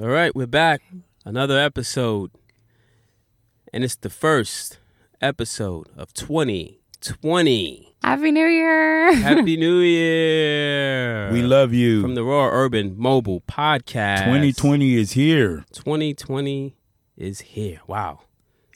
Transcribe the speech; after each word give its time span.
All 0.00 0.08
right, 0.08 0.34
we're 0.34 0.46
back. 0.46 0.80
Another 1.26 1.58
episode. 1.58 2.30
And 3.70 3.84
it's 3.84 3.96
the 3.96 4.08
first 4.08 4.78
episode 5.20 5.88
of 5.94 6.14
2020. 6.14 7.94
Happy 8.02 8.30
New 8.30 8.46
Year! 8.46 9.14
Happy 9.14 9.58
New 9.58 9.78
Year. 9.80 11.30
We 11.30 11.42
love 11.42 11.74
you. 11.74 12.00
From 12.00 12.14
the 12.14 12.24
Raw 12.24 12.48
Urban 12.50 12.94
Mobile 12.96 13.42
Podcast. 13.42 14.24
2020 14.24 14.94
is 14.94 15.12
here. 15.12 15.66
2020 15.74 16.76
is 17.18 17.40
here. 17.40 17.80
Wow. 17.86 18.20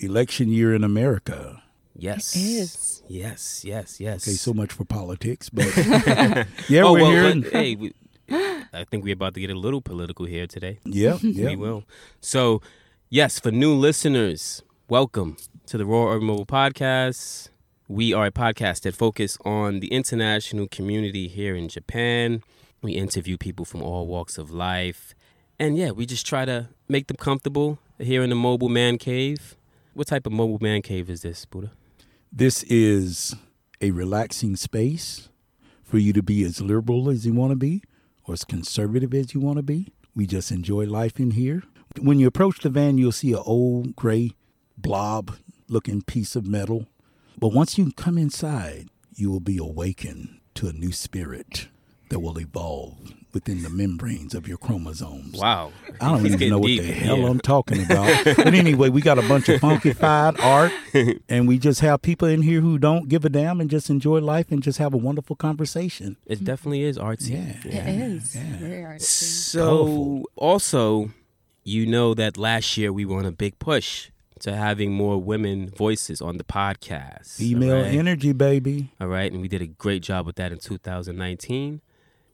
Election 0.01 0.51
year 0.51 0.75
in 0.75 0.85
America. 0.85 1.63
Yes. 1.97 2.37
It 2.37 2.41
is. 2.41 3.03
Yes, 3.09 3.65
yes, 3.65 3.99
yes. 3.99 4.29
Okay, 4.29 4.37
so 4.37 4.53
much 4.53 4.73
for 4.73 4.85
politics, 4.85 5.49
but 5.49 5.75
yeah, 6.69 6.83
oh, 6.83 6.93
we're 6.93 7.01
well, 7.01 7.11
here. 7.11 7.41
but, 7.41 7.51
hey, 7.51 7.77
we, 7.77 7.95
I 8.75 8.85
think 8.85 9.05
we're 9.05 9.15
about 9.15 9.35
to 9.35 9.41
get 9.41 9.51
a 9.51 9.55
little 9.55 9.81
political 9.81 10.27
here 10.27 10.47
today. 10.49 10.81
yeah, 10.85 11.19
yeah. 11.23 11.51
We 11.51 11.57
will. 11.57 11.85
So, 12.21 12.61
yes, 13.09 13.39
for 13.39 13.53
new 13.53 13.73
listeners, 13.73 14.63
welcome 14.89 15.37
to 15.67 15.79
the 15.79 15.87
Raw 15.87 16.09
Urban 16.09 16.27
Mobile 16.27 16.45
Podcast. 16.45 17.51
We 17.87 18.13
are 18.13 18.27
a 18.27 18.33
podcast 18.33 18.81
that 18.83 18.97
focus 18.97 19.39
on 19.45 19.79
the 19.79 19.87
international 19.93 20.67
community 20.67 21.29
here 21.29 21.55
in 21.55 21.69
Japan. 21.69 22.43
We 22.83 22.93
interview 22.93 23.37
people 23.39 23.65
from 23.65 23.81
all 23.81 24.09
walks 24.09 24.39
of 24.39 24.51
life. 24.51 25.15
And 25.57 25.77
yeah, 25.79 25.93
we 25.93 26.05
just 26.05 26.27
try 26.27 26.45
to 26.45 26.69
make 26.89 27.07
them 27.07 27.17
comfortable 27.17 27.79
here 27.99 28.25
in 28.25 28.31
the 28.31 28.37
mobile 28.37 28.69
man 28.69 28.99
cave. 28.99 29.57
What 29.93 30.09
type 30.09 30.27
of 30.27 30.33
mobile 30.33 30.59
man 30.61 30.83
cave 30.83 31.09
is 31.09 31.23
this, 31.23 31.45
Buddha? 31.45 31.71
This 32.33 32.65
is 32.65 33.37
a 33.81 33.93
relaxing 33.93 34.57
space 34.57 35.29
for 35.85 35.99
you 35.99 36.13
to 36.13 36.25
be 36.25 36.43
as 36.43 36.61
liberal 36.61 37.09
as 37.09 37.25
you 37.25 37.35
want 37.35 37.53
to 37.53 37.57
be 37.57 37.83
or 38.27 38.35
as 38.35 38.45
conservative 38.45 39.15
as 39.15 39.35
you 39.35 39.41
want 39.41 39.57
to 39.57 39.63
be. 39.63 39.93
We 40.15 40.27
just 40.27 40.51
enjoy 40.51 40.87
life 40.87 41.19
in 41.19 41.33
here. 41.33 41.63
When 42.01 42.19
you 42.19 42.27
approach 42.27 42.61
the 42.61 42.71
van, 42.71 42.99
you'll 42.99 43.13
see 43.13 43.33
an 43.33 43.43
old 43.45 43.97
gray 43.97 44.33
blob 44.77 45.37
looking 45.69 46.03
piece 46.03 46.37
of 46.37 46.47
metal. 46.47 46.87
But 47.39 47.49
once 47.49 47.79
you 47.79 47.93
come 47.93 48.19
inside, 48.19 48.89
you 49.15 49.31
will 49.31 49.41
be 49.41 49.59
awakened 49.59 50.41
to 50.55 50.69
a 50.69 50.73
new 50.73 50.93
spirit 50.93 51.69
that 52.11 52.21
will 52.21 52.39
evolve 52.39 53.13
within 53.35 53.63
the 53.63 53.69
membranes 53.71 54.35
of 54.35 54.47
your 54.49 54.57
chromosomes. 54.57 55.37
Wow. 55.39 55.73
I 56.01 56.09
don't 56.13 56.25
He's 56.25 56.35
even 56.35 56.51
know 56.51 56.59
what 56.59 56.69
the 56.69 56.83
hell 56.83 57.19
Yeah. 57.19 57.27
I'm 57.27 57.41
talking 57.41 57.85
about. 57.91 58.25
but 58.25 58.55
anyway, 58.55 58.89
we 58.89 59.01
got 59.03 59.19
a 59.19 59.23
bunch 59.29 59.49
of 59.49 59.61
funkified 59.61 60.39
art, 60.41 60.73
and 61.29 61.47
we 61.49 61.59
just 61.59 61.81
have 61.81 62.01
people 62.03 62.29
in 62.29 62.43
here 62.43 62.61
who 62.61 62.79
don't 62.79 63.09
give 63.09 63.25
a 63.25 63.29
damn 63.29 63.61
and 63.61 63.69
just 63.69 63.91
enjoy 63.91 64.21
life 64.21 64.51
and 64.51 64.63
just 64.63 64.79
have 64.79 64.95
a 64.95 64.97
wonderful 64.99 65.37
conversation. 65.37 66.17
It 66.27 66.45
definitely 66.45 66.83
is 66.85 66.97
artsy. 66.97 67.31
Yeah. 67.65 67.87
It 67.89 68.01
is. 68.01 68.35
Very 68.35 68.83
artsy. 68.85 69.01
So, 69.03 69.61
Colorful. 69.67 70.31
also, 70.37 71.11
you 71.65 71.87
know 71.87 72.15
that 72.15 72.37
last 72.39 72.77
year 72.77 72.93
we 72.93 73.05
were 73.05 73.19
on 73.19 73.27
a 73.27 73.33
big 73.33 73.59
push 73.59 74.11
to 74.41 74.55
having 74.55 74.93
more 74.93 75.17
women 75.23 75.71
voices 75.71 76.21
on 76.21 76.37
the 76.37 76.45
podcast. 76.45 77.37
Female 77.37 77.77
all 77.77 77.83
right? 77.83 77.95
energy, 77.95 78.33
baby. 78.33 78.93
All 79.01 79.07
right, 79.07 79.31
and 79.33 79.41
we 79.41 79.49
did 79.49 79.63
a 79.63 79.67
great 79.67 80.03
job 80.03 80.27
with 80.27 80.37
that 80.37 80.53
in 80.53 80.59
2019. 80.59 81.81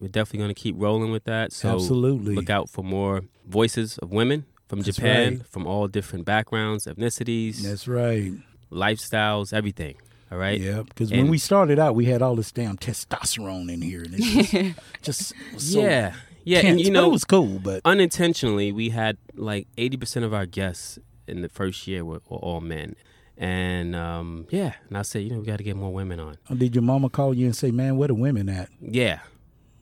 We're 0.01 0.09
definitely 0.09 0.39
going 0.41 0.55
to 0.55 0.61
keep 0.61 0.75
rolling 0.79 1.13
with 1.13 1.25
that. 1.25 1.53
So, 1.53 1.75
Absolutely. 1.75 2.35
look 2.35 2.49
out 2.51 2.71
for 2.71 2.83
more 2.83 3.23
voices 3.47 3.99
of 3.99 4.11
women 4.11 4.47
from 4.69 4.81
That's 4.81 4.97
Japan, 4.97 5.39
right. 5.39 5.47
from 5.47 5.67
all 5.67 5.89
different 5.89 6.25
backgrounds, 6.25 6.87
ethnicities, 6.87 7.59
That's 7.63 7.87
right. 7.87 8.33
lifestyles, 8.73 9.53
everything. 9.53 9.97
All 10.33 10.39
right. 10.39 10.61
Yeah, 10.61 10.83
because 10.83 11.11
when 11.11 11.29
we 11.29 11.39
started 11.39 11.79
out, 11.79 11.95
we 11.97 12.05
had 12.07 12.23
all 12.23 12.37
this 12.37 12.53
damn 12.53 12.77
testosterone 12.77 13.71
in 13.73 13.83
here, 13.83 14.03
and 14.03 14.15
it 14.17 14.75
just, 15.03 15.35
just 15.57 15.71
so 15.73 15.81
yeah. 15.83 16.15
Yeah, 16.45 16.63
tense, 16.63 16.71
and 16.71 16.81
you 16.81 16.91
know, 16.91 17.07
it 17.07 17.13
was 17.13 17.25
cool. 17.25 17.59
But 17.59 17.83
unintentionally, 17.85 18.73
we 18.73 18.89
had 18.91 19.19
like 19.35 19.67
80% 19.77 20.25
of 20.25 20.33
our 20.33 20.47
guests 20.47 20.99
in 21.27 21.43
the 21.43 21.49
first 21.51 21.87
year 21.87 22.03
were, 22.05 22.23
were 22.29 22.39
all 22.39 22.61
men. 22.63 22.97
And 23.37 23.95
um, 23.97 24.47
yeah, 24.51 24.75
and 24.89 24.97
I 24.97 25.03
said, 25.03 25.23
you 25.23 25.31
know, 25.31 25.41
we 25.41 25.47
got 25.47 25.59
to 25.59 25.65
get 25.65 25.77
more 25.77 25.93
women 25.93 26.19
on. 26.21 26.37
uh, 26.49 26.55
did 26.55 26.75
your 26.75 26.83
mama 26.83 27.11
call 27.11 27.35
you 27.35 27.47
and 27.47 27.57
say, 27.57 27.71
"Man, 27.71 27.97
where 27.97 28.09
the 28.09 28.15
women 28.15 28.49
at?" 28.49 28.69
Yeah, 28.81 29.21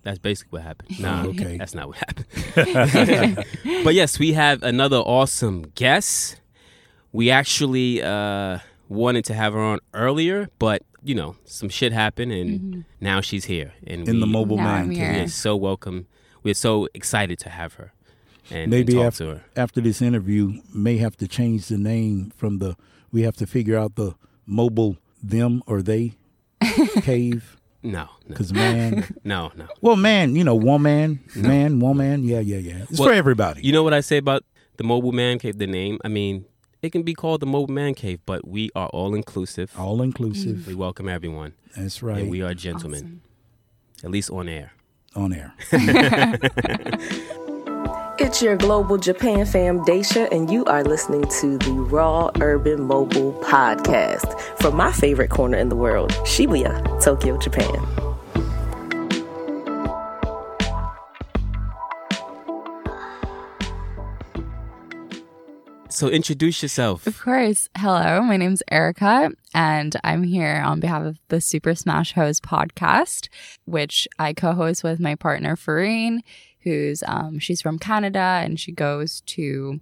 that's 0.03 0.19
basically 0.19 0.59
what 0.59 0.63
happened. 0.63 1.01
Nah, 1.01 1.25
okay. 1.27 1.57
that's 1.57 1.75
not 1.75 1.89
what 1.89 1.97
happened. 1.99 3.45
but 3.85 3.95
yes, 3.95 4.19
we 4.19 4.33
have 4.33 4.63
another 4.63 4.99
awesome 4.99 5.73
guest. 5.75 6.41
We 7.13 7.31
actually 7.31 8.03
uh, 8.03 8.59
wanted 8.89 9.25
to 9.27 9.35
have 9.35 9.53
her 9.55 9.61
on 9.61 9.81
earlier, 9.95 10.49
but 10.59 10.83
you 11.03 11.15
know, 11.15 11.37
some 11.45 11.69
shit 11.69 11.93
happened, 11.93 12.33
and 12.33 12.85
now 13.01 13.21
she's 13.21 13.45
here. 13.47 13.73
And 13.87 14.07
In 14.09 14.17
we, 14.17 14.21
the 14.21 14.27
mobile 14.27 14.57
Now 14.57 14.65
man 14.65 14.83
I'm 14.85 14.89
cave. 14.91 14.99
here. 14.99 15.13
we 15.13 15.21
are 15.21 15.29
so 15.29 15.57
welcome. 15.57 16.07
We're 16.43 16.55
so 16.55 16.89
excited 16.95 17.39
to 17.41 17.51
have 17.51 17.75
her. 17.75 17.93
And, 18.51 18.71
Maybe 18.71 18.93
and 18.95 19.01
talk 19.01 19.07
after 19.09 19.25
to 19.25 19.31
her. 19.31 19.45
after 19.57 19.81
this 19.81 20.01
interview, 20.03 20.61
may 20.75 20.97
have 20.99 21.17
to 21.19 21.29
change 21.29 21.69
the 21.69 21.79
name 21.79 22.33
from 22.37 22.59
the. 22.59 22.77
We 23.13 23.23
have 23.23 23.37
to 23.37 23.47
figure 23.47 23.77
out 23.79 23.95
the 23.97 24.15
mobile 24.47 24.97
them 25.23 25.63
or 25.67 25.83
they 25.83 26.15
cave 27.03 27.57
No, 27.89 28.03
no, 28.03 28.09
because 28.29 28.53
man, 28.53 29.07
no, 29.25 29.51
no. 29.57 29.67
well, 29.81 29.97
man, 29.97 30.37
you 30.37 30.45
know, 30.45 30.55
woman, 30.55 31.21
man, 31.35 31.81
woman, 31.81 32.23
yeah, 32.23 32.41
yeah, 32.41 32.59
yeah. 32.59 32.83
It's 32.91 32.99
Well, 33.01 33.09
for 33.09 33.15
everybody. 33.15 33.63
You 33.63 33.73
know 33.73 33.83
what 33.83 33.95
I 33.95 34.01
say 34.01 34.19
about 34.19 34.45
the 34.77 34.85
mobile 34.85 35.13
man 35.13 35.39
cave? 35.39 35.57
The 35.57 35.67
name. 35.67 35.99
I 36.05 36.09
mean, 36.09 36.45
it 36.83 36.93
can 36.93 37.03
be 37.03 37.15
called 37.15 37.41
the 37.41 37.47
mobile 37.47 37.73
man 37.73 37.95
cave, 37.95 38.21
but 38.27 38.47
we 38.47 38.69
are 38.77 38.89
all 38.89 39.15
inclusive. 39.15 39.73
All 39.79 40.03
inclusive. 40.03 40.67
We 40.67 40.75
welcome 40.75 41.09
everyone, 41.09 41.55
That's 41.77 42.03
right. 42.03 42.19
and 42.19 42.31
we 42.31 42.43
are 42.43 42.53
gentlemen, 42.53 43.23
at 44.05 44.11
least 44.11 44.31
on 44.31 44.49
air. 44.51 44.73
on 45.17 45.33
air. 45.33 45.55
It's 48.21 48.43
your 48.43 48.57
global 48.57 48.99
Japan 48.99 49.47
fam, 49.47 49.85
Daisha, 49.85 50.29
and 50.33 50.51
you 50.51 50.65
are 50.65 50.83
listening 50.83 51.23
to 51.41 51.57
the 51.57 51.71
Raw 51.71 52.33
Urban 52.41 52.83
Mobile 52.83 53.33
Podcast 53.45 54.41
from 54.61 54.75
my 54.75 54.91
favorite 54.91 55.31
corner 55.31 55.57
in 55.57 55.69
the 55.69 55.77
world, 55.77 56.11
Shibuya, 56.25 57.01
Tokyo, 57.01 57.39
Japan. 57.39 57.71
So 65.89 66.09
introduce 66.09 66.61
yourself. 66.61 67.07
Of 67.07 67.21
course. 67.21 67.69
Hello, 67.77 68.21
my 68.23 68.37
name's 68.37 68.65
Erica, 68.69 69.31
and 69.55 69.97
I'm 70.03 70.25
here 70.25 70.63
on 70.65 70.81
behalf 70.81 71.05
of 71.05 71.19
the 71.29 71.41
Super 71.41 71.77
Smash 71.77 72.15
Hoes 72.15 72.41
podcast, 72.41 73.29
which 73.65 74.09
I 74.19 74.33
co-host 74.33 74.83
with 74.83 74.99
my 74.99 75.15
partner 75.15 75.55
Farine, 75.55 76.23
who's 76.63 77.03
um, 77.07 77.39
she's 77.39 77.61
from 77.61 77.79
Canada 77.79 78.41
and 78.43 78.59
she 78.59 78.73
goes 78.73 79.23
to 79.23 79.81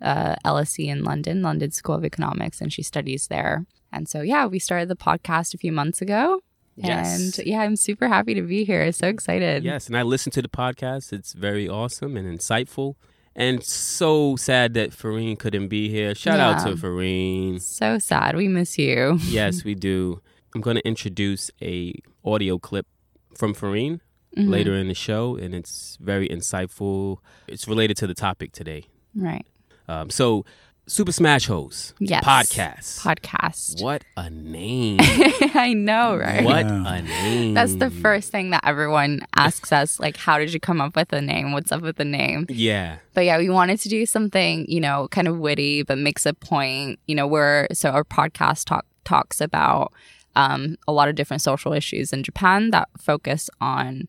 uh, 0.00 0.36
LSE 0.44 0.86
in 0.86 1.04
London, 1.04 1.42
London 1.42 1.70
School 1.70 1.94
of 1.94 2.04
Economics, 2.04 2.60
and 2.60 2.72
she 2.72 2.82
studies 2.82 3.28
there. 3.28 3.66
And 3.92 4.08
so, 4.08 4.22
yeah, 4.22 4.46
we 4.46 4.58
started 4.58 4.88
the 4.88 4.96
podcast 4.96 5.54
a 5.54 5.58
few 5.58 5.72
months 5.72 6.02
ago. 6.02 6.42
Yes. 6.76 7.38
And 7.38 7.46
yeah, 7.46 7.60
I'm 7.60 7.76
super 7.76 8.08
happy 8.08 8.34
to 8.34 8.42
be 8.42 8.64
here. 8.64 8.90
So 8.92 9.06
excited. 9.06 9.62
Yes, 9.62 9.86
and 9.86 9.96
I 9.96 10.02
listened 10.02 10.32
to 10.34 10.42
the 10.42 10.48
podcast. 10.48 11.12
It's 11.12 11.34
very 11.34 11.68
awesome 11.68 12.16
and 12.16 12.26
insightful. 12.26 12.94
And 13.34 13.62
so 13.62 14.36
sad 14.36 14.74
that 14.74 14.92
Farine 14.92 15.36
couldn't 15.36 15.68
be 15.68 15.88
here. 15.88 16.14
Shout 16.14 16.38
out 16.38 16.66
to 16.66 16.76
Farine. 16.76 17.60
So 17.60 17.98
sad. 17.98 18.36
We 18.36 18.48
miss 18.48 18.76
you. 18.78 19.18
Yes, 19.22 19.64
we 19.64 19.74
do. 19.74 20.20
I'm 20.54 20.60
going 20.60 20.76
to 20.76 20.86
introduce 20.86 21.50
a 21.62 21.94
audio 22.24 22.58
clip 22.58 22.86
from 23.34 23.54
Farine 23.54 24.01
Mm-hmm. 24.36 24.50
later 24.50 24.74
in 24.74 24.88
the 24.88 24.94
show, 24.94 25.36
and 25.36 25.54
it's 25.54 25.98
very 26.00 26.26
insightful. 26.28 27.18
It's 27.48 27.68
related 27.68 27.96
to 27.98 28.06
the 28.06 28.14
topic 28.14 28.52
today. 28.52 28.84
Right. 29.14 29.44
Um, 29.88 30.08
so, 30.08 30.46
Super 30.86 31.12
Smash 31.12 31.46
Hoes 31.46 31.92
Yes. 32.00 32.24
podcast. 32.24 33.00
Podcast. 33.02 33.82
What 33.82 34.04
a 34.16 34.30
name! 34.30 34.98
I 35.54 35.74
know, 35.76 36.16
right? 36.16 36.42
what 36.44 36.64
Yeah. 36.66 36.94
a 36.94 37.02
name! 37.02 37.54
That's 37.54 37.74
the 37.74 37.90
first 37.90 38.32
thing 38.32 38.50
that 38.50 38.62
everyone 38.64 39.20
asks 39.36 39.70
us, 39.70 40.00
like, 40.00 40.16
how 40.16 40.38
did 40.38 40.52
you 40.54 40.58
come 40.60 40.80
up 40.80 40.96
with 40.96 41.08
the 41.08 41.20
name? 41.20 41.52
What's 41.52 41.70
up 41.70 41.82
with 41.82 41.96
the 41.96 42.04
name? 42.04 42.46
Yeah, 42.48 42.96
But 43.14 43.26
yeah, 43.26 43.36
we 43.38 43.48
wanted 43.50 43.80
to 43.80 43.88
do 43.90 44.06
something, 44.06 44.64
you 44.68 44.80
know, 44.80 45.08
kind 45.10 45.28
of 45.28 45.38
witty, 45.38 45.82
but 45.82 45.98
makes 45.98 46.24
a 46.26 46.32
point. 46.34 46.98
You 47.06 47.14
know, 47.14 47.26
where 47.26 47.68
so 47.72 47.90
our 47.90 48.02
podcast 48.04 48.64
talk 48.64 48.86
talks 49.04 49.40
about 49.42 49.92
um, 50.34 50.76
a 50.88 50.92
lot 50.92 51.08
of 51.08 51.14
different 51.14 51.42
social 51.42 51.72
issues 51.72 52.12
in 52.12 52.22
Japan 52.22 52.70
that 52.70 52.88
focus 52.98 53.50
on 53.60 54.08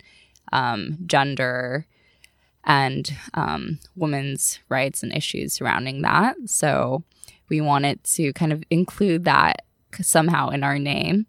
um, 0.52 0.98
gender 1.06 1.86
and 2.64 3.14
um, 3.34 3.80
women's 3.96 4.60
rights 4.70 5.04
and 5.04 5.14
issues 5.16 5.54
surrounding 5.54 6.02
that. 6.02 6.36
So 6.46 7.04
we 7.50 7.60
wanted 7.62 8.04
to 8.06 8.32
kind 8.34 8.54
of 8.54 8.64
include 8.70 9.26
that 9.26 9.66
somehow 10.02 10.50
in 10.50 10.64
our 10.64 10.80
name. 10.80 11.26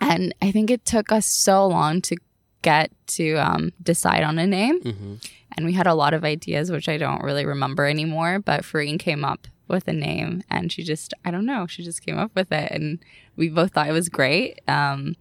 And 0.00 0.34
I 0.42 0.50
think 0.50 0.70
it 0.70 0.84
took 0.84 1.12
us 1.12 1.26
so 1.26 1.66
long 1.66 2.00
to 2.02 2.16
get 2.62 2.90
to 3.08 3.34
um, 3.36 3.72
decide 3.82 4.22
on 4.22 4.38
a 4.38 4.46
name. 4.46 4.80
hmm 4.80 5.14
And 5.56 5.66
we 5.66 5.72
had 5.72 5.86
a 5.86 5.94
lot 5.94 6.14
of 6.14 6.24
ideas, 6.24 6.70
which 6.70 6.88
I 6.88 6.98
don't 6.98 7.22
really 7.22 7.46
remember 7.46 7.86
anymore. 7.86 8.38
But 8.38 8.64
Farine 8.64 8.98
came 8.98 9.24
up 9.24 9.46
with 9.68 9.88
a 9.88 9.92
name 9.92 10.42
and 10.50 10.70
she 10.70 10.82
just, 10.82 11.12
I 11.24 11.30
don't 11.30 11.46
know, 11.46 11.66
she 11.66 11.82
just 11.82 12.04
came 12.04 12.18
up 12.18 12.30
with 12.34 12.52
it. 12.52 12.70
And 12.72 12.98
we 13.36 13.48
both 13.48 13.72
thought 13.72 13.88
it 13.88 13.92
was 13.92 14.08
great. 14.08 14.60
Um, 14.68 15.16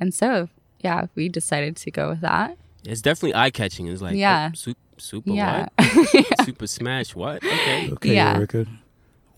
and 0.00 0.12
so, 0.12 0.48
yeah, 0.80 1.06
we 1.14 1.28
decided 1.28 1.76
to 1.76 1.90
go 1.90 2.08
with 2.08 2.20
that. 2.20 2.56
It's 2.84 3.02
definitely 3.02 3.34
eye 3.34 3.50
catching. 3.50 3.86
It's 3.88 4.02
like, 4.02 4.16
Yeah. 4.16 4.50
oh, 4.52 4.54
super, 4.54 4.80
super 4.98 5.30
Yeah. 5.30 5.68
what? 5.76 6.40
super 6.44 6.66
smash 6.66 7.14
what? 7.14 7.44
Okay. 7.44 7.90
Okay, 7.92 8.14
Yeah. 8.14 8.34
Erica. 8.36 8.66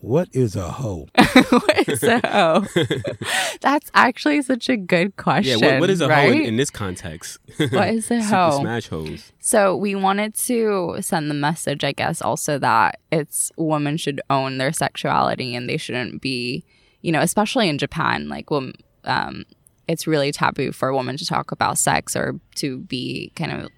What 0.01 0.29
is 0.33 0.55
a 0.55 0.69
hoe? 0.71 1.09
what 1.15 1.89
is 1.89 2.03
a 2.05 2.21
hoe? 2.25 2.65
That's 3.61 3.91
actually 3.95 4.43
such 4.43 4.69
a 4.69 4.77
good 4.77 5.09
Yeah, 5.17 5.23
question. 5.23 5.61
what, 5.61 5.81
what 5.81 5.91
is 5.91 6.01
a 6.01 6.09
right? 6.09 6.25
hoe 6.33 6.39
in, 6.39 6.43
in 6.43 6.57
this 6.57 6.71
context? 6.71 7.39
What 7.71 7.89
is 7.89 8.11
a 8.11 8.21
Super 8.23 8.37
hoe? 8.37 8.61
smash 8.61 8.89
hoes. 8.89 9.33
So 9.41 9.77
we 9.77 9.95
wanted 9.97 10.35
to 10.35 10.97
send 11.01 11.29
the 11.31 11.35
message, 11.35 11.83
I 11.83 11.93
guess, 11.93 12.23
also 12.23 12.59
that 12.59 13.01
it's 13.11 13.51
women 13.57 13.97
should 13.97 14.21
own 14.31 14.59
their 14.59 14.73
sexuality 14.73 15.55
and 15.57 15.69
they 15.69 15.77
shouldn't 15.77 16.23
be, 16.23 16.65
you 17.03 17.11
know, 17.11 17.21
especially 17.21 17.69
in 17.69 17.77
Japan, 17.79 18.29
like, 18.29 18.51
wom- 18.51 18.75
um, 19.05 19.45
it's 19.89 20.07
really 20.07 20.31
taboo 20.31 20.71
for 20.71 20.89
a 20.89 20.95
woman 20.95 21.17
to 21.17 21.25
talk 21.27 21.51
about 21.51 21.77
sex 21.79 22.15
or 22.15 22.39
to 22.57 22.79
be 22.79 23.33
kind 23.35 23.51
of 23.53 23.71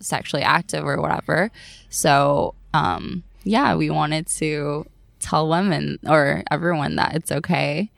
sexually 0.00 0.42
active 0.42 0.84
or 0.84 1.00
whatever. 1.00 1.50
So, 1.88 2.54
um, 2.74 3.22
yeah, 3.44 3.74
we 3.74 3.88
wanted 3.88 4.26
to 4.38 4.86
tell 5.22 5.48
women 5.48 5.98
or 6.06 6.42
everyone 6.50 6.96
that 6.96 7.14
it's 7.16 7.32
okay 7.32 7.90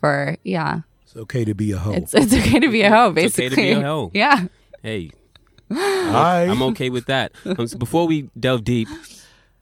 for, 0.00 0.36
yeah, 0.44 0.80
It's 1.04 1.16
okay 1.16 1.44
to 1.44 1.54
be 1.54 1.72
a 1.72 1.78
hoe. 1.78 1.92
it's 1.92 2.12
it's 2.14 2.34
okay 2.34 2.58
to 2.60 2.68
be 2.70 2.82
a 2.82 2.90
hoe, 2.90 3.14
It's 3.16 3.38
okay 3.38 3.48
basically. 3.48 3.48
to 3.50 3.56
be 3.56 3.70
a 3.72 3.82
hoe. 3.82 4.10
Yeah. 4.14 4.46
Hey, 4.82 5.10
I, 5.70 6.46
I'm 6.50 6.60
okay 6.62 6.90
with 6.90 7.06
that. 7.06 7.32
Um, 7.46 7.66
so 7.66 7.78
before 7.78 8.06
we 8.06 8.28
delve 8.38 8.64
deep, 8.64 8.88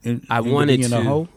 in- 0.03 0.25
I 0.29 0.39
into 0.39 0.51
wanted 0.51 0.77
being 0.79 0.89
to- 0.89 0.97
a 0.99 1.03
hoe. 1.03 1.27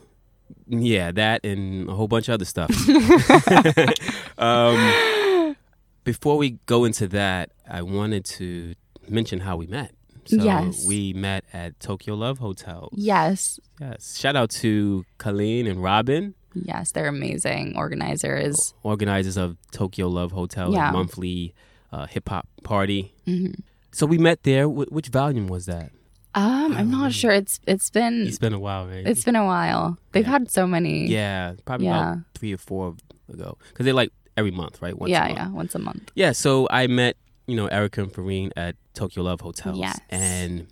yeah, 0.66 1.12
that 1.12 1.44
and 1.44 1.88
a 1.88 1.94
whole 1.94 2.08
bunch 2.08 2.28
of 2.28 2.34
other 2.34 2.44
stuff. 2.46 2.70
um, 4.38 5.56
before 6.04 6.36
we 6.38 6.58
go 6.66 6.84
into 6.84 7.06
that, 7.08 7.50
I 7.68 7.82
wanted 7.82 8.24
to 8.40 8.74
mention 9.08 9.40
how 9.40 9.56
we 9.56 9.66
met. 9.66 9.93
So 10.26 10.36
Yes. 10.36 10.84
we 10.86 11.12
met 11.12 11.44
at 11.52 11.78
Tokyo 11.80 12.14
Love 12.14 12.38
Hotel. 12.38 12.88
Yes. 12.94 13.60
Yes. 13.80 14.18
Shout 14.18 14.36
out 14.36 14.50
to 14.62 15.04
Colleen 15.18 15.66
and 15.66 15.82
Robin, 15.82 16.34
Yes, 16.54 16.92
they're 16.92 17.08
amazing 17.08 17.74
organizers. 17.76 18.74
organizers 18.84 19.36
of 19.36 19.56
Tokyo 19.72 20.08
Love 20.08 20.32
Hotel, 20.32 20.72
Yeah. 20.72 20.90
monthly 20.92 21.52
uh, 21.92 22.06
hip 22.06 22.28
hop 22.28 22.48
party. 22.64 23.12
Mhm. 23.26 23.54
So 23.92 24.04
we 24.06 24.18
met 24.18 24.42
there. 24.42 24.66
Wh- 24.66 24.90
which 24.92 25.08
volume 25.08 25.46
was 25.46 25.66
that? 25.66 25.90
Um, 26.34 26.72
I'm 26.76 26.90
not 26.90 27.12
sure. 27.12 27.30
It's 27.30 27.60
it's 27.68 27.88
been 27.90 28.26
It's 28.26 28.38
been 28.38 28.52
a 28.52 28.58
while, 28.58 28.88
right? 28.88 29.06
it's 29.06 29.22
been 29.24 29.36
a 29.36 29.44
while. 29.44 29.98
They've 30.12 30.24
Yeah. 30.24 30.30
had 30.30 30.50
so 30.50 30.66
many. 30.66 31.06
yeah, 31.06 31.54
probably 31.64 31.86
Yeah. 31.86 32.12
about 32.12 32.24
three 32.34 32.52
or 32.52 32.58
four 32.58 32.96
ago. 33.32 33.56
Because 33.68 33.84
they're 33.84 33.94
like 33.94 34.10
every 34.36 34.50
month, 34.50 34.82
right? 34.82 34.98
Once 34.98 35.10
a 35.10 35.12
yeah, 35.12 35.20
month. 35.26 35.36
yeah, 35.38 35.48
once 35.50 35.74
a 35.76 35.78
month. 35.78 36.10
Yeah, 36.16 36.32
so 36.32 36.66
I 36.70 36.88
met, 36.88 37.16
you 37.46 37.54
know, 37.54 37.66
Erica 37.66 38.02
and 38.02 38.12
Farine 38.12 38.50
at 38.56 38.74
Tokyo 38.94 39.22
Love 39.24 39.40
Hotels. 39.42 39.78
Yes. 39.78 39.98
And 40.10 40.66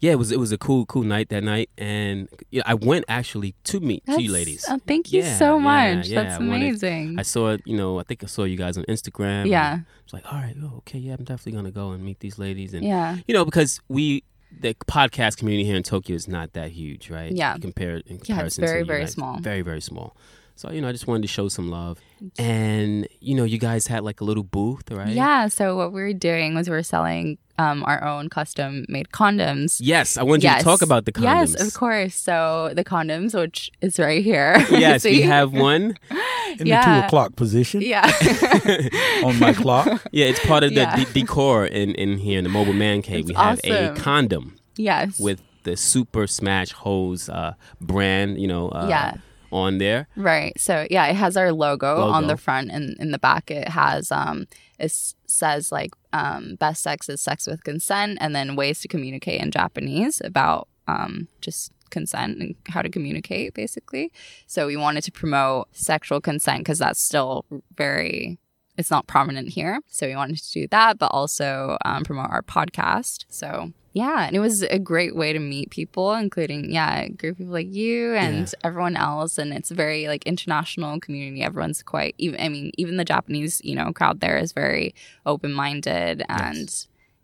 yeah, 0.00 0.12
it 0.12 0.18
was 0.18 0.30
it 0.30 0.38
was 0.38 0.52
a 0.52 0.58
cool, 0.58 0.86
cool 0.86 1.02
night 1.02 1.28
that 1.30 1.42
night. 1.42 1.70
And 1.78 2.28
yeah, 2.50 2.62
I 2.66 2.74
went 2.74 3.04
actually 3.08 3.54
to 3.64 3.80
meet 3.80 4.04
two 4.06 4.12
That's- 4.12 4.28
ladies. 4.30 4.64
oh, 4.68 4.78
thank 4.86 5.12
you 5.12 5.22
Yeah, 5.22 5.38
so 5.38 5.58
much. 5.58 6.08
yeah, 6.08 6.22
That's 6.22 6.34
I 6.36 6.38
wanted- 6.46 6.54
amazing. 6.68 7.18
I 7.18 7.22
saw, 7.22 7.56
you 7.64 7.76
know, 7.76 7.98
I 7.98 8.02
think 8.02 8.22
I 8.22 8.26
saw 8.26 8.44
you 8.44 8.56
guys 8.56 8.76
on 8.78 8.84
Instagram. 8.84 9.46
yeah, 9.48 9.80
it's 10.04 10.12
like, 10.12 10.30
all 10.32 10.38
right, 10.38 10.54
oh, 10.62 10.76
okay, 10.78 10.98
yeah, 10.98 11.14
I'm 11.18 11.24
definitely 11.24 11.52
gonna 11.52 11.70
go 11.70 11.90
and 11.92 12.04
meet 12.04 12.20
these 12.20 12.38
ladies. 12.38 12.74
And 12.74 12.84
yeah, 12.84 13.16
you 13.26 13.34
know, 13.34 13.44
because 13.44 13.80
we 13.88 14.22
the 14.58 14.74
podcast 14.86 15.36
community 15.38 15.64
here 15.66 15.76
in 15.76 15.82
Tokyo 15.82 16.14
is 16.14 16.28
not 16.28 16.52
that 16.54 16.70
huge, 16.70 17.10
right? 17.10 17.32
Yeah. 17.32 17.58
Compared 17.58 18.02
in 18.06 18.12
Yeah, 18.12 18.18
it's 18.18 18.26
comparison 18.26 18.64
very, 18.64 18.82
very 18.84 19.06
small. 19.06 19.38
Very, 19.40 19.60
very 19.62 19.80
small. 19.82 20.16
So, 20.56 20.70
you 20.70 20.80
know, 20.80 20.88
I 20.88 20.92
just 20.92 21.06
wanted 21.06 21.20
to 21.22 21.28
show 21.28 21.48
some 21.48 21.70
love. 21.70 21.98
And, 22.38 23.06
you 23.20 23.34
know, 23.34 23.44
you 23.44 23.58
guys 23.58 23.86
had 23.86 24.04
like 24.04 24.22
a 24.22 24.24
little 24.24 24.42
booth, 24.42 24.90
right? 24.90 25.08
yeah. 25.08 25.48
So 25.48 25.76
what 25.76 25.92
we 25.92 26.00
were 26.00 26.14
doing 26.14 26.54
was 26.54 26.68
we 26.68 26.74
were 26.74 26.82
selling 26.82 27.38
um 27.58 27.82
our 27.84 28.02
own 28.04 28.28
custom 28.28 28.84
made 28.88 29.08
condoms. 29.10 29.78
Yes, 29.80 30.16
I 30.18 30.22
wanted 30.22 30.44
you 30.44 30.56
to 30.56 30.62
talk 30.64 30.82
about 30.82 31.04
the 31.04 31.12
condoms. 31.12 31.22
Yes, 31.52 31.66
of 31.66 31.74
course. 31.74 32.14
So 32.14 32.72
the 32.74 32.84
condoms, 32.84 33.38
which 33.38 33.70
is 33.82 33.98
right 33.98 34.22
here. 34.24 34.56
Yes, 34.70 35.04
we 35.04 35.22
have 35.22 35.52
one. 35.52 35.96
in 36.58 36.68
the 36.68 36.80
two 36.84 37.06
o'clock 37.06 37.36
position 37.36 37.82
Yeah. 37.82 38.06
on 39.24 39.38
my 39.38 39.52
clock. 39.52 40.02
Yeah, 40.12 40.26
it's 40.26 40.44
part 40.46 40.64
of 40.64 40.70
the 40.70 40.82
Yeah. 40.82 40.96
de- 40.96 41.12
decor 41.12 41.66
in, 41.66 41.94
in 41.96 42.18
here 42.18 42.38
in 42.38 42.44
the 42.44 42.50
mobile 42.50 42.72
man 42.72 43.02
cave. 43.02 43.20
It's 43.20 43.28
we 43.28 43.34
have 43.34 43.58
awesome. 43.64 43.96
a 43.96 44.00
condom 44.00 44.56
yes. 44.76 45.18
with 45.18 45.42
the 45.64 45.76
Super 45.76 46.26
Smash 46.26 46.72
Hoes 46.72 47.28
uh, 47.28 47.54
brand, 47.80 48.40
you 48.40 48.46
know, 48.48 48.68
uh, 48.70 48.86
Yeah. 48.88 49.14
On 49.56 49.78
there. 49.78 50.08
Right. 50.16 50.58
So 50.58 50.86
yeah, 50.90 51.06
it 51.06 51.16
has 51.16 51.36
our 51.36 51.52
logo, 51.52 52.02
on 52.02 52.26
the 52.26 52.36
front 52.36 52.70
and 52.70 52.96
in 52.98 53.10
the 53.10 53.18
back 53.18 53.50
it 53.50 53.68
has 53.68 54.12
um 54.12 54.46
it 54.78 54.92
says 55.26 55.72
like 55.72 55.92
um 56.12 56.56
best 56.56 56.82
sex 56.82 57.08
is 57.08 57.20
sex 57.20 57.46
with 57.46 57.64
consent 57.64 58.18
and 58.20 58.34
then 58.34 58.56
ways 58.56 58.80
to 58.80 58.88
communicate 58.88 59.40
in 59.40 59.50
Japanese 59.50 60.20
about 60.24 60.68
um 60.86 61.28
just 61.40 61.72
consent 61.90 62.38
and 62.38 62.54
how 62.68 62.82
to 62.82 62.88
communicate 62.88 63.54
basically. 63.54 64.12
So 64.46 64.66
we 64.66 64.76
wanted 64.76 65.02
to 65.04 65.12
promote 65.12 65.68
sexual 65.72 66.20
consent 66.20 66.60
because 66.60 66.78
that's 66.78 67.00
still 67.00 67.44
very 67.76 68.38
it's 68.78 68.90
not 68.90 69.06
prominent 69.06 69.50
here. 69.50 69.80
So 69.86 70.06
we 70.06 70.14
wanted 70.14 70.38
to 70.38 70.52
do 70.52 70.68
that, 70.68 70.98
but 70.98 71.06
also 71.06 71.78
um, 71.84 72.04
promote 72.04 72.30
our 72.30 72.42
podcast. 72.42 73.24
So 73.28 73.72
yeah, 73.96 74.26
and 74.26 74.36
it 74.36 74.40
was 74.40 74.60
a 74.62 74.78
great 74.78 75.16
way 75.16 75.32
to 75.32 75.38
meet 75.38 75.70
people, 75.70 76.12
including 76.12 76.70
yeah, 76.70 77.00
a 77.04 77.08
group 77.08 77.32
of 77.32 77.38
people 77.38 77.54
like 77.54 77.72
you 77.72 78.14
and 78.14 78.52
everyone 78.62 78.94
else. 78.94 79.38
And 79.38 79.54
it's 79.54 79.70
a 79.70 79.74
very 79.74 80.06
like 80.06 80.22
international 80.26 81.00
community. 81.00 81.42
Everyone's 81.42 81.82
quite 81.82 82.14
even. 82.18 82.38
I 82.38 82.48
mean, 82.50 82.72
even 82.76 82.98
the 82.98 83.04
Japanese 83.06 83.62
you 83.64 83.74
know 83.74 83.92
crowd 83.94 84.20
there 84.20 84.36
is 84.36 84.52
very 84.52 84.94
open 85.24 85.52
minded 85.52 86.22
and 86.28 86.68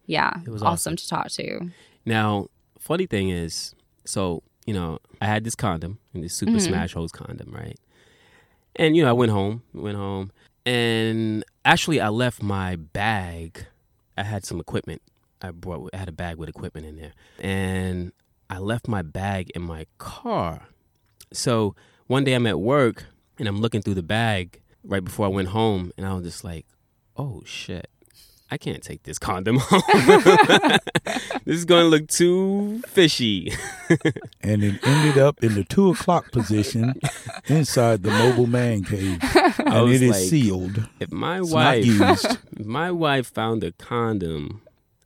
yeah, 0.06 0.32
It 0.46 0.50
was 0.50 0.62
awesome 0.62 0.96
to 0.96 1.06
talk 1.08 1.28
to. 1.32 1.70
Now, 2.06 2.48
funny 2.78 3.06
thing 3.06 3.28
is, 3.28 3.74
so, 4.04 4.42
you 4.66 4.74
know, 4.74 4.98
I 5.20 5.26
had 5.26 5.44
this 5.44 5.54
condom, 5.54 5.98
and 6.12 6.24
this 6.24 6.34
Super 6.34 6.58
Mhm. 6.58 6.66
Smash 6.68 6.94
Hoes 6.94 7.12
condom, 7.12 7.50
right? 7.52 7.78
And, 8.76 8.96
you 8.96 9.02
know, 9.04 9.10
I 9.10 9.12
went 9.12 9.30
home, 9.30 9.62
went 9.72 9.96
home, 9.96 10.32
and 10.66 11.44
actually 11.64 12.00
I 12.00 12.08
left 12.08 12.42
my 12.42 12.76
bag. 12.76 13.66
I 14.16 14.24
had 14.24 14.44
some 14.44 14.58
equipment. 14.58 15.02
I 15.44 15.50
brought, 15.50 15.90
I 15.92 15.96
had 15.98 16.08
a 16.08 16.12
bag 16.12 16.36
with 16.36 16.48
equipment 16.48 16.86
in 16.86 16.96
there. 16.96 17.12
And 17.40 18.12
I 18.50 18.58
left 18.58 18.88
my 18.88 19.02
bag 19.02 19.50
in 19.54 19.62
my 19.62 19.86
car. 19.98 20.68
So 21.32 21.74
one 22.06 22.24
day 22.24 22.34
I'm 22.34 22.46
at 22.46 22.60
work 22.60 23.04
and 23.38 23.48
I'm 23.48 23.60
looking 23.60 23.82
through 23.82 23.94
the 23.94 24.02
bag 24.02 24.60
right 24.84 25.02
before 25.04 25.26
I 25.26 25.28
went 25.28 25.48
home, 25.48 25.92
and 25.96 26.04
I 26.06 26.12
was 26.14 26.24
just 26.24 26.44
like, 26.44 26.66
oh 27.16 27.42
shit. 27.46 27.88
I 28.50 28.58
can't 28.58 28.82
take 28.82 29.04
this 29.04 29.18
condom 29.18 29.56
home. 29.60 29.80
this 31.46 31.56
is 31.56 31.64
going 31.64 31.84
to 31.84 31.88
look 31.88 32.08
too 32.08 32.82
fishy. 32.86 33.50
and 34.42 34.62
it 34.62 34.78
ended 34.86 35.16
up 35.16 35.42
in 35.42 35.54
the 35.54 35.64
two 35.64 35.88
o'clock 35.90 36.30
position 36.32 36.92
inside 37.46 38.02
the 38.02 38.10
mobile 38.10 38.46
man 38.46 38.84
cave, 38.84 39.18
and 39.58 39.84
was 39.84 40.02
it 40.02 40.04
is 40.04 40.10
like, 40.10 40.28
sealed. 40.28 40.86
If 41.00 41.10
my 41.10 41.38
It's 41.38 41.50
wife, 41.50 41.86
not 41.86 42.08
used. 42.22 42.38
if 42.58 42.66
my 42.66 42.90
wife 42.90 43.32
found 43.32 43.64
a 43.64 43.72
condom 43.72 44.60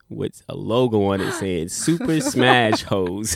with 0.08 0.42
a 0.48 0.54
logo 0.54 1.02
on 1.04 1.20
it 1.20 1.32
saying 1.32 1.68
"Super 1.68 2.20
Smash 2.32 2.82
Hoes," 2.82 3.34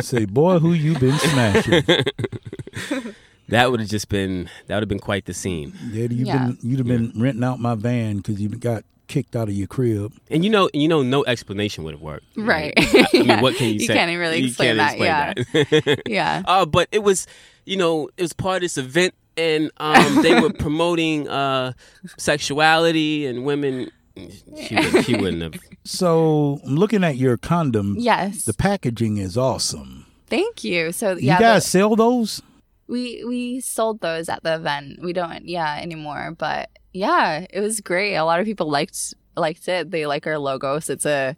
Say, 0.00 0.24
boy, 0.24 0.58
who 0.58 0.72
you 0.72 0.98
been 0.98 1.18
smashing? 1.18 1.82
that 3.48 3.70
would 3.70 3.80
have 3.80 3.88
just 3.88 4.08
been 4.08 4.48
that 4.66 4.76
would 4.76 4.82
have 4.82 4.88
been 4.88 4.98
quite 4.98 5.24
the 5.26 5.34
scene. 5.34 5.72
Yeah, 5.90 6.02
you've 6.10 6.26
Yeah. 6.26 6.38
been 6.46 6.58
you'd 6.62 6.78
have 6.78 6.86
been 6.88 7.12
renting 7.16 7.44
out 7.44 7.60
my 7.60 7.74
van 7.74 8.18
because 8.18 8.40
you 8.40 8.48
got 8.48 8.84
kicked 9.08 9.36
out 9.36 9.48
of 9.48 9.54
your 9.54 9.68
crib. 9.68 10.12
And 10.30 10.44
you 10.44 10.50
know, 10.50 10.68
you 10.74 10.88
know, 10.88 11.02
no 11.02 11.24
explanation 11.26 11.84
would 11.84 11.94
have 11.94 12.00
worked. 12.02 12.24
Right. 12.36 12.72
I 12.76 13.08
mean, 13.12 13.24
Yeah. 13.26 13.40
what 13.40 13.54
can 13.54 13.68
you, 13.72 13.78
say? 13.80 13.84
You 13.92 13.98
can't 13.98 14.10
even 14.10 14.20
really 14.20 14.38
You 14.38 14.46
explain 14.48 14.76
can't 14.76 14.98
that, 14.98 15.38
explain 15.38 15.84
that. 15.86 16.02
Yeah. 16.08 16.42
Uh, 16.44 16.66
but 16.66 16.88
it 16.90 17.04
was, 17.04 17.26
you 17.64 17.76
know, 17.76 18.08
it 18.16 18.22
was 18.22 18.32
part 18.32 18.56
of 18.56 18.62
this 18.62 18.76
event, 18.76 19.14
and 19.36 19.70
um, 19.76 20.22
they 20.22 20.40
were 20.40 20.52
promoting 20.52 21.28
uh, 21.28 21.72
sexuality 22.18 23.26
and 23.26 23.44
women. 23.44 23.90
She, 24.16 24.74
would, 24.76 25.04
she 25.04 25.14
wouldn't 25.16 25.42
have. 25.42 25.54
So 25.84 26.60
I'm 26.64 26.76
looking 26.76 27.04
at 27.04 27.16
your 27.16 27.36
condom. 27.36 27.96
Yes. 27.98 28.44
The 28.44 28.54
packaging 28.54 29.18
is 29.18 29.36
awesome. 29.36 30.06
Thank 30.28 30.64
you. 30.64 30.92
So 30.92 31.10
yeah, 31.12 31.34
you 31.34 31.38
the- 31.38 31.42
guys 31.44 31.66
sell 31.66 31.94
those? 31.96 32.42
We 32.88 33.24
we 33.24 33.60
sold 33.60 34.00
those 34.00 34.28
at 34.28 34.42
the 34.44 34.54
event. 34.54 35.00
We 35.02 35.12
don't 35.12 35.46
yeah 35.48 35.78
anymore, 35.80 36.34
but 36.38 36.70
yeah, 36.92 37.44
it 37.50 37.60
was 37.60 37.80
great. 37.80 38.14
A 38.14 38.24
lot 38.24 38.38
of 38.40 38.46
people 38.46 38.70
liked 38.70 39.12
liked 39.36 39.66
it. 39.68 39.90
They 39.90 40.06
like 40.06 40.26
our 40.26 40.38
logo. 40.38 40.78
So 40.78 40.92
it's 40.94 41.04
a 41.06 41.36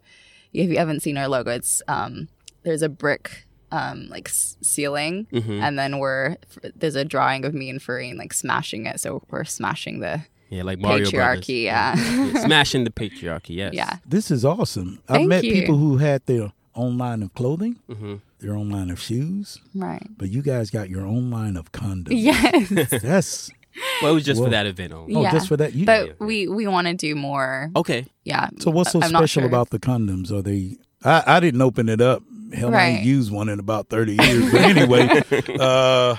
if 0.53 0.69
you 0.69 0.77
haven't 0.77 1.01
seen 1.01 1.17
our 1.17 1.27
logo, 1.27 1.51
it's 1.51 1.81
um 1.87 2.27
there's 2.63 2.81
a 2.83 2.89
brick 2.89 3.47
um 3.71 4.07
like 4.09 4.29
s- 4.29 4.57
ceiling 4.61 5.27
Mhm. 5.31 5.59
and 5.61 5.77
then 5.77 5.99
we're 5.99 6.37
there's 6.75 6.95
a 6.95 7.05
drawing 7.05 7.45
of 7.45 7.53
me 7.53 7.69
and 7.69 7.81
Farine 7.81 8.17
like 8.17 8.33
smashing 8.33 8.85
it. 8.85 8.99
So 8.99 9.23
we're 9.31 9.43
smashing 9.43 9.99
the 10.01 10.21
Yeah, 10.49 10.63
like 10.63 10.79
Mario 10.79 11.09
Brothers. 11.11 11.45
patriarchy. 11.45 11.63
Yeah. 11.63 11.95
Yeah, 11.95 12.45
smashing 12.45 12.83
the 12.83 12.89
patriarchy. 13.01 13.55
Yes. 13.55 13.73
yeah. 13.73 13.97
This 14.05 14.31
is 14.31 14.43
awesome. 14.43 14.99
I've 15.07 15.15
Thank 15.17 15.29
met 15.29 15.43
you. 15.43 15.53
people 15.53 15.77
who 15.77 15.97
had 15.97 16.25
their 16.25 16.51
own 16.75 16.97
line 16.97 17.21
of 17.23 17.33
clothing, 17.33 17.77
hmm 17.91 18.15
their 18.39 18.55
own 18.55 18.69
line 18.69 18.89
of 18.89 19.01
shoes, 19.01 19.59
Right. 19.75 20.01
but 20.17 20.29
you 20.29 20.41
guys 20.41 20.69
got 20.71 20.89
your 20.89 21.05
own 21.05 21.29
line 21.29 21.57
of 21.57 21.73
condoms. 21.73 22.07
Yes. 22.11 22.89
That's 23.01 23.51
Well, 24.01 24.11
it 24.11 24.15
was 24.15 24.23
just 24.23 24.39
Whoa. 24.39 24.45
for 24.45 24.51
that 24.51 24.65
event 24.65 24.93
only. 24.93 25.13
Oh, 25.13 25.21
Yeah. 25.23 25.31
just 25.33 25.49
for 25.49 25.57
that. 25.57 25.73
You, 25.73 25.85
but 25.85 26.07
yeah. 26.07 26.13
we 26.19 26.47
we 26.47 26.65
want 26.65 26.87
to 26.87 26.93
do 26.93 27.15
more. 27.15 27.69
Okay. 27.75 28.05
Yeah. 28.23 28.47
so 28.59 28.71
what's 28.71 28.91
so 28.93 29.01
I'm 29.01 29.09
special 29.09 29.41
sure. 29.41 29.45
about 29.45 29.71
the 29.71 29.79
condoms? 29.79 30.31
Are 30.31 30.41
they? 30.41 30.77
I, 31.03 31.23
I 31.27 31.39
didn't 31.41 31.61
open 31.61 31.89
it 31.89 31.99
up. 32.01 32.23
Hell, 32.53 32.69
I 32.69 32.71
Right. 32.71 32.87
ain't 32.95 33.05
used 33.05 33.29
one 33.31 33.49
in 33.49 33.59
about 33.59 33.89
thirty 33.89 34.13
years. 34.15 34.49
But 34.51 34.61
anyway, 34.61 35.21
uh, 35.59 36.15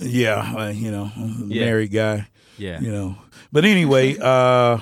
yeah, 0.00 0.54
uh, 0.56 0.68
you 0.74 0.90
know, 0.90 1.10
Yeah. 1.46 1.64
married 1.66 1.92
guy. 1.92 2.28
Yeah. 2.58 2.80
You 2.80 2.90
know, 2.90 3.16
but 3.52 3.64
anyway, 3.64 4.16
uh, 4.20 4.78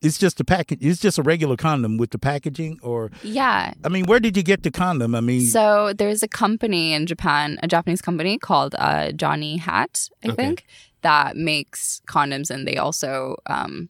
it's 0.00 0.18
just 0.18 0.40
a 0.40 0.44
package. 0.44 0.78
It's 0.80 1.00
just 1.00 1.18
a 1.18 1.22
regular 1.22 1.56
condom 1.56 1.98
with 1.98 2.10
the 2.10 2.18
packaging, 2.18 2.78
or 2.82 3.10
Yeah. 3.22 3.72
I 3.84 3.88
mean, 3.88 4.06
where 4.06 4.20
did 4.20 4.36
you 4.36 4.42
get 4.44 4.62
the 4.62 4.70
condom? 4.70 5.14
I 5.14 5.20
mean, 5.20 5.40
So 5.40 5.92
there's 5.92 6.22
a 6.22 6.28
company 6.28 6.92
in 6.94 7.06
Japan, 7.06 7.58
a 7.62 7.66
Japanese 7.66 8.00
company 8.00 8.38
called 8.38 8.74
uh, 8.78 9.10
Johnny 9.12 9.56
Hat, 9.56 10.08
I 10.24 10.28
Okay. 10.28 10.36
think, 10.36 10.64
that 11.02 11.36
makes 11.36 12.00
condoms, 12.06 12.50
and 12.50 12.66
they 12.66 12.76
also 12.76 13.36
um, 13.46 13.88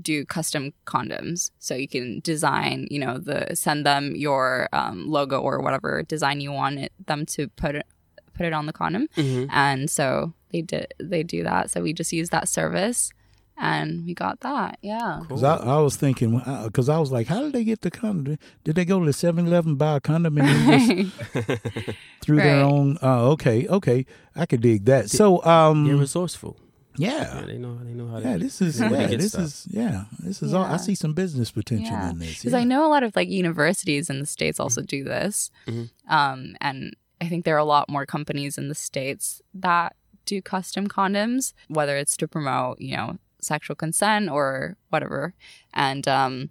do 0.00 0.24
custom 0.24 0.72
condoms. 0.86 1.50
So 1.58 1.74
you 1.74 1.88
can 1.88 2.20
design, 2.20 2.86
you 2.90 3.00
know, 3.00 3.18
the 3.18 3.54
send 3.54 3.84
them 3.84 4.14
your 4.16 4.68
um, 4.72 5.08
logo 5.08 5.40
or 5.40 5.60
whatever 5.60 6.02
design 6.04 6.40
you 6.40 6.52
want 6.52 6.78
it, 6.78 6.92
them 7.06 7.26
to 7.26 7.48
put 7.48 7.74
it 7.74 7.86
put 8.34 8.46
it 8.46 8.52
on 8.52 8.66
the 8.66 8.72
condom, 8.72 9.08
hmm 9.14 9.44
and 9.50 9.90
so 9.90 10.32
they 10.52 10.62
did 10.62 10.94
they 11.00 11.22
do 11.22 11.42
that. 11.44 11.70
So 11.70 11.80
we 11.82 11.92
just 11.92 12.12
use 12.12 12.30
that 12.30 12.48
service, 12.48 13.10
and 13.56 14.04
we 14.06 14.14
got 14.14 14.40
that. 14.40 14.78
Yeah. 14.82 15.20
Cause 15.28 15.42
I, 15.42 15.56
I 15.56 15.78
was 15.80 15.96
thinking, 15.96 16.40
because 16.64 16.88
I 16.88 16.98
was 16.98 17.12
like, 17.12 17.26
how 17.28 17.40
did 17.42 17.52
they 17.52 17.64
get 17.64 17.80
the 17.82 17.90
condom? 17.90 18.38
Did 18.64 18.74
they 18.76 18.84
go 18.84 18.98
to 19.00 19.06
the 19.06 19.12
7 19.12 19.46
Eleven, 19.46 19.76
buy 19.76 19.96
a 19.96 20.00
condom, 20.00 20.38
and 20.38 20.48
then 20.48 21.12
just 21.34 21.90
through 22.22 22.36
their 22.38 22.64
own? 22.64 22.98
Uh, 23.02 23.30
okay, 23.30 23.66
okay. 23.68 24.06
I 24.34 24.46
could 24.46 24.60
dig 24.60 24.84
that. 24.86 25.10
So, 25.10 25.44
um, 25.44 25.86
You're 25.86 25.96
resourceful. 25.98 26.56
Yeah, 26.98 27.40
yeah. 27.40 27.46
they 27.46 27.56
know. 27.56 27.78
They 27.82 27.94
know 27.94 28.06
how 28.08 28.20
to. 28.20 28.28
Yeah, 28.28 28.36
this 28.36 28.60
is 28.60 28.76
they 28.78 28.90
yeah, 28.90 29.06
this 29.06 29.32
stuff. 29.32 29.44
is 29.44 29.66
yeah, 29.70 30.04
this 30.18 30.42
is 30.42 30.52
all. 30.52 30.64
I 30.64 30.76
see 30.76 30.94
some 30.94 31.14
business 31.14 31.50
potential 31.50 31.86
Yeah. 31.96 32.10
in 32.10 32.18
this. 32.18 32.40
Because 32.40 32.52
yeah. 32.52 32.58
I 32.58 32.64
know 32.64 32.86
a 32.86 32.90
lot 32.90 33.02
of 33.02 33.16
like 33.16 33.30
universities 33.30 34.10
in 34.10 34.18
the 34.20 34.26
states 34.26 34.60
also 34.60 34.82
do 34.82 35.02
this, 35.02 35.50
Mhm. 35.66 35.88
um, 36.08 36.54
and 36.60 36.94
I 37.18 37.28
think 37.30 37.46
there 37.46 37.54
are 37.54 37.58
a 37.58 37.64
lot 37.64 37.88
more 37.88 38.04
companies 38.04 38.58
in 38.58 38.68
the 38.68 38.74
states 38.74 39.40
that 39.54 39.96
do 40.24 40.42
custom 40.42 40.88
condoms, 40.88 41.52
whether 41.68 41.96
it's 41.96 42.16
to 42.18 42.28
promote 42.28 42.80
you 42.80 42.96
know 42.96 43.18
sexual 43.40 43.76
consent 43.76 44.30
or 44.30 44.76
whatever. 44.90 45.34
And 45.74 46.06
um, 46.08 46.50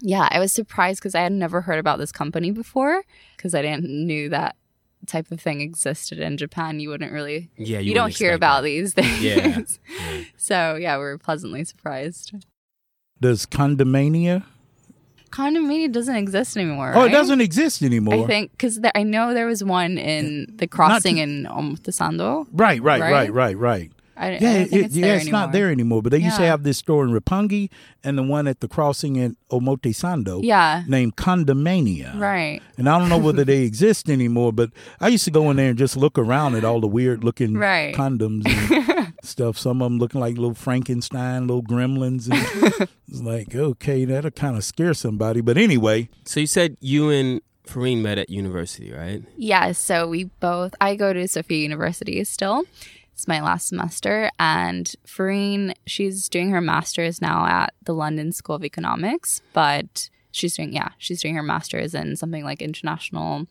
yeah, 0.00 0.28
I 0.30 0.38
was 0.38 0.52
surprised 0.52 1.00
because 1.00 1.14
I 1.14 1.22
had 1.22 1.32
never 1.32 1.62
heard 1.62 1.78
about 1.78 1.98
this 1.98 2.12
company 2.12 2.50
before 2.50 3.02
because 3.36 3.54
I 3.54 3.62
didn't 3.62 3.84
knew 3.84 4.28
that 4.28 4.56
type 5.06 5.30
of 5.30 5.40
thing 5.40 5.60
existed 5.60 6.18
in 6.18 6.36
Japan. 6.36 6.80
You 6.80 6.90
wouldn't 6.90 7.12
really 7.12 7.50
Yeah, 7.56 7.78
you, 7.78 7.90
you, 7.90 7.94
don't 7.94 8.14
hear 8.14 8.34
about 8.34 8.62
that. 8.62 8.68
these 8.68 8.94
things. 8.94 9.22
Yeah. 9.22 9.62
Yeah. 10.12 10.24
so 10.36 10.76
yeah, 10.76 10.96
we 10.96 11.04
were 11.04 11.18
pleasantly 11.18 11.64
surprised. 11.64 12.34
Does 13.20 13.46
condomania? 13.46 14.44
Condomania 15.30 15.90
doesn't 15.92 16.14
exist 16.16 16.56
anymore. 16.56 16.92
Oh, 16.94 17.04
it 17.04 17.10
doesn't 17.10 17.40
exist 17.40 17.82
anymore. 17.82 18.24
I 18.24 18.26
think 18.26 18.50
because 18.52 18.80
I 18.94 19.02
know 19.02 19.34
there 19.34 19.46
was 19.46 19.62
one 19.64 19.98
in 19.98 20.46
the 20.56 20.66
crossing 20.66 21.18
in 21.18 21.44
Omotesando. 21.50 22.46
Right, 22.52 22.82
right, 22.82 23.00
right, 23.00 23.10
Right? 23.12 23.32
right, 23.32 23.56
right. 23.58 23.92
I, 24.16 24.26
I 24.26 24.30
Yeah, 24.32 24.38
don't 24.40 24.52
it, 24.62 24.72
it's 24.72 24.96
yeah, 24.96 25.06
it's 25.14 25.22
anymore. 25.26 25.40
not 25.42 25.52
there 25.52 25.70
anymore. 25.70 26.02
But 26.02 26.10
they 26.10 26.18
used 26.18 26.38
to 26.38 26.42
have 26.46 26.64
this 26.64 26.78
store 26.78 27.04
in 27.04 27.12
Roppongi 27.12 27.70
and 28.02 28.18
the 28.18 28.24
one 28.24 28.48
at 28.48 28.58
the 28.58 28.66
crossing 28.66 29.14
in 29.14 29.36
Omotesando 29.52 30.40
Yeah, 30.42 30.82
named 30.88 31.14
Condomania. 31.16 32.18
right, 32.18 32.60
And 32.76 32.88
I 32.88 32.98
don't 32.98 33.08
know 33.10 33.18
whether 33.18 33.44
they 33.44 33.62
exist 33.62 34.10
anymore, 34.10 34.52
but 34.52 34.70
I 35.00 35.06
used 35.08 35.24
to 35.26 35.30
go 35.30 35.48
in 35.50 35.56
there 35.56 35.68
and 35.70 35.78
just 35.78 35.96
look 35.96 36.18
around 36.18 36.56
at 36.56 36.64
all 36.64 36.80
the 36.80 36.88
weird 36.88 37.22
looking 37.22 37.54
Right. 37.56 37.94
condoms 37.94 38.44
and 38.46 39.07
stuff. 39.28 39.58
Some 39.58 39.82
of 39.82 39.86
them 39.90 39.98
looking 39.98 40.20
like 40.20 40.36
little 40.36 40.54
Frankenstein, 40.54 41.46
little 41.46 41.62
gremlins. 41.62 42.28
And 42.30 42.88
it's 43.08 43.20
like, 43.20 43.54
okay, 43.54 44.04
that'll 44.04 44.30
kind 44.30 44.56
of 44.56 44.64
scare 44.64 44.94
somebody. 44.94 45.40
But 45.40 45.56
anyway, 45.58 46.08
So 46.24 46.40
you 46.40 46.46
said 46.46 46.76
you 46.80 47.10
and 47.10 47.40
Farine 47.66 48.00
met 48.02 48.18
at 48.18 48.30
university, 48.30 48.92
right? 48.92 49.22
yeah. 49.36 49.72
So 49.72 50.08
we 50.08 50.24
both. 50.40 50.74
I 50.80 50.96
go 50.96 51.12
to 51.12 51.28
Sophia 51.28 51.58
University 51.58 52.22
still. 52.24 52.64
It's 53.12 53.26
my 53.28 53.40
last 53.42 53.66
semester, 53.68 54.30
and 54.38 54.94
Farine, 55.04 55.74
she's 55.86 56.28
doing 56.28 56.50
her 56.50 56.60
master's 56.60 57.20
now 57.20 57.46
at 57.46 57.74
the 57.82 57.92
London 57.92 58.30
School 58.30 58.54
of 58.54 58.64
Economics, 58.64 59.42
but 59.52 60.08
she's 60.30 60.54
doing 60.56 60.72
yeah, 60.72 60.90
she's 60.98 61.20
doing 61.20 61.34
her 61.34 61.42
master's 61.42 61.94
in 61.96 62.14
something 62.14 62.44
like 62.44 62.62
international 62.62 63.48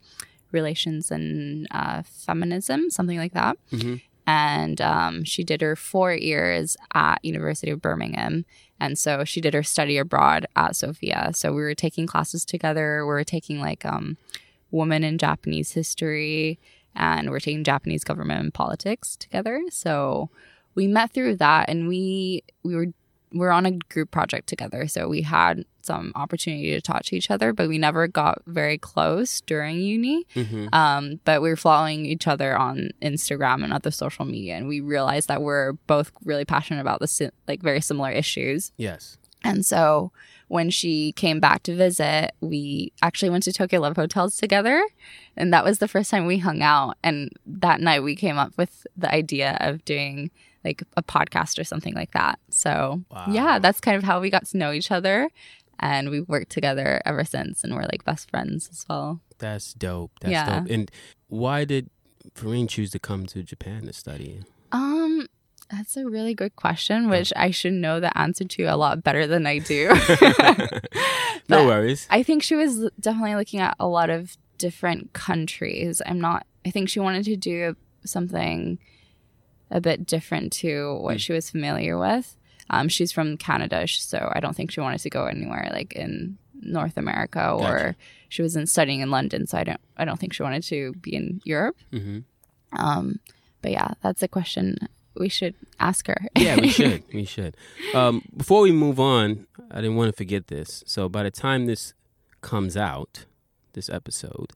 relations 0.53 1.11
and 1.11 1.67
uh, 1.71 2.01
feminism, 2.05 2.89
something 2.89 3.17
like 3.17 3.33
that. 3.33 3.57
Mm-hmm. 3.73 3.95
And 4.27 4.81
um, 4.81 5.23
she 5.23 5.43
did 5.43 5.61
her 5.61 5.77
four 5.77 6.13
years 6.13 6.75
at 6.93 7.23
University 7.23 7.71
of 7.71 7.81
Birmingham, 7.81 8.45
and 8.79 8.99
so 8.99 9.23
she 9.23 9.39
did 9.39 9.53
her 9.53 9.63
study 9.63 9.97
abroad 9.97 10.45
at 10.55 10.75
Sophia. 10.75 11.31
So 11.33 11.53
we 11.53 11.61
were 11.61 11.73
taking 11.73 12.05
classes 12.05 12.43
together. 12.43 13.05
We 13.05 13.07
were 13.07 13.23
taking 13.23 13.61
like 13.61 13.85
um, 13.85 14.17
in 14.71 15.17
Japanese 15.17 15.71
history, 15.71 16.59
and 16.93 17.29
we're 17.29 17.39
taking 17.39 17.63
Japanese 17.63 18.03
government 18.03 18.41
and 18.41 18.53
politics 18.53 19.15
together. 19.15 19.63
So 19.71 20.29
we 20.75 20.87
met 20.87 21.13
through 21.13 21.37
that, 21.37 21.69
and 21.69 21.87
we 21.87 22.43
we 22.63 22.75
were 22.75 22.87
we 22.87 22.93
were 23.33 23.51
on 23.51 23.65
a 23.65 23.71
group 23.71 24.11
project 24.11 24.47
together. 24.47 24.87
So 24.87 25.07
we 25.07 25.21
had 25.21 25.65
some 25.81 26.11
opportunity 26.15 26.71
to 26.71 26.81
talk 26.81 27.03
to 27.03 27.15
each 27.15 27.31
other, 27.31 27.53
but 27.53 27.67
we 27.67 27.77
never 27.77 28.07
got 28.07 28.41
very 28.45 28.77
close 28.77 29.41
during 29.41 29.79
uni. 29.79 30.25
Mm-hmm. 30.35 30.67
Um, 30.73 31.19
but 31.23 31.41
we 31.41 31.49
were 31.49 31.55
following 31.55 32.05
each 32.05 32.27
other 32.27 32.57
on 32.57 32.91
Instagram 33.01 33.63
and 33.63 33.73
other 33.73 33.91
social 33.91 34.25
media, 34.25 34.55
and 34.55 34.67
we 34.67 34.79
realized 34.81 35.27
that 35.29 35.41
we're 35.41 35.73
both 35.87 36.11
really 36.23 36.45
passionate 36.45 36.81
about 36.81 36.99
the 36.99 37.07
si- 37.07 37.29
like 37.47 37.61
very 37.61 37.81
similar 37.81 38.11
issues. 38.11 38.71
Yes. 38.77 39.17
And 39.43 39.65
so 39.65 40.11
when 40.47 40.69
she 40.69 41.11
came 41.13 41.39
back 41.39 41.63
to 41.63 41.75
visit, 41.75 42.31
we 42.41 42.91
actually 43.01 43.29
went 43.29 43.43
to 43.43 43.53
Tokyo 43.53 43.81
Love 43.81 43.95
Hotels 43.95 44.37
together, 44.37 44.83
and 45.35 45.53
that 45.53 45.63
was 45.63 45.79
the 45.79 45.87
first 45.87 46.11
time 46.11 46.25
we 46.25 46.37
hung 46.39 46.61
out. 46.61 46.97
And 47.03 47.31
that 47.45 47.81
night 47.81 48.03
we 48.03 48.15
came 48.15 48.37
up 48.37 48.57
with 48.57 48.87
the 48.95 49.13
idea 49.13 49.57
of 49.59 49.85
doing 49.85 50.31
like 50.67 50.83
a 50.95 51.03
podcast 51.03 51.57
or 51.59 51.63
something 51.63 51.95
like 51.95 52.11
that. 52.11 52.39
So 52.49 53.01
Wow. 53.11 53.25
yeah, 53.29 53.59
that's 53.59 53.79
kind 53.79 53.97
of 53.97 54.03
how 54.03 54.19
we 54.21 54.29
got 54.29 54.45
to 54.47 54.57
know 54.57 54.71
each 54.71 54.91
other. 54.91 55.29
And 55.79 56.09
we've 56.09 56.27
worked 56.27 56.51
together 56.51 57.01
ever 57.05 57.23
since, 57.23 57.63
and 57.63 57.75
we're 57.75 57.83
like 57.93 58.03
best 58.03 58.29
friends 58.31 58.67
as 58.71 58.83
well. 58.89 59.21
That's 59.37 59.73
dope. 59.73 60.11
That's 60.21 60.31
Yeah. 60.31 60.59
dope. 60.59 60.69
And 60.71 60.91
why 61.27 61.65
did 61.65 61.89
Farine 62.35 62.67
choose 62.67 62.89
to 62.91 62.99
come 62.99 63.25
to 63.27 63.43
Japan 63.43 63.85
to 63.85 63.93
study? 63.93 64.41
Um, 64.71 65.27
that's 65.69 65.95
a 65.95 66.05
really 66.15 66.33
good 66.33 66.55
question, 66.55 67.09
which 67.09 67.31
I 67.35 67.51
should 67.51 67.73
know 67.73 67.99
the 67.99 68.15
answer 68.17 68.43
to 68.45 68.63
a 68.63 68.75
lot 68.75 69.03
better 69.03 69.27
than 69.27 69.45
I 69.45 69.59
do. 69.59 69.93
no 71.49 71.65
worries. 71.65 72.07
I 72.09 72.23
think 72.23 72.41
she 72.43 72.55
was 72.55 72.89
definitely 72.99 73.35
looking 73.35 73.59
at 73.59 73.75
a 73.79 73.87
lot 73.87 74.09
of 74.09 74.35
different 74.57 75.13
countries. 75.13 76.01
I'm 76.05 76.19
not. 76.19 76.45
I 76.65 76.71
think 76.71 76.89
she 76.89 76.99
wanted 76.99 77.25
to 77.25 77.35
do 77.37 77.75
something 78.05 78.79
a 79.71 79.81
bit 79.81 80.05
different 80.05 80.51
to 80.53 80.95
what 81.01 81.17
Mm. 81.17 81.19
she 81.19 81.33
was 81.33 81.49
familiar 81.49 81.97
with. 81.97 82.35
Um, 82.69 82.89
she's 82.89 83.11
from 83.11 83.37
Canada, 83.37 83.87
so 83.87 84.31
I 84.35 84.39
don't 84.39 84.55
think 84.55 84.71
she 84.71 84.81
wanted 84.81 84.99
to 85.01 85.09
go 85.09 85.25
anywhere 85.25 85.69
like 85.71 85.93
in 85.93 86.37
North 86.61 86.97
America 86.97 87.49
or 87.51 87.59
Gotcha. 87.77 87.95
she 88.29 88.41
was 88.41 88.55
in 88.55 88.67
studying 88.67 88.99
in 88.99 89.09
London. 89.11 89.47
So 89.47 89.57
I 89.57 89.63
don't. 89.63 89.79
I 89.97 90.03
don't 90.05 90.19
think 90.19 90.33
she 90.33 90.43
wanted 90.43 90.63
to 90.63 90.93
be 91.01 91.15
in 91.15 91.41
Europe. 91.45 91.77
hmm 91.91 92.19
Um, 92.73 93.19
but 93.61 93.71
yeah, 93.71 93.89
that's 94.01 94.21
a 94.21 94.27
question 94.27 94.77
we 95.15 95.29
should 95.29 95.55
ask 95.79 96.07
her. 96.07 96.17
Yeah, 96.35 96.57
we 96.59 96.67
should. 96.77 97.03
We 97.13 97.25
should. 97.25 97.55
Um, 97.93 98.21
before 98.35 98.61
we 98.61 98.71
move 98.71 98.99
on, 98.99 99.47
I 99.71 99.77
didn't 99.81 99.95
want 99.95 100.11
to 100.11 100.17
forget 100.17 100.47
this. 100.47 100.83
So 100.85 101.07
by 101.09 101.23
the 101.23 101.31
time 101.31 101.65
this 101.65 101.93
comes 102.41 102.75
out, 102.77 103.25
this 103.73 103.89
episode, 103.89 104.51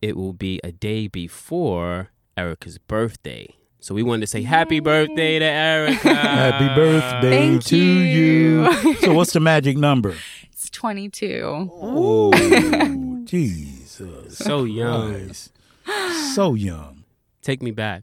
it 0.00 0.16
will 0.16 0.32
be 0.32 0.60
a 0.64 0.72
day 0.72 1.06
before 1.08 2.10
Erica's 2.36 2.78
birthday. 2.78 3.56
So 3.80 3.94
we 3.94 4.02
wanted 4.02 4.22
to 4.22 4.26
say 4.26 4.42
happy 4.42 4.80
birthday 4.80 5.38
to 5.38 5.44
Erica. 5.44 6.14
happy 6.14 6.74
birthday 6.74 7.30
Thank 7.30 7.64
to 7.66 7.76
you. 7.76 8.70
you. 8.72 8.94
so, 9.00 9.14
what's 9.14 9.32
the 9.32 9.40
magic 9.40 9.76
number? 9.76 10.14
It's 10.52 10.68
22. 10.70 11.70
Oh, 11.72 12.32
Jesus. 13.24 14.38
So 14.38 14.64
young. 14.64 15.12
Christ. 15.26 15.52
So 16.34 16.54
young. 16.54 17.04
Take 17.42 17.62
me 17.62 17.70
back. 17.70 18.02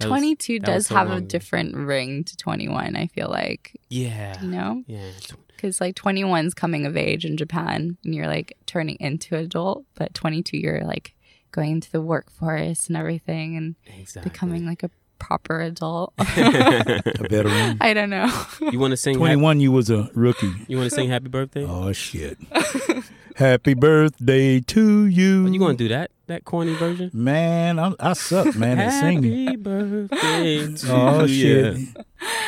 22 0.00 0.54
was 0.54 0.62
does 0.62 0.86
so 0.88 0.96
have 0.96 1.08
long 1.08 1.18
a 1.18 1.20
different 1.20 1.76
ring 1.76 2.24
to 2.24 2.36
21, 2.36 2.96
I 2.96 3.06
feel 3.06 3.28
like, 3.28 3.78
Yeah. 3.88 4.40
you 4.42 4.48
know? 4.48 4.82
Yeah. 4.88 5.10
Because 5.48 5.80
like 5.80 5.94
21's 5.94 6.54
coming 6.54 6.84
of 6.86 6.96
age 6.96 7.24
in 7.24 7.36
Japan 7.36 7.96
and 8.04 8.14
you're 8.14 8.26
like 8.26 8.56
turning 8.66 8.96
into 8.98 9.36
an 9.36 9.44
adult, 9.44 9.84
but 9.94 10.12
22 10.14 10.56
you're 10.56 10.80
like 10.80 11.14
going 11.52 11.70
into 11.72 11.90
the 11.90 12.00
workforce 12.00 12.88
and 12.88 12.96
everything 12.96 13.56
and 13.56 13.76
Exactly. 13.98 14.28
becoming 14.30 14.66
like 14.66 14.82
a 14.82 14.90
proper 15.18 15.60
adult. 15.60 16.12
A 16.18 17.02
veteran. 17.30 17.78
I 17.80 17.94
don't 17.94 18.10
know. 18.10 18.28
You 18.72 18.80
want 18.80 18.90
to 18.90 18.96
sing? 18.96 19.14
hap- 19.14 19.20
21, 19.20 19.60
you 19.60 19.70
was 19.70 19.88
a 19.88 20.10
rookie. 20.14 20.52
you 20.66 20.76
want 20.76 20.90
to 20.90 20.94
sing 20.94 21.08
happy 21.08 21.28
birthday? 21.28 21.64
Oh, 21.64 21.92
shit. 21.92 22.38
Happy 23.36 23.72
birthday 23.72 24.60
to 24.60 25.06
you. 25.06 25.46
Are 25.46 25.48
you 25.48 25.58
going 25.58 25.76
to 25.78 25.84
do 25.84 25.88
that? 25.88 26.10
that 26.26 26.44
corny 26.44 26.74
version? 26.74 27.10
Man, 27.14 27.78
I'm, 27.78 27.96
I 27.98 28.12
suck, 28.12 28.54
man, 28.56 28.78
at 28.78 29.00
singing. 29.00 29.46
Happy 29.46 29.56
birthday 29.56 30.66
to 30.74 30.86
Oh 30.92 31.24
you. 31.24 31.76
shit! 31.76 32.04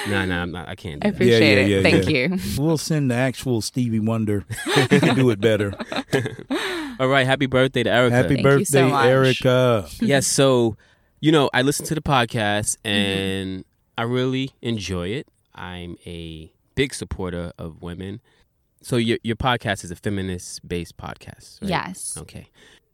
Nah, 0.08 0.26
nah, 0.26 0.42
I'm 0.42 0.52
not, 0.52 0.68
I 0.68 0.74
can't 0.74 1.00
do 1.00 1.08
I 1.08 1.10
that. 1.10 1.16
appreciate 1.16 1.68
yeah, 1.68 1.76
it. 1.78 1.82
Thank 1.82 2.08
yeah. 2.10 2.36
you. 2.36 2.62
We'll 2.62 2.76
send 2.78 3.10
the 3.10 3.14
actual 3.14 3.62
Stevie 3.62 3.98
Wonder. 4.00 4.44
He 4.90 5.00
can 5.00 5.14
do 5.16 5.30
it 5.30 5.40
better. 5.40 5.72
All 7.00 7.08
right, 7.08 7.26
happy 7.26 7.46
birthday 7.46 7.82
to 7.82 7.90
Erica. 7.90 8.14
Happy 8.16 8.28
Thank 8.42 8.44
you 8.60 8.64
so 8.64 8.80
birthday, 8.82 8.90
much. 8.90 9.06
Erica. 9.06 9.88
yes, 10.00 10.26
so 10.26 10.76
you 11.20 11.32
know, 11.32 11.48
I 11.54 11.62
listen 11.62 11.86
to 11.86 11.94
the 11.94 12.02
podcast 12.02 12.76
Mm-hmm. 12.84 12.88
and 12.88 13.64
I 13.96 14.02
really 14.02 14.50
enjoy 14.62 15.08
it. 15.08 15.28
I'm 15.54 15.96
a 16.04 16.52
big 16.74 16.92
supporter 16.94 17.52
of 17.58 17.80
women. 17.82 18.20
So 18.82 18.96
your 18.96 19.18
your 19.22 19.36
podcast 19.36 19.84
is 19.84 19.90
a 19.90 19.96
feminist 19.96 20.66
based 20.66 20.96
podcast, 20.96 21.60
right? 21.62 21.70
Yes. 21.70 22.16
Okay. 22.18 22.48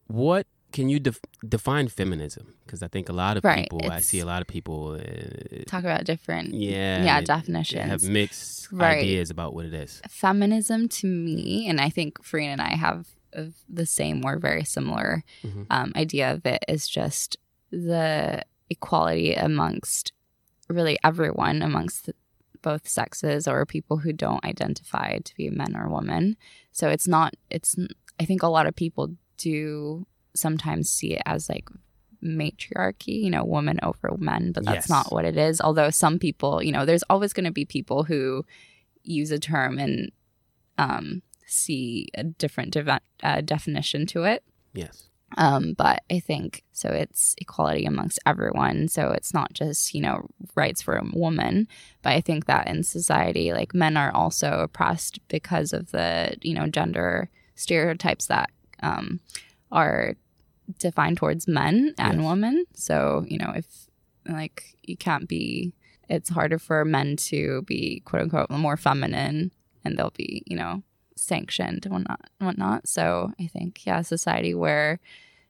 What 0.06 0.46
can 0.72 0.88
you 0.88 1.00
def- 1.00 1.20
define 1.48 1.88
feminism? 1.88 2.54
Because 2.64 2.80
I 2.82 2.86
think 2.88 3.08
a 3.08 3.12
lot 3.12 3.36
of 3.36 3.42
Right, 3.44 3.68
people, 3.68 3.90
I 3.90 4.00
see 4.00 4.20
a 4.20 4.24
lot 4.24 4.40
of 4.40 4.46
people, 4.46 4.92
uh, 4.92 5.64
Talk 5.66 5.80
about 5.82 6.04
different 6.04 6.54
yeah, 6.54 7.02
yeah 7.04 7.18
they- 7.20 7.24
definitions. 7.26 7.86
have 7.90 8.04
mixed 8.04 8.70
Right. 8.70 8.98
ideas 8.98 9.30
about 9.30 9.52
what 9.54 9.64
it 9.66 9.74
is. 9.74 10.00
feminism 10.08 10.88
to 10.88 11.06
me, 11.08 11.66
and 11.68 11.80
I 11.80 11.90
think 11.90 12.22
Farina 12.22 12.52
and 12.52 12.60
I 12.62 12.76
have 12.76 13.08
of 13.32 13.54
the 13.68 13.86
same 13.86 14.24
or 14.24 14.38
very 14.38 14.64
similar 14.64 15.22
Mhm. 15.44 15.66
um, 15.70 15.92
idea 15.96 16.32
of 16.32 16.44
it 16.46 16.64
is 16.68 16.88
just 16.88 17.36
the 17.70 18.42
equality 18.68 19.34
amongst 19.34 20.12
really 20.68 20.98
everyone 21.04 21.62
amongst 21.62 22.06
the, 22.06 22.14
both 22.62 22.88
sexes 22.88 23.48
or 23.48 23.64
people 23.66 23.98
who 23.98 24.12
don't 24.12 24.44
identify 24.44 25.18
to 25.18 25.34
be 25.34 25.48
men 25.50 25.74
or 25.76 25.88
women. 25.88 26.36
So 26.72 26.88
it's 26.90 27.08
not. 27.08 27.34
It's. 27.50 27.74
I 28.20 28.24
think 28.26 28.42
a 28.42 28.48
lot 28.48 28.66
of 28.66 28.76
people 28.76 29.14
do 29.38 30.06
sometimes 30.34 30.90
see 30.90 31.14
it 31.14 31.22
as 31.26 31.48
like 31.48 31.68
matriarchy, 32.20 33.12
you 33.12 33.30
know, 33.30 33.44
woman 33.44 33.78
over 33.82 34.14
men, 34.18 34.52
but 34.52 34.64
that's 34.64 34.88
Yes. 34.88 34.88
not 34.90 35.12
what 35.12 35.24
it 35.24 35.36
is. 35.36 35.60
Although 35.60 35.90
some 35.90 36.18
people, 36.18 36.62
you 36.62 36.70
know, 36.72 36.84
there's 36.84 37.02
always 37.10 37.32
going 37.32 37.46
to 37.46 37.50
be 37.50 37.64
people 37.64 38.04
who 38.04 38.44
use 39.02 39.30
a 39.30 39.38
term 39.38 39.78
and 39.78 40.12
um, 40.78 41.22
see 41.50 42.08
a 42.14 42.24
different 42.24 42.72
dev- 42.72 43.00
uh, 43.22 43.40
definition 43.40 44.06
to 44.06 44.24
it. 44.24 44.42
Yes. 44.72 45.08
Um, 45.36 45.74
but 45.74 46.02
I 46.10 46.18
think 46.18 46.64
so. 46.72 46.88
It's 46.88 47.36
equality 47.38 47.84
amongst 47.84 48.18
everyone. 48.26 48.88
So 48.88 49.10
it's 49.10 49.32
not 49.32 49.52
just 49.52 49.94
you 49.94 50.00
know 50.00 50.26
rights 50.56 50.82
for 50.82 50.96
a 50.96 51.04
woman, 51.12 51.68
but 52.02 52.10
I 52.10 52.20
think 52.20 52.46
that 52.46 52.66
in 52.66 52.82
society, 52.82 53.52
like 53.52 53.72
men 53.74 53.96
are 53.96 54.12
also 54.12 54.60
oppressed 54.60 55.20
because 55.28 55.72
of 55.72 55.92
the 55.92 56.36
you 56.42 56.54
know 56.54 56.66
gender 56.66 57.30
stereotypes 57.54 58.26
that 58.26 58.50
um, 58.82 59.20
are 59.70 60.16
defined 60.78 61.16
towards 61.18 61.46
men 61.46 61.94
and 61.98 62.20
Yes. 62.20 62.26
women. 62.28 62.64
So 62.74 63.24
you 63.28 63.38
know 63.38 63.52
if 63.54 63.66
like 64.28 64.76
you 64.82 64.96
can't 64.96 65.28
be, 65.28 65.74
it's 66.08 66.28
harder 66.30 66.58
for 66.58 66.84
men 66.84 67.16
to 67.16 67.62
be 67.62 68.02
quote 68.04 68.22
unquote 68.22 68.50
more 68.50 68.76
feminine, 68.76 69.52
and 69.84 69.96
they'll 69.96 70.10
be 70.16 70.42
you 70.46 70.56
know 70.56 70.82
sanctioned 71.16 71.84
and 71.86 71.92
whatnot, 71.94 72.20
whatnot. 72.38 72.88
So 72.88 73.32
I 73.40 73.46
think, 73.46 73.84
yeah, 73.86 74.00
a 74.00 74.04
society 74.04 74.54
where 74.54 75.00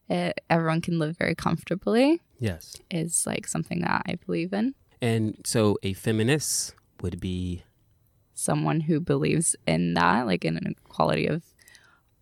it, 0.08 0.40
everyone 0.50 0.80
can 0.80 0.98
live 0.98 1.16
very 1.16 1.34
comfortably 1.34 2.20
Yes. 2.38 2.76
is 2.90 3.26
like 3.26 3.46
something 3.46 3.80
that 3.82 4.02
I 4.06 4.16
believe 4.26 4.52
in. 4.52 4.74
And 5.00 5.38
so 5.44 5.78
a 5.82 5.92
feminist 5.92 6.74
would 7.00 7.20
be 7.20 7.62
Someone 8.34 8.80
who 8.80 9.00
believes 9.00 9.54
in 9.66 9.94
that, 9.94 10.26
like 10.26 10.44
in 10.46 10.56
an 10.56 10.74
equality 10.86 11.26
of 11.26 11.42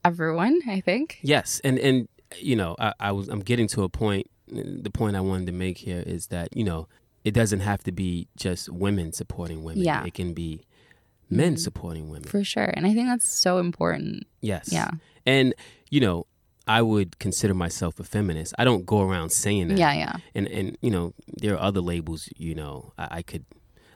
everyone, 0.04 0.60
I 0.68 0.80
think. 0.80 1.18
Yes, 1.22 1.60
and 1.62 1.78
and 1.78 2.08
you 2.38 2.56
know, 2.56 2.74
I, 2.78 2.92
I 2.98 3.12
was 3.12 3.28
I'm 3.28 3.38
getting 3.40 3.68
to 3.68 3.84
a 3.84 3.88
point. 3.88 4.28
The 4.48 4.90
point 4.90 5.14
I 5.14 5.20
wanted 5.20 5.46
to 5.46 5.52
make 5.52 5.78
here 5.78 6.02
is 6.04 6.26
that 6.28 6.56
you 6.56 6.64
know 6.64 6.88
it 7.24 7.34
doesn't 7.34 7.60
have 7.60 7.84
to 7.84 7.92
be 7.92 8.26
just 8.36 8.68
women 8.68 9.12
supporting 9.12 9.62
women. 9.62 9.84
Yeah. 9.84 10.04
it 10.04 10.14
can 10.14 10.34
be 10.34 10.62
men 11.30 11.54
Mhm. 11.54 11.58
supporting 11.58 12.08
women. 12.08 12.28
For 12.28 12.42
sure. 12.44 12.64
And 12.74 12.86
I 12.86 12.94
think 12.94 13.08
that's 13.08 13.28
so 13.28 13.58
important. 13.58 14.26
yes, 14.40 14.70
Yeah. 14.72 14.90
and 15.26 15.54
you 15.90 16.00
know, 16.00 16.26
I 16.66 16.82
would 16.82 17.18
consider 17.18 17.54
myself 17.54 17.98
a 17.98 18.04
feminist. 18.04 18.54
I 18.58 18.64
don't 18.64 18.84
go 18.84 19.00
around 19.00 19.30
saying 19.32 19.68
that. 19.68 19.78
Yeah, 19.78 19.92
yeah. 19.94 20.16
and 20.34 20.46
and 20.48 20.76
you 20.82 20.90
know, 20.90 21.14
there 21.40 21.54
are 21.54 21.62
other 21.62 21.80
labels 21.80 22.28
you 22.36 22.54
know 22.54 22.92
I, 22.98 23.18
I 23.18 23.22
could 23.22 23.44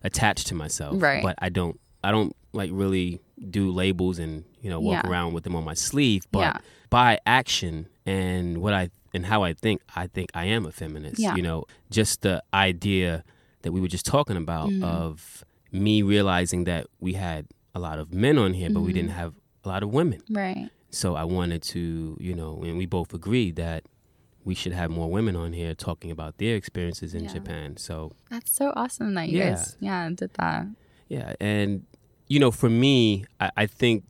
attach 0.02 0.44
to 0.44 0.54
myself. 0.54 1.00
Right. 1.02 1.22
but 1.22 1.36
I 1.38 1.48
don't. 1.48 1.78
I 2.04 2.10
don't 2.10 2.34
like 2.52 2.70
really 2.72 3.20
do 3.50 3.70
labels 3.70 4.18
and 4.18 4.44
you 4.60 4.68
know 4.70 4.80
walk 4.80 5.04
Yeah. 5.04 5.10
around 5.10 5.32
with 5.34 5.44
them 5.44 5.54
on 5.54 5.64
my 5.64 5.74
sleeve. 5.74 6.26
But 6.32 6.40
Yeah. 6.40 6.58
by 6.90 7.18
action 7.26 7.86
and 8.06 8.58
what 8.58 8.72
I 8.74 8.90
and 9.14 9.26
how 9.26 9.42
I 9.44 9.52
think, 9.52 9.82
I 9.94 10.06
think 10.06 10.30
I 10.34 10.46
am 10.46 10.64
a 10.66 10.72
feminist. 10.72 11.18
Yeah. 11.20 11.36
You 11.36 11.42
know, 11.42 11.64
just 11.90 12.22
the 12.22 12.42
idea 12.54 13.22
that 13.62 13.70
we 13.72 13.80
were 13.80 13.88
just 13.88 14.06
talking 14.06 14.36
about 14.36 14.70
Mhm. 14.70 14.82
of 14.82 15.44
me 15.72 16.02
realizing 16.02 16.64
that 16.64 16.86
we 17.00 17.14
had 17.14 17.46
a 17.74 17.80
lot 17.80 17.98
of 17.98 18.12
men 18.12 18.38
on 18.38 18.52
here, 18.54 18.70
but 18.70 18.80
we 18.82 18.90
Mhm. 18.92 18.94
didn't 18.94 19.10
have 19.12 19.34
a 19.64 19.68
lot 19.68 19.82
of 19.82 19.90
women. 19.92 20.20
Right. 20.30 20.68
So 20.90 21.14
I 21.16 21.24
wanted 21.24 21.62
to, 21.74 22.16
you 22.20 22.34
know, 22.34 22.62
and 22.62 22.76
we 22.76 22.84
both 22.86 23.14
agreed 23.14 23.56
that 23.56 23.84
we 24.44 24.54
should 24.54 24.72
have 24.72 24.90
more 24.90 25.10
women 25.10 25.36
on 25.36 25.52
here 25.54 25.74
talking 25.74 26.10
about 26.10 26.36
their 26.38 26.56
experiences 26.56 27.14
in 27.14 27.24
Yeah. 27.24 27.32
Japan. 27.32 27.76
So 27.78 28.12
That's 28.28 28.50
so 28.52 28.72
awesome 28.76 29.14
that 29.14 29.28
you 29.28 29.38
Yeah. 29.38 29.50
guys, 29.50 29.76
yeah, 29.80 30.10
did 30.10 30.32
that. 30.34 30.66
yeah, 31.08 31.34
and 31.40 31.86
you 32.28 32.38
know, 32.40 32.50
for 32.50 32.68
me, 32.70 33.24
I, 33.40 33.50
I 33.56 33.66
think 33.66 34.04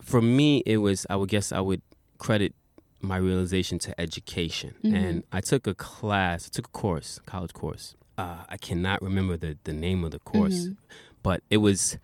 for 0.00 0.20
me 0.22 0.62
it 0.66 0.78
was 0.78 1.06
I 1.10 1.16
would 1.16 1.28
guess 1.28 1.52
I 1.52 1.60
would 1.60 1.82
credit 2.18 2.54
my 3.00 3.16
realization 3.18 3.78
to 3.80 4.00
education, 4.00 4.74
Mhm. 4.82 4.94
and 4.94 5.22
I 5.32 5.40
took 5.40 5.66
a 5.66 5.74
class, 5.74 6.46
I 6.46 6.50
took 6.50 6.66
a 6.68 6.70
course, 6.70 7.20
college 7.26 7.52
course. 7.52 7.94
Uh, 8.16 8.44
I 8.48 8.56
cannot 8.56 9.02
remember 9.02 9.36
the 9.36 9.56
the 9.64 9.72
name 9.72 10.04
of 10.04 10.10
the 10.12 10.18
course, 10.20 10.66
Mhm. 10.68 10.76
but 11.22 11.42
it 11.50 11.56
was 11.58 11.98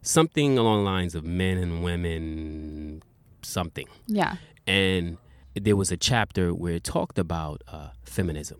something 0.00 0.56
along 0.58 0.84
the 0.84 0.90
lines 0.90 1.14
of 1.14 1.24
men 1.24 1.58
and 1.58 1.82
women, 1.84 3.02
something, 3.42 3.86
Yeah. 4.06 4.36
and 4.66 5.18
there 5.54 5.76
was 5.76 5.92
a 5.92 5.96
chapter 5.96 6.54
where 6.54 6.74
it 6.74 6.84
talked 6.84 7.18
about 7.18 7.62
uh, 7.68 7.88
feminism 8.04 8.58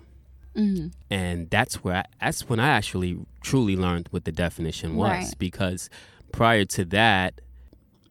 hmm 0.54 0.88
and 1.08 1.48
that's 1.48 1.76
where 1.82 1.96
I, 1.96 2.04
that's 2.20 2.46
when 2.46 2.60
I 2.60 2.68
actually 2.68 3.18
truly 3.40 3.74
learned 3.74 4.08
what 4.10 4.26
the 4.26 4.32
definition 4.32 4.96
was 4.96 5.08
Right. 5.10 5.34
because 5.38 5.88
prior 6.32 6.66
to 6.76 6.84
that 6.86 7.40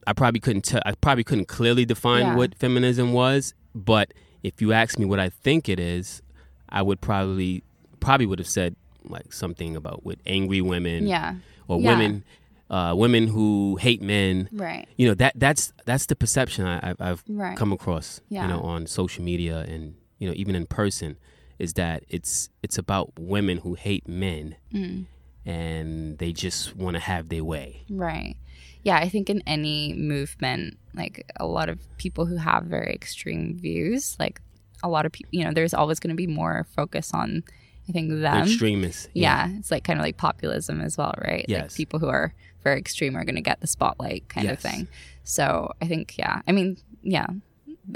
I 0.08 0.13
probably 0.13 0.39
couldn't 0.39 0.63
tell 0.63 0.82
I 0.84 0.94
probably 0.94 1.24
couldn't 1.24 1.48
clearly 1.48 1.86
define 1.86 2.26
Yeah. 2.26 2.36
what 2.36 2.56
feminism 2.56 3.13
was 3.13 3.54
but 3.76 4.12
if 4.41 4.60
you 4.60 4.74
ask 4.74 4.98
me 4.98 5.06
what 5.06 5.20
I 5.20 5.30
think 5.30 5.70
it 5.70 5.80
is 5.80 6.24
I 6.70 6.82
would 6.82 7.00
probably 7.00 7.63
probably 8.02 8.26
would 8.26 8.40
have 8.40 8.48
said 8.50 8.76
like 9.06 9.32
something 9.34 9.76
about 9.78 10.04
with 10.06 10.20
angry 10.26 10.62
women 10.62 11.08
Yeah. 11.08 11.36
or 11.70 11.80
Yeah. 11.80 11.90
women 11.92 12.24
uh, 12.70 12.94
women 12.96 13.28
who 13.28 13.78
hate 13.82 14.02
men 14.02 14.48
Right. 14.52 14.88
you 14.98 15.08
know 15.08 15.14
that 15.16 15.34
that's 15.36 15.74
that's 15.86 16.06
the 16.08 16.16
perception 16.16 16.66
I, 16.66 16.92
I've, 16.92 17.02
I've 17.02 17.24
Right. 17.28 17.58
come 17.58 17.72
across 17.74 18.22
Yeah. 18.30 18.44
you 18.44 18.48
know 18.54 18.62
on 18.62 18.88
social 18.88 19.24
media 19.24 19.60
and 19.68 19.96
you 20.20 20.28
know 20.28 20.34
even 20.36 20.54
in 20.56 20.66
person 20.68 21.18
is 21.60 21.74
that 21.74 22.04
it's 22.10 22.50
it's 22.64 22.78
about 22.78 23.12
women 23.20 23.58
who 23.64 23.74
hate 23.76 24.08
men 24.08 24.56
Mm. 24.74 25.06
and 25.46 26.18
they 26.20 26.32
just 26.32 26.76
want 26.76 26.96
to 26.96 27.00
have 27.02 27.30
their 27.30 27.44
way 27.44 27.84
Right. 27.90 28.36
Yeah, 28.84 28.98
I 28.98 29.10
think 29.10 29.30
in 29.30 29.44
any 29.46 29.94
movement, 29.94 30.80
like 30.96 31.30
a 31.40 31.46
lot 31.46 31.70
of 31.70 31.78
people 31.98 32.26
who 32.26 32.38
have 32.38 32.64
very 32.64 32.92
extreme 32.92 33.56
views, 33.60 34.16
like 34.20 34.42
a 34.82 34.90
lot 34.90 35.06
of 35.06 35.12
people, 35.12 35.30
you 35.32 35.44
know, 35.44 35.52
there's 35.54 35.76
always 35.76 36.00
going 36.00 36.10
to 36.10 36.16
be 36.16 36.26
more 36.26 36.66
focus 36.76 37.12
on, 37.14 37.44
I 37.91 37.93
think, 37.93 38.10
The 38.10 38.27
extremists 38.43 39.08
yeah. 39.13 39.49
it's 39.60 39.71
like 39.71 39.84
kind 39.84 39.99
of 39.99 40.04
like 40.06 40.17
populism 40.17 40.82
as 40.82 40.97
well, 40.97 41.13
right? 41.17 41.45
Like 41.49 41.49
Yes. 41.49 41.75
people 41.75 41.99
who 41.99 42.08
are 42.08 42.34
very 42.63 42.80
extreme 42.80 43.15
are 43.17 43.25
going 43.25 43.36
to 43.36 43.41
get 43.51 43.60
the 43.62 43.67
spotlight 43.67 44.27
kind 44.30 44.49
of 44.49 44.60
thing. 44.60 44.88
So 45.23 45.71
I 45.82 45.88
think, 45.88 46.17
yeah, 46.17 46.41
I 46.47 46.51
mean, 46.51 46.77
yeah, 47.04 47.27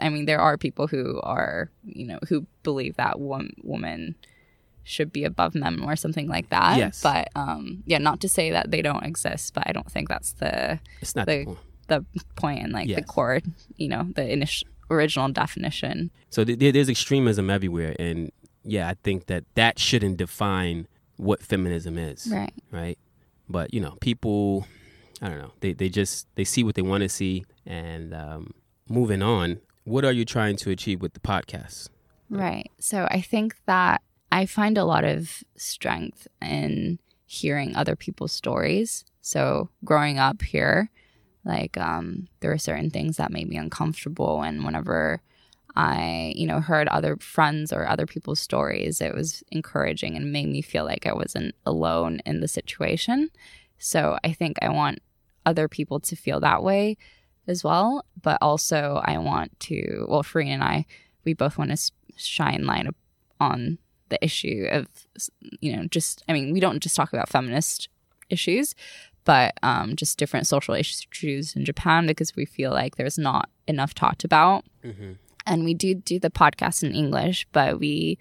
I 0.01 0.10
mean, 0.10 0.25
there 0.25 0.39
are 0.39 0.58
people 0.58 0.88
who 0.88 1.19
are, 1.23 1.69
you 1.84 2.05
know, 2.08 2.19
who 2.29 2.45
believe 2.63 2.95
that 2.97 3.19
one 3.19 3.51
woman 3.63 4.15
should 4.84 5.12
be 5.12 5.23
above 5.23 5.55
men 5.55 5.81
or 5.81 5.95
something 5.95 6.27
like 6.27 6.49
that. 6.49 6.77
Yes. 6.77 7.01
But 7.01 7.29
um, 7.36 7.84
yeah, 7.86 7.97
not 7.99 8.19
to 8.21 8.29
say 8.29 8.51
that 8.51 8.69
they 8.71 8.81
don't 8.81 9.03
exist, 9.03 9.53
but 9.55 9.63
I 9.67 9.71
don't 9.71 9.89
think 9.91 10.10
that's 10.10 10.34
the 10.34 10.79
it's 11.01 11.15
not 11.15 11.25
the- 11.27 11.55
the 11.88 12.03
point. 12.36 12.63
and 12.63 12.73
like 12.73 12.88
the 12.93 13.03
core, 13.03 13.41
you 13.77 13.88
know, 13.88 14.08
the 14.15 14.27
initial 14.31 14.67
original 14.89 15.29
definition. 15.29 16.12
so 16.29 16.43
th- 16.43 16.60
there's 16.73 16.89
extremism 16.89 17.49
everywhere 17.49 17.95
and 17.99 18.31
yeah 18.65 18.89
i 18.89 18.95
think 19.04 19.28
that 19.28 19.43
that 19.56 19.78
shouldn't 19.80 20.17
define 20.17 20.88
what 21.17 21.41
feminism 21.41 21.97
is 21.97 22.28
Right. 22.32 22.54
right 22.71 22.97
but 23.47 23.73
you 23.73 23.80
know 23.80 23.95
people 24.01 24.67
i 25.21 25.30
don't 25.30 25.39
know 25.39 25.51
they, 25.62 25.73
they 25.73 25.88
just 25.89 26.28
they 26.36 26.43
see 26.43 26.63
what 26.63 26.75
they 26.75 26.82
want 26.82 27.04
to 27.04 27.10
see 27.10 27.45
and 27.65 28.13
um, 28.13 28.51
moving 28.89 29.21
on 29.21 29.60
what 29.86 30.04
are 30.04 30.12
you 30.12 30.25
trying 30.25 30.56
to 30.58 30.71
achieve 30.71 31.01
with 31.01 31.13
the 31.13 31.19
podcast 31.19 31.89
Right. 32.28 32.71
So 32.80 33.08
I 33.12 33.21
think 33.21 33.56
that 33.67 34.01
I 34.32 34.47
find 34.47 34.80
a 34.80 34.84
lot 34.84 35.04
of 35.06 35.43
strength 35.58 36.28
in 36.41 36.97
hearing 37.28 37.75
other 37.75 37.95
people's 37.95 38.32
stories. 38.32 39.06
So 39.21 39.69
growing 39.84 40.17
up 40.17 40.41
here, 40.41 40.89
like 41.43 41.78
um, 41.78 42.28
there 42.39 42.49
were 42.49 42.58
certain 42.58 42.89
things 42.89 43.17
that 43.17 43.32
made 43.32 43.47
me 43.47 43.58
uncomfortable, 43.58 44.41
and 44.41 44.65
whenever 44.65 45.21
I, 45.76 46.34
you 46.36 46.48
know, 46.48 46.62
heard 46.62 46.88
other 46.88 47.18
friends 47.18 47.74
or 47.74 47.88
other 47.88 48.06
people's 48.06 48.40
stories, 48.40 49.02
it 49.02 49.14
was 49.14 49.44
encouraging 49.52 50.16
and 50.16 50.32
made 50.32 50.48
me 50.48 50.62
feel 50.62 50.86
like 50.86 51.06
I 51.06 51.14
wasn't 51.14 51.54
alone 51.66 52.22
in 52.26 52.40
the 52.40 52.48
situation. 52.48 53.30
So 53.78 54.18
I 54.24 54.32
think 54.32 54.58
I 54.62 54.70
want 54.70 55.00
other 55.46 55.68
people 55.68 56.00
to 56.00 56.16
feel 56.16 56.40
that 56.40 56.64
way 56.64 56.98
as 57.48 57.64
well. 57.64 58.06
But 58.22 58.38
also, 58.42 59.02
I 59.04 59.18
want 59.18 59.60
to, 59.62 60.06
well, 60.08 60.24
Free 60.24 60.50
and 60.50 60.64
I, 60.64 60.86
we 61.26 61.34
both 61.34 61.58
want 61.58 61.72
to 61.72 61.92
shine 62.16 62.66
light 62.66 62.88
on 63.40 63.78
the 64.08 64.24
issue 64.24 64.68
of, 64.72 64.88
you 65.60 65.76
know, 65.76 65.86
just, 65.88 66.24
I 66.30 66.34
mean, 66.34 66.54
we 66.54 66.62
don't 66.62 66.82
just 66.82 66.96
talk 66.96 67.12
about 67.12 67.28
feminist 67.28 67.90
issues, 68.30 68.76
but 69.26 69.56
um, 69.62 69.96
just 69.96 70.18
different 70.18 70.48
social 70.48 70.74
issues 70.74 71.54
in 71.56 71.66
Japan 71.66 72.08
because 72.08 72.36
we 72.36 72.46
feel 72.46 72.72
like 72.72 72.96
there's 72.96 73.18
not 73.18 73.50
enough 73.68 73.94
talked 73.94 74.24
about. 74.24 74.64
Mm-hmm 74.84 75.14
and 75.45 75.63
we 75.63 75.73
do 75.73 75.95
do 75.95 76.19
the 76.19 76.29
podcast 76.29 76.84
in 76.84 76.93
English, 76.93 77.47
but 77.51 77.79
we 77.79 78.17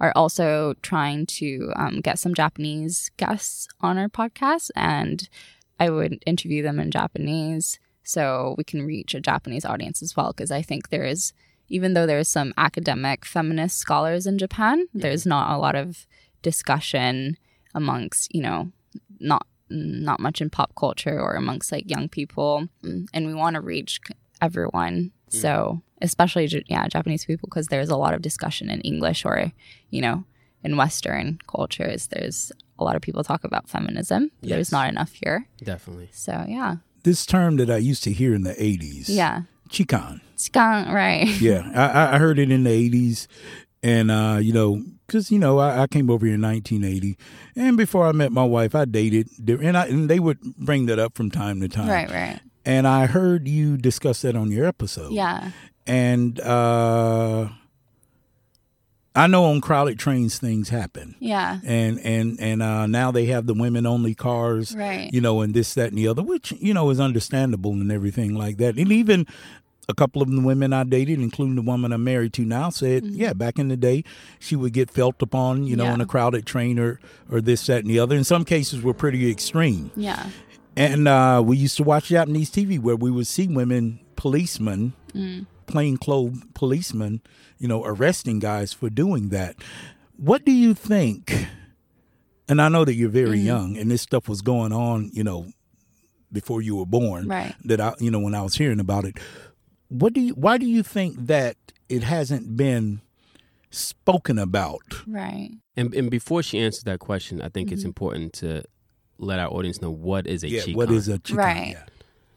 are 0.00 0.12
also 0.14 0.74
trying 0.82 1.26
to 1.26 1.72
um, 1.76 2.00
get 2.00 2.18
some 2.18 2.34
Japanese 2.34 3.10
guests 3.16 3.68
on 3.80 3.98
our 3.98 4.08
podcast, 4.08 4.70
and 4.76 5.28
I 5.80 5.90
would 5.90 6.22
interview 6.26 6.62
them 6.62 6.78
in 6.78 6.90
Japanese 6.90 7.78
so 8.04 8.54
we 8.56 8.64
can 8.64 8.86
reach 8.86 9.14
a 9.14 9.20
Japanese 9.20 9.64
audience 9.64 10.02
as 10.02 10.16
well. 10.16 10.32
Because 10.32 10.50
I 10.50 10.62
think 10.62 10.88
there 10.88 11.04
is, 11.04 11.32
even 11.68 11.94
though 11.94 12.06
there's 12.06 12.28
some 12.28 12.54
academic 12.56 13.24
feminist 13.24 13.78
scholars 13.78 14.26
in 14.26 14.38
Japan, 14.38 14.86
there's 14.94 15.26
not 15.26 15.50
a 15.54 15.58
lot 15.58 15.74
of 15.74 16.06
discussion 16.42 17.36
amongst 17.74 18.32
you 18.34 18.40
know 18.40 18.70
not 19.20 19.46
not 19.68 20.20
much 20.20 20.40
in 20.40 20.48
pop 20.48 20.72
culture 20.76 21.20
or 21.20 21.34
amongst 21.34 21.72
like 21.72 21.90
young 21.90 22.08
people, 22.08 22.68
and 22.82 23.26
we 23.26 23.34
want 23.34 23.54
to 23.54 23.60
reach 23.60 24.00
everyone. 24.40 25.12
Mm. 25.30 25.40
So 25.40 25.82
especially 26.00 26.64
yeah 26.68 26.86
Japanese 26.88 27.24
people 27.24 27.48
because 27.48 27.66
there's 27.68 27.88
a 27.88 27.96
lot 27.96 28.14
of 28.14 28.22
discussion 28.22 28.70
in 28.70 28.80
English 28.82 29.24
or 29.24 29.52
you 29.90 30.00
know 30.00 30.24
in 30.62 30.76
Western 30.76 31.38
cultures 31.48 32.08
there's 32.08 32.52
a 32.78 32.84
lot 32.84 32.96
of 32.96 33.02
people 33.02 33.24
talk 33.24 33.44
about 33.44 33.68
feminism. 33.68 34.30
Yes. 34.40 34.50
There's 34.50 34.72
not 34.72 34.88
enough 34.88 35.12
here. 35.12 35.46
Definitely. 35.62 36.10
So 36.12 36.44
yeah. 36.48 36.76
This 37.02 37.26
term 37.26 37.56
that 37.56 37.70
I 37.70 37.78
used 37.78 38.04
to 38.04 38.12
hear 38.12 38.34
in 38.34 38.42
the 38.42 38.54
'80s. 38.54 39.06
Yeah. 39.08 39.42
Chikan. 39.68 40.20
Chikan, 40.36 40.92
right? 40.92 41.28
yeah, 41.40 41.70
I, 41.74 42.14
I 42.14 42.18
heard 42.18 42.38
it 42.38 42.50
in 42.50 42.64
the 42.64 42.90
'80s, 42.90 43.26
and 43.82 44.10
uh, 44.10 44.38
you 44.40 44.52
know, 44.52 44.82
because 45.06 45.30
you 45.30 45.38
know, 45.38 45.58
I, 45.58 45.82
I, 45.82 45.86
came 45.86 46.10
over 46.10 46.26
here 46.26 46.36
in 46.36 46.42
1980, 46.42 47.16
and 47.56 47.76
before 47.76 48.06
I 48.06 48.12
met 48.12 48.32
my 48.32 48.44
wife, 48.44 48.74
I 48.74 48.84
dated, 48.84 49.28
and 49.48 49.76
I 49.76 49.86
and 49.86 50.08
they 50.08 50.20
would 50.20 50.40
bring 50.40 50.86
that 50.86 50.98
up 50.98 51.16
from 51.16 51.30
time 51.30 51.60
to 51.60 51.68
time. 51.68 51.88
Right, 51.88 52.10
right. 52.10 52.40
And 52.68 52.86
I 52.86 53.06
heard 53.06 53.48
you 53.48 53.76
discuss 53.76 54.22
that 54.22 54.36
on 54.36 54.52
your 54.52 54.66
episode. 54.66 55.12
Yeah 55.12 55.50
and 55.88 56.38
uh, 56.40 57.48
I 59.14 59.26
know 59.26 59.46
on 59.46 59.60
crowded 59.60 59.98
trains 59.98 60.38
things 60.38 60.68
happen. 60.68 61.16
Yeah. 61.18 61.58
And 61.64 61.98
and 62.00 62.38
and 62.38 62.62
uh, 62.62 62.86
now 62.86 63.10
they 63.10 63.26
have 63.26 63.46
the 63.46 63.54
women 63.54 63.86
only 63.86 64.14
cars. 64.14 64.76
Right. 64.76 65.12
You 65.12 65.22
know, 65.22 65.40
and 65.40 65.54
this, 65.54 65.74
that, 65.74 65.88
and 65.88 65.98
the 65.98 66.06
other, 66.06 66.22
which 66.22 66.52
you 66.52 66.74
know 66.74 66.90
is 66.90 67.00
understandable 67.00 67.72
and 67.72 67.90
everything 67.90 68.34
like 68.34 68.58
that. 68.58 68.76
And 68.76 68.92
even 68.92 69.26
a 69.88 69.94
couple 69.94 70.20
of 70.20 70.30
the 70.30 70.42
women 70.42 70.74
I 70.74 70.84
dated, 70.84 71.18
including 71.18 71.54
the 71.54 71.62
woman 71.62 71.92
I'm 71.92 72.04
married 72.04 72.34
to 72.34 72.42
now, 72.42 72.68
said, 72.68 73.04
mm-hmm. 73.04 73.14
yeah, 73.14 73.32
back 73.32 73.58
in 73.58 73.68
the 73.68 73.76
day, 73.76 74.04
she 74.38 74.54
would 74.54 74.74
get 74.74 74.90
felt 74.90 75.22
upon, 75.22 75.64
you 75.64 75.76
know, 75.76 75.84
yeah. 75.84 75.92
on 75.94 76.02
a 76.02 76.06
crowded 76.06 76.44
train 76.44 76.78
or, 76.78 77.00
or 77.30 77.40
this, 77.40 77.64
that, 77.66 77.80
and 77.80 77.88
the 77.88 77.98
other. 77.98 78.14
In 78.14 78.24
some 78.24 78.44
cases, 78.44 78.82
were 78.82 78.92
pretty 78.92 79.30
extreme. 79.30 79.90
Yeah. 79.96 80.28
And 80.78 81.08
uh, 81.08 81.42
we 81.44 81.56
used 81.56 81.76
to 81.78 81.82
watch 81.82 82.08
Japanese 82.08 82.50
TV 82.50 82.78
where 82.78 82.96
we 82.96 83.10
would 83.10 83.26
see 83.26 83.48
women 83.48 84.00
policemen 84.16 84.94
mm 85.12 85.46
plainclothes 85.68 86.42
policemen, 86.54 87.20
you 87.58 87.68
know, 87.68 87.84
arresting 87.84 88.40
guys 88.40 88.72
for 88.72 88.90
doing 88.90 89.28
that. 89.28 89.54
What 90.16 90.44
do 90.44 90.50
you 90.50 90.74
think? 90.74 91.46
And 92.48 92.60
I 92.60 92.68
know 92.68 92.84
that 92.84 92.94
you're 92.94 93.10
very 93.10 93.36
mm-hmm. 93.36 93.46
young, 93.46 93.76
and 93.76 93.90
this 93.90 94.02
stuff 94.02 94.28
was 94.28 94.40
going 94.40 94.72
on, 94.72 95.10
you 95.12 95.22
know, 95.22 95.52
before 96.32 96.62
you 96.62 96.76
were 96.76 96.86
born. 96.86 97.28
Right. 97.28 97.54
That 97.64 97.80
I, 97.80 97.94
you 98.00 98.10
know, 98.10 98.18
when 98.18 98.34
I 98.34 98.42
was 98.42 98.54
hearing 98.54 98.80
about 98.80 99.04
it, 99.04 99.18
what 99.88 100.14
do 100.14 100.20
you? 100.20 100.32
Why 100.32 100.56
do 100.56 100.66
you 100.66 100.82
think 100.82 101.26
that 101.26 101.56
it 101.88 102.02
hasn't 102.02 102.56
been 102.56 103.02
spoken 103.70 104.38
about? 104.38 105.02
Right. 105.06 105.50
And 105.76 105.94
and 105.94 106.10
before 106.10 106.42
she 106.42 106.58
answers 106.58 106.84
that 106.84 106.98
question, 106.98 107.42
I 107.42 107.50
think 107.50 107.68
mm-hmm. 107.68 107.74
it's 107.74 107.84
important 107.84 108.32
to 108.34 108.64
let 109.18 109.38
our 109.38 109.48
audience 109.48 109.82
know 109.82 109.90
what 109.90 110.26
is 110.26 110.42
a 110.44 110.48
yeah, 110.48 110.60
chikan. 110.62 110.76
What 110.76 110.90
is 110.90 111.08
a 111.08 111.18
chikan? 111.18 111.36
Right. 111.36 111.70
Yeah. 111.72 111.84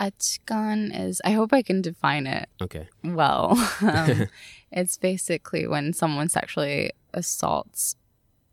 A 0.07 0.11
chikan 0.11 0.99
is, 0.99 1.21
I 1.23 1.31
hope 1.31 1.53
I 1.53 1.61
can 1.61 1.81
define 1.81 2.27
it 2.27 2.49
okay. 2.61 2.87
well. 3.03 3.55
Um, 3.81 4.27
it's 4.71 4.97
basically 4.97 5.67
when 5.67 5.93
someone 5.93 6.29
sexually 6.29 6.91
assaults 7.13 7.97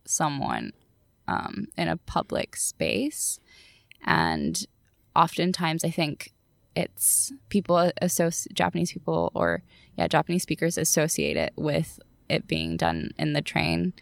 someone 0.05 0.73
um, 1.29 1.69
in 1.77 1.89
a 1.89 1.97
public 1.97 2.57
space. 2.57 3.39
And 4.05 4.67
oftentimes, 5.15 5.85
I 5.85 5.91
think 5.91 6.33
it's 6.75 7.33
people 7.49 7.93
associate 8.03 8.55
Japanese 8.55 8.93
people 8.93 9.31
or, 9.35 9.63
yeah, 9.97 10.09
Japanese 10.09 10.43
speakers 10.43 10.77
associate 10.77 11.37
it 11.37 11.53
with 11.57 12.01
it 12.29 12.47
being 12.47 12.77
done 12.77 13.11
in 13.19 13.33
the 13.33 13.43
train 13.43 13.93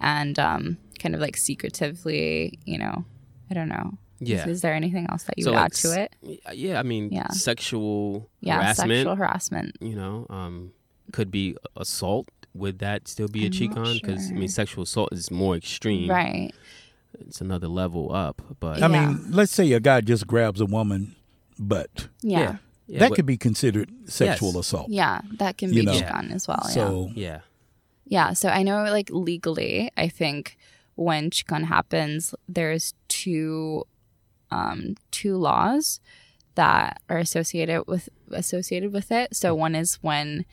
and 0.00 0.38
um, 0.38 0.78
kind 0.98 1.14
of 1.14 1.20
like 1.20 1.36
secretively, 1.36 2.58
you 2.64 2.78
know, 2.78 3.04
I 3.50 3.54
don't 3.54 3.68
know 3.68 3.98
yeah. 4.20 4.42
Is, 4.42 4.56
is, 4.56 4.60
there 4.62 4.74
anything 4.74 5.06
else 5.10 5.24
that 5.24 5.34
you 5.36 5.44
so 5.44 5.50
would 5.50 5.56
like, 5.56 5.64
add 5.66 5.72
to 5.74 6.02
it? 6.02 6.42
Yeah, 6.52 6.80
I 6.80 6.82
mean, 6.82 7.10
yeah. 7.12 7.28
sexual 7.28 8.28
yeah, 8.40 8.56
harassment. 8.56 8.90
sexual 8.90 9.16
harassment. 9.16 9.76
You 9.80 9.94
know, 9.94 10.26
um, 10.28 10.72
could 11.12 11.30
be 11.30 11.56
assault. 11.76 12.28
Would 12.54 12.80
that 12.80 13.06
still 13.06 13.28
be 13.28 13.46
a 13.46 13.50
chikan? 13.50 14.00
Because 14.00 14.26
sure. 14.26 14.36
I 14.36 14.38
mean, 14.38 14.48
sexual 14.48 14.82
assault 14.82 15.12
is 15.12 15.30
more 15.30 15.54
extreme. 15.54 16.10
Right. 16.10 16.52
It's 17.20 17.40
another 17.40 17.68
level 17.68 18.12
up. 18.12 18.42
But 18.58 18.82
I 18.82 18.88
yeah. 18.88 19.06
mean, 19.06 19.30
let's 19.30 19.52
say 19.52 19.70
a 19.72 19.80
guy 19.80 20.00
just 20.00 20.26
grabs 20.26 20.60
a 20.60 20.66
woman 20.66 21.14
butt. 21.58 22.08
Yeah. 22.20 22.38
yeah. 22.40 22.56
yeah 22.86 22.98
that 23.00 23.12
could 23.12 23.26
be 23.26 23.36
considered 23.36 23.90
sexual 24.06 24.48
yes. 24.48 24.56
assault. 24.56 24.88
Yeah, 24.90 25.20
that 25.38 25.58
can 25.58 25.72
you 25.72 25.80
be 25.80 25.86
know? 25.86 25.92
chikan 25.92 26.32
as 26.32 26.48
well. 26.48 26.64
So 26.64 27.10
yeah. 27.14 27.40
Yeah. 28.04 28.32
So 28.32 28.48
I 28.48 28.62
know, 28.64 28.82
like 28.84 29.10
legally, 29.10 29.92
I 29.96 30.08
think 30.08 30.57
when 30.98 31.30
chikan 31.30 31.64
happens, 31.66 32.34
there's 32.48 32.92
two 33.06 33.86
um, 34.50 34.96
two 35.12 35.36
laws 35.36 36.00
that 36.56 37.00
are 37.08 37.18
associated 37.18 37.84
with 37.86 38.08
associated 38.32 38.92
with 38.92 39.12
it. 39.12 39.36
So 39.36 39.54
one 39.54 39.76
is 39.76 39.94
when 40.02 40.44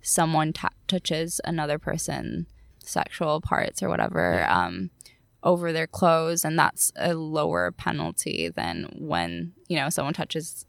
someone 0.00 0.52
t- 0.52 0.66
touches 0.88 1.40
another 1.44 1.78
person 1.78 2.46
sexual 2.82 3.40
parts 3.40 3.80
or 3.80 3.88
whatever 3.88 4.44
um, 4.48 4.90
over 5.44 5.72
their 5.72 5.86
clothes, 5.86 6.44
and 6.44 6.58
that's 6.58 6.90
a 6.96 7.14
lower 7.14 7.70
penalty 7.70 8.48
than 8.48 8.88
when 8.98 9.52
you 9.68 9.76
know 9.76 9.88
someone 9.88 10.14
touches 10.14 10.66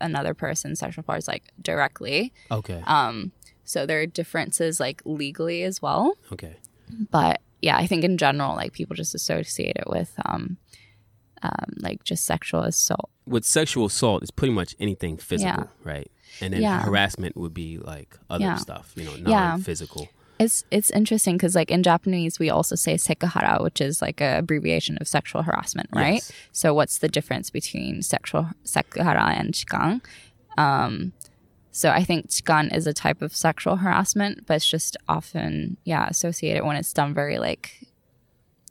another 0.00 0.32
person's 0.32 0.78
sexual 0.78 1.04
parts 1.04 1.28
like 1.28 1.52
directly. 1.60 2.32
Okay. 2.50 2.82
Um. 2.86 3.32
So 3.64 3.84
there 3.84 4.00
are 4.00 4.06
differences 4.06 4.80
like 4.80 5.02
legally 5.04 5.64
as 5.64 5.82
well. 5.82 6.14
Okay. 6.32 6.56
But 7.10 7.42
yeah, 7.60 7.76
I 7.76 7.86
think 7.86 8.04
in 8.04 8.16
general, 8.16 8.54
like 8.56 8.72
people 8.72 8.96
just 8.96 9.14
associate 9.14 9.76
it 9.76 9.88
with 9.88 10.12
um, 10.24 10.56
um, 11.42 11.74
like 11.78 12.04
just 12.04 12.24
sexual 12.24 12.62
assault. 12.62 13.10
With 13.26 13.44
sexual 13.44 13.86
assault, 13.86 14.22
it's 14.22 14.30
pretty 14.30 14.54
much 14.54 14.74
anything 14.80 15.16
physical, 15.16 15.64
yeah. 15.64 15.92
right? 15.92 16.10
And 16.40 16.54
then 16.54 16.62
yeah. 16.62 16.82
harassment 16.82 17.36
would 17.36 17.54
be 17.54 17.78
like 17.78 18.16
other 18.28 18.44
yeah. 18.44 18.56
stuff, 18.56 18.92
you 18.96 19.04
know, 19.04 19.16
non-physical. 19.16 20.08
It's 20.38 20.64
it's 20.70 20.90
interesting 20.90 21.36
because 21.36 21.54
like 21.54 21.70
in 21.70 21.82
Japanese 21.82 22.38
we 22.38 22.48
also 22.48 22.74
say 22.74 22.94
sekuhara, 22.94 23.62
which 23.62 23.78
is 23.80 24.00
like 24.00 24.22
a 24.22 24.38
abbreviation 24.38 24.96
of 24.98 25.06
sexual 25.06 25.42
harassment, 25.42 25.90
right? 25.92 26.14
Yes. 26.14 26.32
So 26.52 26.72
what's 26.72 26.98
the 26.98 27.08
difference 27.08 27.50
between 27.50 28.00
sexual 28.00 28.48
sekuhara 28.64 29.38
and 29.38 29.52
chikan? 29.52 30.00
Um, 30.56 31.12
so 31.80 31.88
I 31.88 32.04
think 32.04 32.28
chikan 32.28 32.76
is 32.76 32.86
a 32.86 32.92
type 32.92 33.22
of 33.22 33.34
sexual 33.34 33.76
harassment, 33.76 34.46
but 34.46 34.54
it's 34.56 34.68
just 34.68 34.98
often 35.08 35.78
yeah 35.84 36.06
associated 36.08 36.64
when 36.64 36.76
it's 36.76 36.92
done 36.92 37.14
very 37.14 37.38
like 37.38 37.86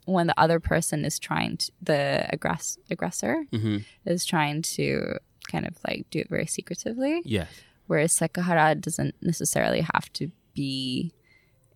when 0.04 0.28
the 0.28 0.40
other 0.40 0.60
person 0.60 1.04
is 1.04 1.18
trying 1.18 1.56
to 1.56 1.72
the 1.82 2.28
aggress- 2.32 2.78
aggressor 2.88 3.44
mm-hmm. 3.52 3.78
is 4.06 4.24
trying 4.24 4.62
to 4.62 5.16
kind 5.50 5.66
of 5.66 5.76
like 5.88 6.06
do 6.10 6.20
it 6.20 6.28
very 6.28 6.46
secretively. 6.46 7.20
Yeah. 7.24 7.46
Whereas 7.88 8.16
sekuhara 8.16 8.80
doesn't 8.80 9.16
necessarily 9.20 9.80
have 9.92 10.12
to 10.12 10.30
be 10.54 11.12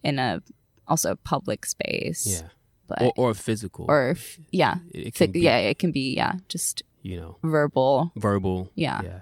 in 0.05 0.21
a 0.21 0.41
also 0.87 1.17
public 1.17 1.67
space. 1.67 2.27
Yeah. 2.27 2.49
But 2.87 3.03
or, 3.03 3.13
or 3.17 3.35
physical. 3.35 3.87
Or 3.89 4.17
yeah. 4.53 4.77
It 4.93 5.15
can 5.15 5.33
be, 5.33 5.41
yeah, 5.41 5.57
it 5.57 5.81
can 5.81 5.91
be 5.91 6.15
yeah, 6.15 6.35
just 6.49 6.85
you 7.03 7.19
know, 7.19 7.39
verbal. 7.43 8.13
Verbal. 8.15 8.71
Yeah. 8.77 9.01
Yeah. 9.03 9.21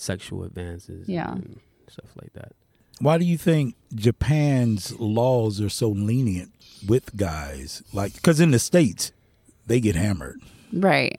Sexual 0.00 0.44
advances. 0.44 1.08
Yeah. 1.08 1.34
stuff 1.88 2.10
like 2.20 2.32
that. 2.34 2.52
Why 3.00 3.18
do 3.18 3.24
you 3.24 3.36
think 3.38 3.74
Japan's 3.94 4.98
laws 5.00 5.60
are 5.60 5.68
so 5.68 5.88
lenient 5.88 6.52
with 6.86 7.16
guys? 7.16 7.82
Like, 7.92 8.14
because 8.14 8.40
in 8.40 8.50
the 8.50 8.58
states, 8.58 9.12
they 9.66 9.80
get 9.80 9.96
hammered. 9.96 10.40
Right. 10.72 11.18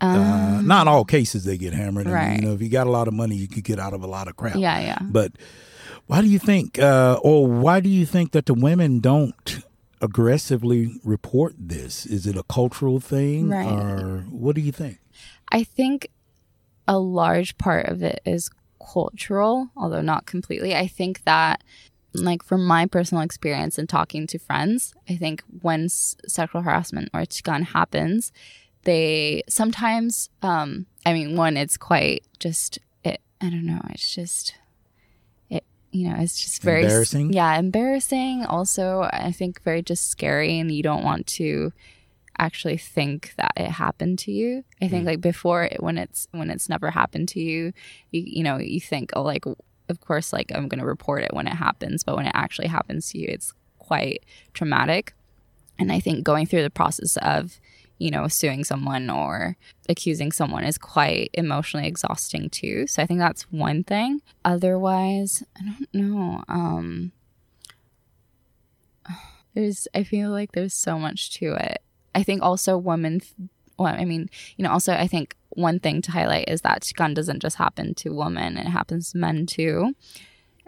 Um, 0.00 0.16
uh, 0.20 0.62
not 0.62 0.88
all 0.88 1.04
cases 1.04 1.44
they 1.44 1.56
get 1.58 1.72
hammered. 1.74 2.06
I 2.06 2.12
right. 2.12 2.28
Mean, 2.30 2.40
you 2.42 2.46
know, 2.48 2.54
if 2.54 2.62
you 2.62 2.68
got 2.68 2.86
a 2.86 2.90
lot 2.90 3.06
of 3.08 3.14
money, 3.14 3.36
you 3.36 3.48
could 3.48 3.64
get 3.64 3.78
out 3.78 3.92
of 3.92 4.02
a 4.02 4.06
lot 4.06 4.28
of 4.28 4.36
crap. 4.36 4.56
Yeah, 4.56 4.80
yeah. 4.80 4.98
But 5.02 5.32
Why 6.06 6.22
do 6.22 6.26
you 6.28 6.38
think, 6.40 6.78
uh, 6.78 7.18
or 7.22 7.46
why 7.46 7.80
do 7.80 7.88
you 7.88 8.04
think 8.06 8.32
that 8.32 8.46
the 8.46 8.54
women 8.54 9.00
don't 9.00 9.62
aggressively 10.00 10.94
report 11.04 11.54
this? 11.58 12.04
Is 12.06 12.26
it 12.26 12.36
a 12.36 12.42
cultural 12.44 12.98
thing, 13.00 13.48
Right. 13.48 13.66
or 13.70 14.24
what 14.30 14.54
do 14.56 14.60
you 14.60 14.72
think? 14.72 14.98
I 15.52 15.62
think 15.64 16.08
a 16.90 16.98
large 16.98 17.56
part 17.56 17.86
of 17.86 18.02
it 18.02 18.20
is 18.26 18.50
cultural, 18.92 19.70
although 19.76 20.00
not 20.02 20.26
completely. 20.26 20.74
I 20.74 20.88
think 20.88 21.22
that, 21.22 21.62
like, 22.12 22.42
from 22.42 22.66
my 22.66 22.84
personal 22.86 23.22
experience 23.22 23.78
and 23.78 23.88
talking 23.88 24.26
to 24.26 24.40
friends, 24.40 24.92
I 25.08 25.14
think 25.14 25.44
when 25.62 25.84
s- 25.84 26.16
sexual 26.26 26.62
harassment 26.62 27.08
or 27.14 27.20
chikan 27.20 27.62
happens, 27.66 28.32
they 28.82 29.44
sometimes, 29.48 30.30
um, 30.42 30.86
I 31.06 31.12
mean, 31.12 31.36
one, 31.36 31.56
it's 31.56 31.76
quite 31.76 32.24
just, 32.40 32.80
it, 33.04 33.20
I 33.40 33.50
don't 33.50 33.66
know, 33.66 33.82
it's 33.90 34.12
just, 34.12 34.56
it, 35.48 35.62
you 35.92 36.08
know, 36.08 36.16
it's 36.18 36.42
just 36.42 36.60
very 36.60 36.82
Embarrassing? 36.82 37.32
Yeah, 37.32 37.56
embarrassing. 37.56 38.44
Also, 38.46 39.08
I 39.12 39.30
think 39.30 39.62
very 39.62 39.82
just 39.82 40.10
scary, 40.10 40.58
and 40.58 40.72
you 40.72 40.82
don't 40.82 41.04
want 41.04 41.28
to 41.38 41.72
actually 42.40 42.78
think 42.78 43.34
that 43.36 43.52
it 43.56 43.70
happened 43.70 44.18
to 44.20 44.32
you. 44.32 44.64
I 44.80 44.88
think 44.88 45.06
like 45.06 45.20
before 45.20 45.64
it, 45.64 45.82
when 45.82 45.98
it's 45.98 46.26
when 46.32 46.50
it's 46.50 46.68
never 46.68 46.90
happened 46.90 47.28
to 47.30 47.40
you, 47.40 47.72
you 48.10 48.22
you 48.26 48.42
know, 48.42 48.56
you 48.56 48.80
think 48.80 49.10
oh 49.14 49.22
like 49.22 49.44
of 49.46 50.00
course 50.00 50.32
like 50.32 50.50
I'm 50.54 50.66
going 50.68 50.80
to 50.80 50.86
report 50.86 51.22
it 51.22 51.34
when 51.34 51.46
it 51.46 51.54
happens, 51.54 52.02
but 52.02 52.16
when 52.16 52.26
it 52.26 52.32
actually 52.34 52.68
happens 52.68 53.10
to 53.10 53.18
you, 53.18 53.26
it's 53.28 53.52
quite 53.78 54.24
traumatic. 54.54 55.14
And 55.78 55.92
I 55.92 56.00
think 56.00 56.24
going 56.24 56.46
through 56.46 56.62
the 56.62 56.70
process 56.70 57.16
of 57.18 57.60
you 57.98 58.10
know 58.10 58.26
suing 58.26 58.64
someone 58.64 59.10
or 59.10 59.56
accusing 59.88 60.32
someone 60.32 60.64
is 60.64 60.78
quite 60.78 61.30
emotionally 61.34 61.86
exhausting 61.86 62.48
too. 62.48 62.86
So 62.86 63.02
I 63.02 63.06
think 63.06 63.20
that's 63.20 63.42
one 63.52 63.84
thing. 63.84 64.22
Otherwise, 64.44 65.44
I 65.58 65.64
don't 65.64 65.94
know. 65.94 66.42
Um 66.48 67.12
there's 69.54 69.86
I 69.94 70.04
feel 70.04 70.30
like 70.30 70.52
there's 70.52 70.74
so 70.74 70.98
much 70.98 71.32
to 71.34 71.54
it. 71.54 71.82
I 72.14 72.22
think 72.22 72.42
also 72.42 72.76
women 72.76 73.20
well, 73.80 73.94
I 73.94 74.04
mean, 74.04 74.28
you 74.58 74.62
know, 74.62 74.70
also 74.70 74.92
I 74.92 75.06
think 75.06 75.36
one 75.50 75.80
thing 75.80 76.02
to 76.02 76.12
highlight 76.12 76.50
is 76.50 76.60
that 76.60 76.86
gun 76.96 77.14
doesn't 77.14 77.40
just 77.40 77.56
happen 77.56 77.94
to 77.94 78.10
women, 78.10 78.58
it 78.58 78.66
happens 78.66 79.12
to 79.12 79.18
men 79.18 79.46
too. 79.46 79.94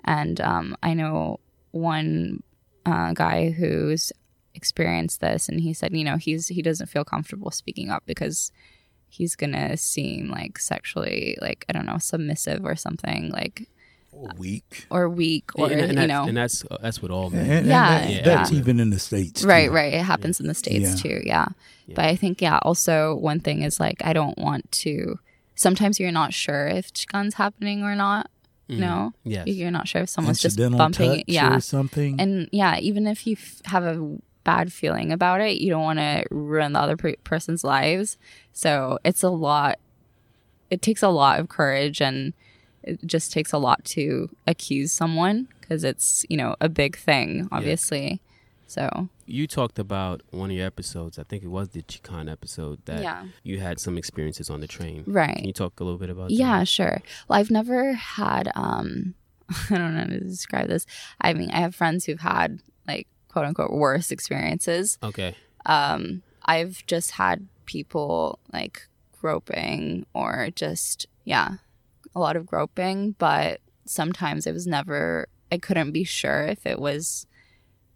And 0.05 0.41
um, 0.41 0.77
I 0.83 0.95
know 0.95 1.39
one 1.73 2.43
uh, 2.87 3.13
guy 3.13 3.51
who's 3.51 4.13
experienced 4.55 5.21
this, 5.21 5.49
and 5.49 5.61
he 5.61 5.75
said, 5.75 5.95
you 5.95 6.05
know, 6.05 6.17
he's 6.17 6.49
he 6.49 6.63
doesn't 6.63 6.89
feel 6.89 7.05
comfortable 7.05 7.51
speaking 7.51 7.91
up 7.91 8.03
because 8.07 8.51
he's 9.09 9.37
gonna 9.37 9.77
seem 9.77 10.31
like 10.31 10.59
sexually, 10.59 11.37
like 11.43 11.67
I 11.69 11.73
don't 11.73 11.87
know, 11.87 11.99
submissive 11.99 12.65
or 12.65 12.77
something, 12.77 13.31
like 13.31 13.69
Weak. 14.39 14.87
or 14.91 15.09
weak, 15.09 15.51
or 15.55 15.71
and, 15.71 15.81
and 15.81 15.91
you 15.91 15.97
that's, 15.97 16.09
know, 16.09 16.25
and 16.25 16.37
that's 16.37 16.65
uh, 16.71 16.77
that's 16.81 17.01
with 17.03 17.11
all 17.11 17.31
men. 17.31 17.41
And, 17.41 17.51
and 17.53 17.67
Yeah, 17.67 17.99
that- 18.01 18.11
yeah. 18.11 18.23
that's 18.23 18.53
yeah. 18.53 18.59
even 18.59 18.79
in 18.81 18.91
the 18.91 18.99
states. 18.99 19.43
Right, 19.45 19.69
too. 19.69 19.75
right. 19.75 19.95
It 19.95 20.03
happens 20.03 20.39
in 20.41 20.47
the 20.47 20.55
States 20.55 20.91
Yeah. 21.05 21.11
too, 21.11 21.23
yeah. 21.25 21.47
But 21.95 22.05
I 22.07 22.17
think, 22.17 22.41
yeah, 22.41 22.59
also 22.63 23.15
one 23.17 23.41
thing 23.41 23.63
is 23.63 23.81
like, 23.81 24.05
I 24.05 24.13
don't 24.13 24.39
want 24.39 24.71
to. 24.73 25.19
Sometimes 25.55 25.99
you're 26.01 26.13
not 26.13 26.33
sure 26.33 26.67
if 26.69 26.93
chikan's 26.93 27.35
happening 27.35 27.83
or 27.83 27.95
not. 27.97 28.31
You 28.69 28.79
know? 28.79 29.13
Mm-hmm. 29.27 29.31
Yes. 29.31 29.47
You're 29.49 29.71
not 29.71 29.87
sure 29.87 30.01
if 30.03 30.09
someone's 30.09 30.39
just 30.41 30.57
Incidental 30.57 30.79
bumping. 30.79 31.17
touch 31.19 31.25
Yeah. 31.27 31.57
or 31.57 31.61
something. 31.61 32.19
And 32.19 32.49
yeah, 32.53 32.79
even 32.79 33.07
if 33.07 33.27
you 33.27 33.37
f- 33.39 33.61
have 33.67 33.85
a 33.85 34.17
bad 34.45 34.73
feeling 34.73 35.13
about 35.13 35.43
it, 35.43 35.61
you 35.61 35.69
don't 35.69 35.83
want 35.83 35.99
to 35.99 36.25
ruin 36.31 36.73
the 36.73 36.81
other 36.81 36.97
per- 36.97 37.17
person's 37.23 37.65
lives. 37.65 38.17
So 38.55 38.99
it's 39.05 39.23
a 39.23 39.29
lot. 39.29 39.79
It 40.71 40.81
takes 40.81 41.03
a 41.03 41.09
lot 41.11 41.39
of 41.39 41.51
courage 41.51 42.01
and 42.01 42.33
it 42.83 43.05
just 43.07 43.33
takes 43.33 43.53
a 43.53 43.59
lot 43.59 43.85
to 43.87 44.29
accuse 44.47 44.93
someone 44.93 45.49
because 45.61 45.85
it's, 45.85 46.25
you 46.29 46.37
know, 46.37 46.57
a 46.61 46.69
big 46.69 46.97
thing, 46.97 47.49
obviously. 47.53 48.21
So 48.67 49.09
you 49.27 49.47
talked 49.47 49.79
about 49.79 50.23
one 50.31 50.51
of 50.51 50.57
your 50.57 50.67
episodes. 50.67 51.19
I 51.19 51.25
think 51.25 51.43
it 51.45 51.49
was 51.49 51.69
the 51.71 51.83
Chikan 51.83 52.31
episode 52.31 52.79
that 52.87 53.03
Yeah. 53.03 53.27
you 53.43 53.61
had 53.61 53.79
some 53.79 53.99
experiences 53.99 54.49
on 54.49 54.61
the 54.61 54.67
train. 54.67 55.05
Right. 55.07 55.37
Can 55.37 55.45
you 55.47 55.53
talk 55.53 55.79
a 55.81 55.85
little 55.85 55.99
bit 55.99 56.09
about 56.11 56.31
Yeah, 56.31 56.61
that? 56.61 56.69
sure. 56.69 57.03
Well, 57.29 57.39
I've 57.39 57.51
never 57.51 57.93
had 57.93 58.51
um 58.55 59.15
I 59.71 59.77
don't 59.77 59.95
know 59.95 60.01
how 60.01 60.07
to 60.07 60.21
describe 60.21 60.69
this. 60.69 60.87
I 61.21 61.35
mean, 61.35 61.51
I 61.51 61.61
have 61.61 61.75
friends 61.75 62.07
who've 62.07 62.21
had 62.21 62.61
like 62.89 63.09
quote 63.29 63.45
unquote 63.45 63.73
worse 63.73 64.11
experiences. 64.11 64.99
Okay. 65.03 65.35
Um 65.67 66.23
I've 66.45 66.83
just 66.87 67.13
had 67.13 67.47
people 67.67 68.39
like 68.53 68.89
groping 69.21 70.07
or 70.15 70.49
just 70.55 71.07
yeah, 71.25 71.57
a 72.15 72.21
lot 72.21 72.37
of 72.37 72.47
groping, 72.47 73.13
but 73.19 73.61
sometimes 73.85 74.47
it 74.47 74.53
was 74.53 74.67
never 74.67 75.27
I 75.51 75.59
couldn't 75.59 75.93
be 75.93 76.05
sure 76.05 76.45
if 76.45 76.65
it 76.67 76.79
was 76.79 77.27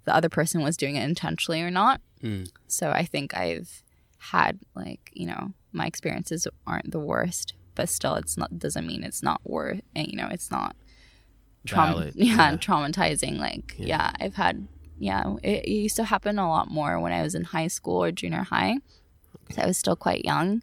the 0.05 0.15
other 0.15 0.29
person 0.29 0.63
was 0.63 0.77
doing 0.77 0.97
it 0.97 1.03
intentionally 1.05 1.63
or 1.63 1.71
not. 1.71 2.01
Mm. 2.23 2.51
So 2.67 2.91
I 2.91 3.05
think 3.05 3.37
I've 3.37 3.83
had 4.19 4.59
like, 4.75 5.11
you 5.15 5.27
know, 5.27 5.53
my 5.73 5.87
experiences 5.87 6.47
aren't 6.67 6.91
the 6.91 6.99
worst, 7.01 7.55
but 7.75 7.89
still 7.89 8.15
it's 8.15 8.37
not 8.37 8.59
doesn't 8.59 8.87
mean 8.87 9.03
it's 9.05 9.23
not 9.23 9.41
worth 9.45 9.81
you 9.95 10.17
know, 10.17 10.29
it's 10.31 10.51
not 10.51 10.77
trauma 11.67 12.11
yeah, 12.15 12.51
Yeah. 12.53 12.57
traumatizing. 12.57 13.39
Like 13.39 13.75
Yeah. 13.79 13.87
yeah. 13.87 14.11
I've 14.21 14.35
had 14.35 14.67
yeah, 14.99 15.35
it, 15.43 15.65
it 15.67 15.71
used 15.71 15.97
to 15.97 16.05
happen 16.05 16.39
a 16.39 16.49
lot 16.49 16.71
more 16.71 16.99
when 16.99 17.13
I 17.13 17.23
was 17.23 17.35
in 17.35 17.45
high 17.45 17.67
school 17.69 18.03
or 18.03 18.11
junior 18.13 18.45
high. 18.45 18.77
So 19.51 19.63
I 19.63 19.67
was 19.67 19.77
still 19.77 19.97
quite 19.97 20.25
young. 20.25 20.63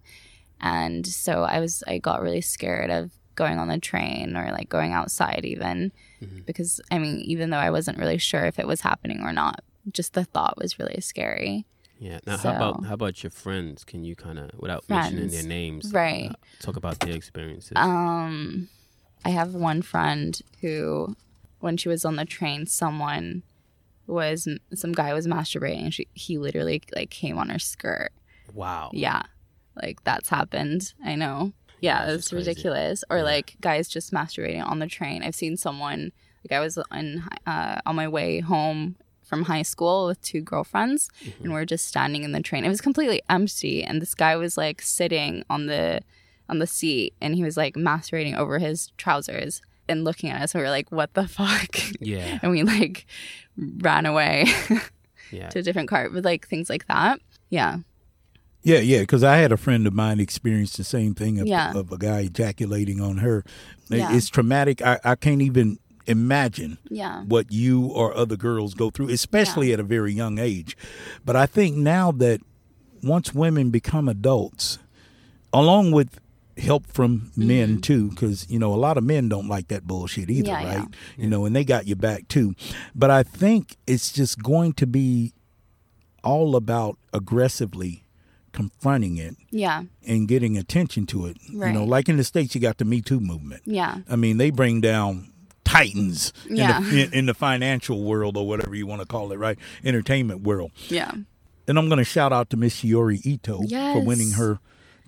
And 0.59 1.05
so 1.05 1.43
I 1.43 1.59
was 1.59 1.83
I 1.87 1.97
got 1.97 2.21
really 2.21 2.41
scared 2.41 2.89
of 2.89 3.11
going 3.35 3.57
on 3.59 3.67
the 3.67 3.77
train 3.79 4.35
or 4.37 4.51
like 4.51 4.69
going 4.69 4.93
outside 4.93 5.45
even 5.45 5.91
Mm-hmm. 6.23 6.39
because 6.45 6.79
I 6.89 6.99
mean 6.99 7.17
even 7.21 7.49
though 7.49 7.57
I 7.57 7.69
wasn't 7.69 7.97
really 7.97 8.17
sure 8.17 8.45
if 8.45 8.57
it 8.57 8.65
was 8.67 8.79
happening 8.81 9.21
or 9.21 9.33
not, 9.33 9.61
just 9.91 10.13
the 10.13 10.23
thought 10.23 10.57
was 10.57 10.79
really 10.79 11.01
scary. 11.01 11.65
Yeah. 11.99 12.19
Now, 12.25 12.37
So- 12.37 12.49
how 12.51 12.55
about 12.55 12.85
how 12.85 12.93
about 12.93 13.23
your 13.23 13.29
friends? 13.29 13.83
Can 13.83 14.03
you 14.05 14.15
kind 14.15 14.39
of, 14.39 14.51
without 14.57 14.87
mentioning 14.89 15.27
their 15.29 15.43
names, 15.43 15.91
Right. 15.93 16.29
uh, 16.31 16.35
talk 16.61 16.75
about 16.77 16.99
their 17.01 17.13
experiences? 17.15 17.73
Um, 17.75 18.69
I 19.25 19.29
have 19.29 19.53
one 19.53 19.81
friend 19.81 20.39
who, 20.61 21.15
when 21.59 21.75
she 21.77 21.87
was 21.89 22.03
on 22.05 22.15
the 22.17 22.25
train, 22.25 22.65
someone 22.67 23.43
was 24.07 24.47
some 24.73 24.91
guy 24.93 25.13
was 25.13 25.27
masturbating. 25.27 25.83
And 25.83 25.93
she 25.93 26.07
he 26.13 26.37
literally 26.37 26.81
like 26.95 27.09
came 27.09 27.37
on 27.37 27.49
her 27.49 27.59
skirt. 27.59 28.11
wow. 28.53 28.89
Yeah, 28.93 29.23
like 29.81 30.03
that's 30.03 30.29
happened. 30.29 30.93
I 31.03 31.15
know. 31.15 31.53
Yeah, 31.83 32.11
it's 32.11 32.31
ridiculous. 32.31 33.03
Or 33.09 33.17
Yeah. 33.17 33.23
like 33.33 33.55
guys 33.61 33.87
just 33.89 34.11
masturbating 34.13 34.65
on 34.65 34.79
the 34.79 34.87
train. 34.87 35.21
I've 35.21 35.35
seen 35.35 35.57
someone 35.57 36.11
like 36.43 36.57
I 36.57 36.61
was 36.61 36.77
on 36.77 37.05
uh, 37.45 37.81
on 37.85 37.95
my 37.95 38.07
way 38.07 38.39
home 38.39 38.95
from 39.29 39.43
high 39.43 39.63
school 39.63 40.07
with 40.07 40.21
two 40.21 40.41
girlfriends 40.41 41.09
Mm-hmm. 41.25 41.43
and 41.43 41.53
we're 41.53 41.65
just 41.65 41.85
standing 41.87 42.23
in 42.23 42.31
the 42.31 42.41
train. 42.41 42.63
It 42.65 42.69
was 42.69 42.81
completely 42.81 43.21
empty 43.29 43.83
and 43.83 44.01
this 44.01 44.15
guy 44.15 44.35
was 44.35 44.57
like 44.57 44.81
sitting 44.81 45.43
on 45.49 45.65
the 45.67 46.01
on 46.49 46.59
the 46.59 46.67
seat 46.67 47.13
and 47.21 47.35
he 47.35 47.43
was 47.43 47.57
like 47.57 47.75
masturbating 47.75 48.35
over 48.37 48.59
his 48.59 48.91
trousers 48.97 49.61
and 49.89 50.03
looking 50.05 50.29
at 50.29 50.41
us 50.41 50.53
and 50.53 50.59
we 50.61 50.65
were 50.65 50.69
like 50.79 50.89
what 50.91 51.13
the 51.15 51.27
fuck 51.27 51.75
Yeah. 51.99 52.39
and 52.43 52.51
we 52.51 52.63
like 52.63 53.05
ran 53.57 54.05
away 54.05 54.45
Yeah. 55.31 55.49
to 55.49 55.59
a 55.59 55.61
different 55.63 55.89
cart 55.89 56.13
with 56.13 56.23
like 56.25 56.47
things 56.47 56.69
like 56.69 56.85
that. 56.87 57.19
Yeah. 57.49 57.79
Yeah, 58.63 58.79
yeah, 58.79 59.01
because 59.01 59.23
I 59.23 59.37
had 59.37 59.51
a 59.51 59.57
friend 59.57 59.85
of 59.85 59.93
mine 59.93 60.19
experience 60.19 60.77
the 60.77 60.83
same 60.85 61.13
thing 61.13 61.39
of, 61.39 61.47
Yeah. 61.47 61.73
of 61.73 61.91
a 61.91 61.97
guy 61.97 62.21
ejaculating 62.21 63.01
on 63.01 63.17
her. 63.17 63.43
It- 63.89 63.97
Yeah. 63.97 64.15
It's 64.15 64.29
traumatic. 64.29 64.81
I, 64.81 64.99
I 65.03 65.15
can't 65.15 65.41
even 65.41 65.79
imagine 66.07 66.77
Yeah. 66.89 67.23
what 67.23 67.51
you 67.51 67.85
or 67.87 68.15
other 68.15 68.35
girls 68.37 68.73
go 68.73 68.89
through, 68.89 69.09
especially 69.09 69.73
at 69.73 69.79
a 69.79 69.83
very 69.83 70.13
young 70.13 70.37
age. 70.39 70.77
But 71.25 71.35
I 71.35 71.45
think 71.45 71.75
now 71.77 72.11
that 72.13 72.41
once 73.01 73.33
women 73.33 73.69
become 73.69 74.07
adults, 74.07 74.79
along 75.51 75.91
with 75.91 76.19
help 76.57 76.85
from 76.87 77.31
men 77.35 77.81
too, 77.81 78.09
because 78.11 78.49
you 78.49 78.59
know 78.59 78.73
a 78.73 78.77
lot 78.77 78.97
of 78.97 79.03
men 79.03 79.27
don't 79.27 79.47
like 79.47 79.67
that 79.69 79.85
bullshit 79.87 80.29
either, 80.29 80.51
Mm-hmm. 80.51 80.65
Yeah, 80.65 80.71
yeah. 80.73 80.79
right? 80.79 80.87
You 81.17 81.27
know, 81.29 81.45
and 81.45 81.55
they 81.55 81.63
got 81.65 81.87
your 81.87 81.95
back 81.97 82.27
too. 82.27 82.53
But 82.95 83.09
I 83.11 83.23
think 83.23 83.75
it's 83.87 84.11
just 84.11 84.41
going 84.43 84.73
to 84.73 84.87
be 84.87 85.33
all 86.23 86.55
about 86.55 86.97
aggressively 87.11 88.02
confronting 88.53 89.17
it 89.17 89.35
Yeah. 89.51 89.83
and 90.07 90.27
getting 90.27 90.57
attention 90.57 91.05
to 91.07 91.25
it. 91.25 91.37
You 91.49 91.71
know, 91.73 91.83
like 91.83 92.07
in 92.07 92.15
the 92.17 92.23
states, 92.23 92.55
you 92.55 92.61
got 92.61 92.77
the 92.77 92.85
Me 92.85 93.01
Too 93.01 93.19
movement. 93.19 93.63
Yeah. 93.65 93.97
I 94.09 94.15
mean, 94.15 94.37
they 94.37 94.49
bring 94.51 94.79
down 94.79 95.29
titans 95.65 96.31
Yeah. 96.49 96.77
in, 96.77 96.83
the, 96.89 97.03
in, 97.05 97.13
in 97.13 97.25
the 97.25 97.33
financial 97.33 98.03
world 98.03 98.37
or 98.37 98.47
whatever 98.47 98.75
you 98.75 98.85
want 98.87 99.01
to 99.01 99.07
call 99.07 99.31
it, 99.31 99.37
right? 99.37 99.57
Entertainment 99.83 100.41
world. 100.41 100.71
Yeah. 100.87 101.11
And 101.67 101.77
I'm 101.79 101.87
going 101.87 101.97
to 101.97 102.03
shout 102.03 102.31
out 102.33 102.49
to 102.51 102.57
Miss 102.57 102.81
Shiori 102.81 103.25
Ito 103.25 103.63
for 103.67 104.01
winning 104.03 104.31
her 104.31 104.59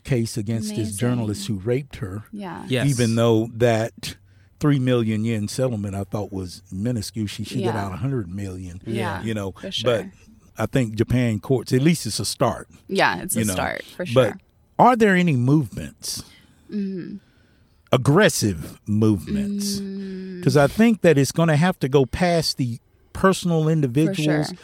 case 0.04 0.38
against 0.38 0.76
this 0.76 0.96
journalist 0.96 1.48
who 1.48 1.56
raped 1.56 1.98
her. 1.98 2.24
Yeah. 2.32 2.66
Yes. 2.68 2.88
Even 2.90 3.16
though 3.16 3.50
that 3.54 4.16
three 4.60 4.80
million 4.80 5.26
yen 5.26 5.48
settlement 5.50 5.96
I 5.96 6.06
thought 6.06 6.32
was 6.32 6.62
minuscule, 6.72 7.28
she 7.28 7.44
should 7.44 7.58
get 7.58 7.74
Yeah. 7.76 7.86
out 7.86 7.92
a 7.92 7.98
hundred 7.98 8.30
million. 8.34 8.82
Yeah. 8.86 9.22
you 9.24 9.34
know, 9.34 9.52
for 9.52 9.70
sure. 9.72 10.04
but 10.04 10.06
I 10.58 10.66
think 10.68 10.96
Japan 10.96 11.40
courts 11.40 11.74
at 11.74 11.82
least 11.82 12.06
it's 12.06 12.20
a 12.20 12.26
start. 12.26 12.68
Yeah, 12.88 13.22
it's 13.22 13.36
a 13.36 13.44
know. 13.46 13.54
start 13.54 13.84
for 13.84 14.06
sure. 14.06 14.24
But 14.32 14.38
are 14.78 14.96
there 14.96 15.16
any 15.16 15.36
movements 15.36 16.24
Mm-hmm. 16.72 17.18
aggressive 17.92 18.80
movements. 18.88 19.80
Mm. 19.80 20.40
Because 20.40 20.58
I 20.58 20.68
think 20.68 21.02
that 21.02 21.18
it's 21.18 21.32
going 21.32 21.48
to 21.50 21.56
have 21.56 21.80
to 21.80 21.88
go 21.90 22.06
past 22.06 22.58
the 22.58 22.80
personal 23.14 23.70
individuals 23.70 24.48
sure. 24.48 24.58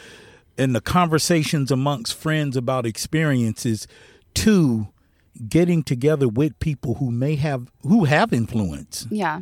and 0.58 0.74
the 0.74 0.80
conversations 0.80 1.70
amongst 1.70 2.14
friends 2.14 2.56
about 2.56 2.84
experiences 2.86 3.86
to 4.34 4.88
getting 5.48 5.82
together 5.82 6.28
with 6.28 6.58
people 6.58 6.94
who 6.94 7.10
may 7.10 7.36
have 7.36 7.70
who 7.82 8.04
have 8.04 8.32
influence 8.32 9.06
Yeah. 9.10 9.40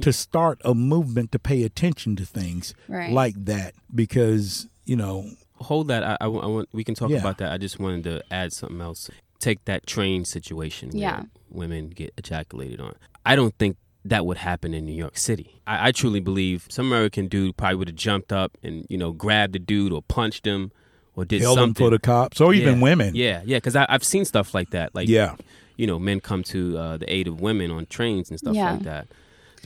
to 0.00 0.12
start 0.12 0.60
a 0.64 0.74
movement 0.74 1.32
to 1.32 1.38
pay 1.38 1.62
attention 1.62 2.16
to 2.16 2.26
things 2.26 2.74
Right. 2.88 3.10
like 3.12 3.42
that 3.46 3.74
because 3.94 4.68
you 4.84 4.96
know 4.96 5.30
hold 5.64 5.88
that. 5.88 6.02
I, 6.04 6.16
I, 6.20 6.26
I 6.26 6.28
want. 6.28 6.68
We 6.72 6.84
can 6.84 6.94
talk 6.94 7.10
Yeah. 7.10 7.18
about 7.18 7.38
that. 7.38 7.52
I 7.52 7.58
just 7.58 7.78
wanted 7.78 8.04
to 8.04 8.22
add 8.30 8.52
something 8.52 8.80
else. 8.80 9.10
Take 9.40 9.64
that 9.66 9.86
train 9.86 10.24
situation 10.24 10.90
where 10.90 11.00
Yeah. 11.00 11.22
women 11.50 11.88
get 11.90 12.12
ejaculated 12.16 12.80
on. 12.80 12.94
I 13.26 13.36
don't 13.36 13.54
think 13.58 13.76
that 14.04 14.24
would 14.26 14.36
happen 14.38 14.74
in 14.74 14.84
New 14.84 14.92
York 14.94 15.16
City. 15.16 15.60
I, 15.66 15.88
I 15.88 15.92
truly 15.92 16.20
believe 16.20 16.66
some 16.68 16.86
American 16.86 17.26
dude 17.26 17.56
probably 17.56 17.76
would 17.76 17.88
have 17.88 17.96
jumped 17.96 18.32
up 18.32 18.56
and 18.62 18.86
you 18.88 18.98
know 18.98 19.12
grabbed 19.12 19.54
the 19.54 19.58
dude 19.58 19.92
or 19.92 20.02
punched 20.02 20.46
him 20.46 20.72
or 21.16 21.24
did 21.24 21.40
held 21.42 21.56
them 21.58 21.68
something 21.70 21.86
for 21.86 21.90
the 21.90 21.98
cops 21.98 22.40
or 22.40 22.52
even 22.54 22.80
women 22.80 23.14
Yeah, 23.14 23.42
yeah. 23.44 23.56
Because 23.58 23.76
I've 23.76 24.04
seen 24.04 24.24
stuff 24.24 24.52
like 24.54 24.70
that. 24.70 24.94
Like 24.94 25.08
yeah 25.08 25.36
you 25.76 25.88
know, 25.88 25.98
men 25.98 26.20
come 26.20 26.44
to 26.44 26.78
uh, 26.78 26.96
the 26.98 27.12
aid 27.12 27.26
of 27.26 27.40
women 27.40 27.70
on 27.72 27.84
trains 27.86 28.30
and 28.30 28.38
stuff 28.38 28.54
Yeah. 28.54 28.72
like 28.74 28.82
that. 28.84 29.08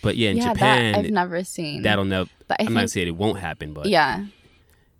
But 0.02 0.16
yeah, 0.16 0.30
in 0.30 0.36
yeah, 0.38 0.52
Japan, 0.54 0.92
that 0.92 0.98
I've 1.04 1.10
never 1.10 1.44
seen. 1.44 1.82
that'll 1.82 2.04
never. 2.06 2.30
But 2.46 2.60
I 2.62 2.64
I'm 2.64 2.72
not 2.72 2.88
saying 2.88 3.08
it 3.08 3.16
won't 3.16 3.40
happen, 3.40 3.74
but 3.74 3.86
yeah. 3.86 4.24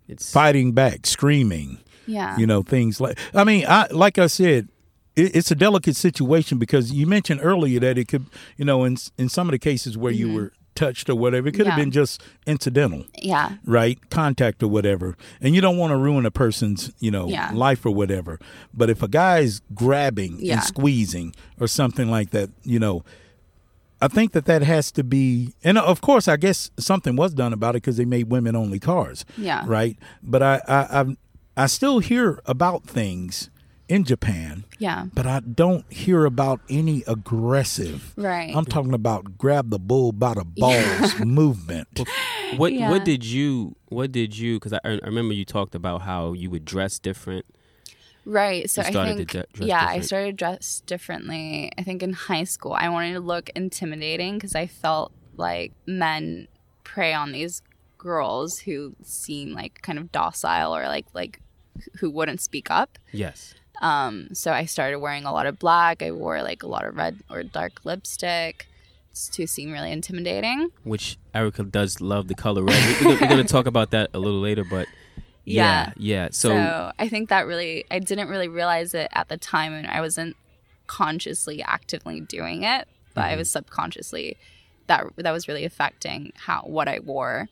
It's 0.09 0.31
fighting 0.33 0.71
back 0.73 1.05
screaming 1.05 1.79
Yeah. 2.07 2.37
you 2.37 2.45
know 2.47 2.61
things 2.63 2.99
like 2.99 3.17
i 3.33 3.43
mean 3.43 3.65
i 3.67 3.87
like 3.91 4.17
i 4.17 4.27
said 4.27 4.67
it, 5.15 5.35
it's 5.35 5.51
a 5.51 5.55
delicate 5.55 5.95
situation 5.95 6.57
because 6.57 6.91
you 6.91 7.05
mentioned 7.07 7.39
earlier 7.43 7.79
that 7.81 7.97
it 7.97 8.07
could 8.07 8.25
you 8.57 8.65
know 8.65 8.83
in 8.83 8.97
in 9.17 9.29
some 9.29 9.47
of 9.47 9.51
the 9.51 9.59
cases 9.59 9.97
where 9.97 10.11
you 10.11 10.33
were 10.33 10.51
touched 10.75 11.09
or 11.09 11.15
whatever 11.15 11.47
it 11.49 11.53
could 11.55 11.65
have 11.65 11.73
Mm-hmm. 11.73 11.81
Been 11.81 11.91
just 11.91 12.21
incidental 12.47 13.03
yeah. 13.21 13.55
right 13.65 13.97
contact 14.09 14.63
or 14.63 14.69
whatever 14.69 15.17
and 15.41 15.53
you 15.53 15.59
don't 15.61 15.77
want 15.77 15.91
to 15.91 15.97
ruin 15.97 16.25
a 16.25 16.31
person's 16.31 16.91
you 16.99 17.11
know 17.11 17.27
Yeah. 17.27 17.51
life 17.53 17.85
or 17.85 17.91
whatever 17.93 18.39
but 18.73 18.89
if 18.89 19.03
a 19.03 19.07
guy's 19.09 19.61
grabbing 19.73 20.37
Yeah. 20.39 20.53
and 20.53 20.63
squeezing 20.63 21.35
or 21.59 21.67
something 21.67 22.09
like 22.09 22.29
that 22.31 22.49
you 22.63 22.79
know 22.79 23.03
I 24.01 24.07
think 24.07 24.31
that 24.31 24.45
that 24.45 24.61
has 24.63 24.91
to 24.93 25.03
be, 25.03 25.53
and 25.63 25.77
of 25.77 25.99
course, 26.01 26.27
I 26.27 26.37
guess 26.37 26.71
something 26.79 27.15
was 27.15 27.33
done 27.33 27.51
about 27.53 27.75
it 27.75 27.83
because 27.83 27.97
they 27.97 28.05
made 28.05 28.29
women 28.29 28.55
only 28.55 28.79
cars, 28.79 29.25
Yeah. 29.37 29.63
right? 29.67 29.97
But 30.23 30.41
I, 30.41 30.61
I, 30.67 31.01
I, 31.01 31.17
I 31.57 31.65
still 31.67 31.99
hear 31.99 32.41
about 32.45 32.83
things 32.85 33.49
in 33.89 34.03
Japan, 34.05 34.63
Yeah. 34.77 35.07
but 35.13 35.25
I 35.25 35.39
don't 35.41 35.83
hear 35.91 36.23
about 36.25 36.61
any 36.69 37.03
aggressive. 37.07 38.13
Right. 38.15 38.55
I'm 38.55 38.65
talking 38.65 38.93
about 38.93 39.37
grab 39.37 39.69
the 39.71 39.79
bull 39.79 40.11
by 40.11 40.35
the 40.35 40.45
balls 40.45 41.19
movement. 41.25 41.99
what 42.57 42.71
Yeah. 42.73 42.89
what 42.91 43.03
did 43.03 43.25
you 43.25 43.75
what 43.89 44.11
did 44.11 44.37
you 44.37 44.57
because 44.57 44.73
I, 44.73 44.79
I 44.85 44.99
remember 45.03 45.33
you 45.33 45.43
talked 45.45 45.73
about 45.75 46.03
how 46.03 46.33
you 46.33 46.49
would 46.51 46.65
dress 46.65 46.99
different. 46.99 47.45
Right. 48.25 48.69
So 48.69 48.81
I 48.81 48.91
think 48.91 49.33
yeah, 49.59 49.85
I 49.87 50.01
started 50.01 50.27
to 50.27 50.33
dress 50.33 50.81
differently. 50.85 51.71
I 51.77 51.83
think 51.83 52.03
in 52.03 52.13
high 52.13 52.43
school 52.43 52.73
I 52.73 52.89
wanted 52.89 53.13
to 53.13 53.19
look 53.19 53.49
intimidating 53.55 54.35
because 54.35 54.55
I 54.55 54.67
felt 54.67 55.11
like 55.37 55.71
men 55.85 56.47
prey 56.83 57.13
on 57.13 57.31
these 57.31 57.61
girls 57.97 58.59
who 58.59 58.95
seem 59.03 59.53
like 59.53 59.81
kind 59.81 59.97
of 59.97 60.11
docile 60.11 60.75
or 60.75 60.83
like 60.87 61.05
like 61.13 61.39
who 61.99 62.09
wouldn't 62.09 62.41
speak 62.41 62.69
up. 62.69 62.97
Yes. 63.11 63.55
Um, 63.81 64.29
so 64.33 64.51
I 64.51 64.65
started 64.65 64.99
wearing 64.99 65.25
a 65.25 65.31
lot 65.31 65.45
of 65.45 65.57
black. 65.57 66.03
I 66.03 66.11
wore 66.11 66.41
like 66.43 66.63
a 66.63 66.67
lot 66.67 66.85
of 66.85 66.95
red 66.97 67.17
or 67.29 67.43
dark 67.43 67.85
lipstick 67.85 68.67
to 69.31 69.47
seem 69.47 69.71
really 69.71 69.91
intimidating. 69.91 70.69
Which 70.83 71.17
Erica 71.33 71.63
does 71.63 72.01
love 72.01 72.27
the 72.27 72.35
color 72.35 72.63
red. 72.63 72.99
We- 73.01 73.07
We're, 73.07 73.19
going 73.19 73.37
to 73.37 73.43
talk 73.43 73.65
about 73.65 73.91
that 73.91 74.09
a 74.13 74.19
little 74.19 74.39
later, 74.39 74.63
but 74.63 74.87
yeah, 75.45 75.93
yeah. 75.97 76.29
So, 76.31 76.49
So, 76.49 76.91
I 76.99 77.07
think 77.07 77.29
that 77.29 77.45
really, 77.47 77.85
I 77.89 77.99
didn't 77.99 78.27
really 78.29 78.47
realize 78.47 78.93
it 78.93 79.09
at 79.13 79.29
the 79.29 79.37
time, 79.37 79.73
and 79.73 79.87
I 79.87 80.01
wasn't 80.01 80.35
consciously 80.87 81.61
actively 81.63 82.19
doing 82.21 82.63
it, 82.63 82.87
but 83.13 83.21
Mm-hmm. 83.21 83.33
I 83.33 83.35
was 83.37 83.51
subconsciously 83.51 84.37
that 84.87 85.05
that 85.17 85.31
was 85.31 85.47
really 85.47 85.65
affecting 85.65 86.31
how 86.35 86.61
what 86.61 86.87
I 86.87 86.99
wore, 86.99 87.47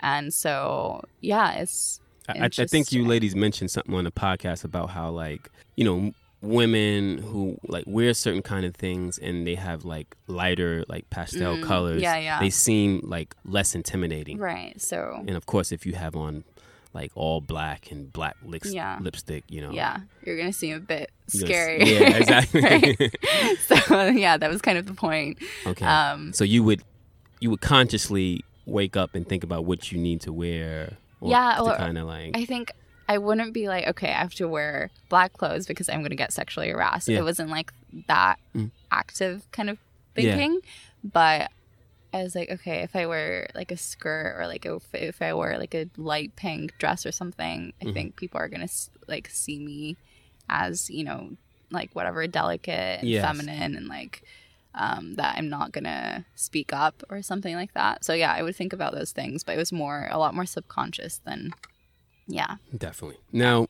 and 0.00 0.32
so 0.34 1.02
yeah, 1.20 1.52
it's 1.54 2.00
I, 2.28 2.44
I 2.44 2.66
think 2.66 2.92
you 2.92 3.04
ladies 3.06 3.34
mentioned 3.36 3.70
something 3.70 3.94
on 3.94 4.04
the 4.04 4.10
podcast 4.10 4.64
about 4.64 4.90
how 4.90 5.10
like 5.10 5.48
you 5.76 5.84
know 5.84 6.12
women 6.40 7.18
who 7.18 7.56
like 7.68 7.84
wear 7.86 8.12
certain 8.14 8.42
kind 8.42 8.66
of 8.66 8.74
things 8.74 9.16
and 9.18 9.46
they 9.46 9.54
have 9.54 9.84
like 9.84 10.16
lighter 10.26 10.84
like 10.88 11.08
pastel 11.08 11.56
Mm, 11.56 11.62
colors. 11.62 12.02
yeah, 12.02 12.16
yeah. 12.18 12.40
They 12.40 12.50
seem 12.50 13.00
like 13.04 13.36
less 13.44 13.76
intimidating. 13.76 14.38
right. 14.38 14.80
So 14.80 15.22
And 15.26 15.36
of 15.36 15.46
course, 15.46 15.70
if 15.70 15.86
you 15.86 15.92
have 15.94 16.16
on 16.16 16.42
like 16.94 17.10
all 17.14 17.40
black 17.40 17.90
and 17.90 18.12
black 18.12 18.36
lips, 18.44 18.72
Yeah. 18.72 18.98
lipstick, 19.00 19.44
you 19.48 19.60
know. 19.62 19.72
yeah, 19.72 20.00
you're 20.24 20.36
gonna 20.36 20.52
seem 20.52 20.76
a 20.76 20.80
bit 20.80 21.10
gonna 21.32 21.46
scary. 21.46 21.84
Yeah, 21.84 22.16
exactly. 22.16 23.10
So 23.66 24.04
yeah, 24.06 24.36
that 24.36 24.50
was 24.50 24.60
kind 24.62 24.78
of 24.78 24.86
the 24.86 24.94
point. 24.94 25.38
okay. 25.66 25.84
Um, 25.86 26.32
so 26.32 26.44
you 26.44 26.62
would 26.62 26.82
you 27.40 27.50
would 27.50 27.60
consciously 27.60 28.44
wake 28.66 28.96
up 28.96 29.14
and 29.14 29.26
think 29.28 29.42
about 29.42 29.64
what 29.64 29.90
you 29.90 29.98
need 29.98 30.20
to 30.22 30.32
wear. 30.32 30.96
Or 31.20 31.30
Yeah, 31.30 31.54
To 31.56 31.62
or- 31.62 31.76
kind 31.76 31.98
of 31.98 32.06
like. 32.06 32.36
I 32.36 32.44
think 32.44 32.70
I 33.08 33.18
wouldn't 33.18 33.52
be 33.52 33.66
like, 33.68 33.86
okay, 33.88 34.08
I 34.08 34.18
have 34.18 34.34
to 34.34 34.46
wear 34.46 34.90
black 35.08 35.32
clothes 35.32 35.66
because 35.66 35.88
I'm 35.88 35.98
to 36.10 36.16
get 36.16 36.32
sexually 36.32 36.68
harassed. 36.70 37.08
Yeah. 37.08 37.18
It 37.18 37.22
wasn't 37.24 37.50
like 37.50 37.72
that 38.06 38.38
Mm. 38.56 38.70
active 38.92 39.42
kind 39.50 39.68
of 39.70 39.78
Yeah. 40.16 40.36
thinking. 40.36 40.60
But 41.02 41.50
I 42.12 42.22
was 42.22 42.34
like, 42.34 42.50
okay, 42.50 42.82
if 42.82 42.94
I 42.94 43.06
wear 43.06 43.48
like 43.54 43.70
a 43.72 43.76
skirt 43.76 44.36
or 44.38 44.46
like 44.46 44.66
if, 44.66 44.82
if 44.94 45.22
I 45.22 45.32
wear 45.32 45.58
like 45.58 45.74
a 45.74 45.88
light 45.96 46.36
pink 46.36 46.76
dress 46.78 47.06
or 47.06 47.12
something, 47.12 47.72
I 47.80 47.84
Mhm. 47.86 47.94
think 47.94 48.16
people 48.16 48.38
are 48.40 48.48
going 48.48 48.66
to 48.66 48.72
like 49.08 49.28
see 49.30 49.58
me 49.58 49.96
as, 50.48 50.90
you 50.90 51.04
know, 51.04 51.30
like 51.70 51.94
whatever, 51.94 52.26
delicate 52.26 53.00
and 53.00 53.08
Yes. 53.08 53.24
feminine 53.24 53.76
and 53.76 53.88
like 53.88 54.22
um, 54.74 55.14
that 55.16 55.36
I'm 55.36 55.50
not 55.50 55.70
gonna 55.72 56.24
speak 56.34 56.72
up 56.72 57.02
or 57.10 57.20
something 57.20 57.54
like 57.54 57.74
that. 57.74 58.04
So 58.06 58.14
yeah, 58.14 58.32
I 58.32 58.42
would 58.42 58.56
think 58.56 58.72
about 58.72 58.94
those 58.94 59.12
things, 59.12 59.44
but 59.44 59.54
it 59.54 59.58
was 59.58 59.70
more 59.70 60.08
a 60.10 60.18
lot 60.18 60.34
more 60.34 60.46
subconscious 60.46 61.18
than 61.26 61.52
yeah. 62.26 62.56
Definitely. 62.76 63.18
Now, 63.32 63.66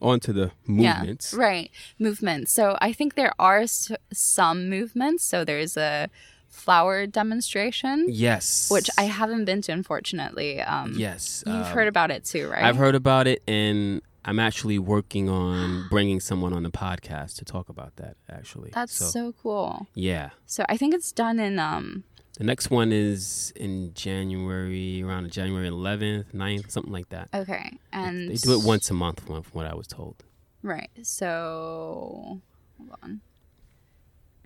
on 0.00 0.20
to 0.20 0.32
the 0.32 0.52
movements. 0.66 1.32
Yeah, 1.32 1.40
right. 1.40 1.70
Movements. 1.98 2.52
So 2.52 2.76
I 2.80 2.92
think 2.92 3.14
there 3.16 3.32
are 3.38 3.60
s- 3.60 3.90
some 4.12 4.68
movements. 4.70 5.24
So 5.24 5.44
there's 5.44 5.76
a 5.76 6.08
flower 6.48 7.06
demonstration, 7.06 8.06
Yes. 8.08 8.70
which 8.70 8.90
I 8.98 9.04
haven't 9.04 9.44
been 9.44 9.62
to, 9.62 9.72
unfortunately. 9.72 10.60
Um, 10.60 10.94
Yes. 10.96 11.42
You've 11.46 11.54
um, 11.56 11.62
heard 11.72 11.88
about 11.88 12.10
it 12.10 12.24
too, 12.24 12.48
right? 12.48 12.64
I've 12.64 12.76
heard 12.76 12.94
about 12.94 13.26
it, 13.26 13.42
and 13.46 14.02
I'm 14.24 14.38
actually 14.38 14.78
working 14.78 15.28
on 15.28 15.86
bringing 15.90 16.20
someone 16.20 16.52
on 16.52 16.62
the 16.62 16.70
podcast 16.70 17.36
to 17.36 17.44
talk 17.44 17.68
about 17.68 17.96
that. 17.96 18.16
Actually, 18.28 18.70
That's 18.74 18.92
so, 18.94 19.32
cool. 19.42 19.86
yeah. 19.94 20.30
So 20.46 20.64
I 20.68 20.76
think 20.76 20.94
it's 20.94 21.12
done 21.12 21.38
in 21.38 21.58
um 21.58 22.04
The 22.38 22.44
next 22.44 22.70
one 22.70 22.92
is 22.92 23.52
in 23.56 23.92
January, 23.94 25.02
around 25.02 25.30
January 25.32 25.68
11th, 25.68 26.32
9th, 26.34 26.70
something 26.70 26.92
like 26.92 27.08
that. 27.10 27.28
okay, 27.34 27.78
and 27.92 28.28
They 28.30 28.34
do 28.36 28.52
it 28.58 28.64
once 28.64 28.90
a 28.90 28.94
month, 28.94 29.20
from 29.20 29.42
what 29.52 29.66
I 29.66 29.74
was 29.74 29.86
told. 29.86 30.24
Right. 30.62 30.90
So 31.02 32.40
hold 32.76 32.90
on. 33.02 33.20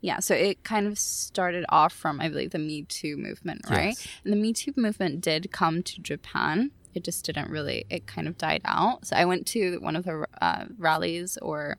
Yeah, 0.02 0.18
so 0.18 0.34
it 0.34 0.64
kind 0.64 0.88
of 0.88 0.98
started 0.98 1.64
off 1.68 1.92
from 1.92 2.20
I 2.20 2.28
believe 2.28 2.50
the 2.50 2.58
Me 2.58 2.82
Too 2.82 3.16
movement, 3.16 3.62
right? 3.70 3.94
Yes. 3.96 4.08
And 4.24 4.32
the 4.32 4.36
Me 4.36 4.52
Too 4.52 4.72
movement 4.76 5.20
did 5.20 5.52
come 5.52 5.82
to 5.84 6.02
Japan. 6.02 6.72
It 6.92 7.04
just 7.04 7.24
didn't 7.24 7.48
really. 7.48 7.86
It 7.88 8.06
kind 8.06 8.26
of 8.26 8.36
died 8.36 8.62
out. 8.64 9.06
So 9.06 9.16
I 9.16 9.24
went 9.24 9.46
to 9.48 9.78
one 9.78 9.94
of 9.94 10.04
the 10.04 10.26
uh, 10.42 10.64
rallies 10.76 11.38
or 11.40 11.78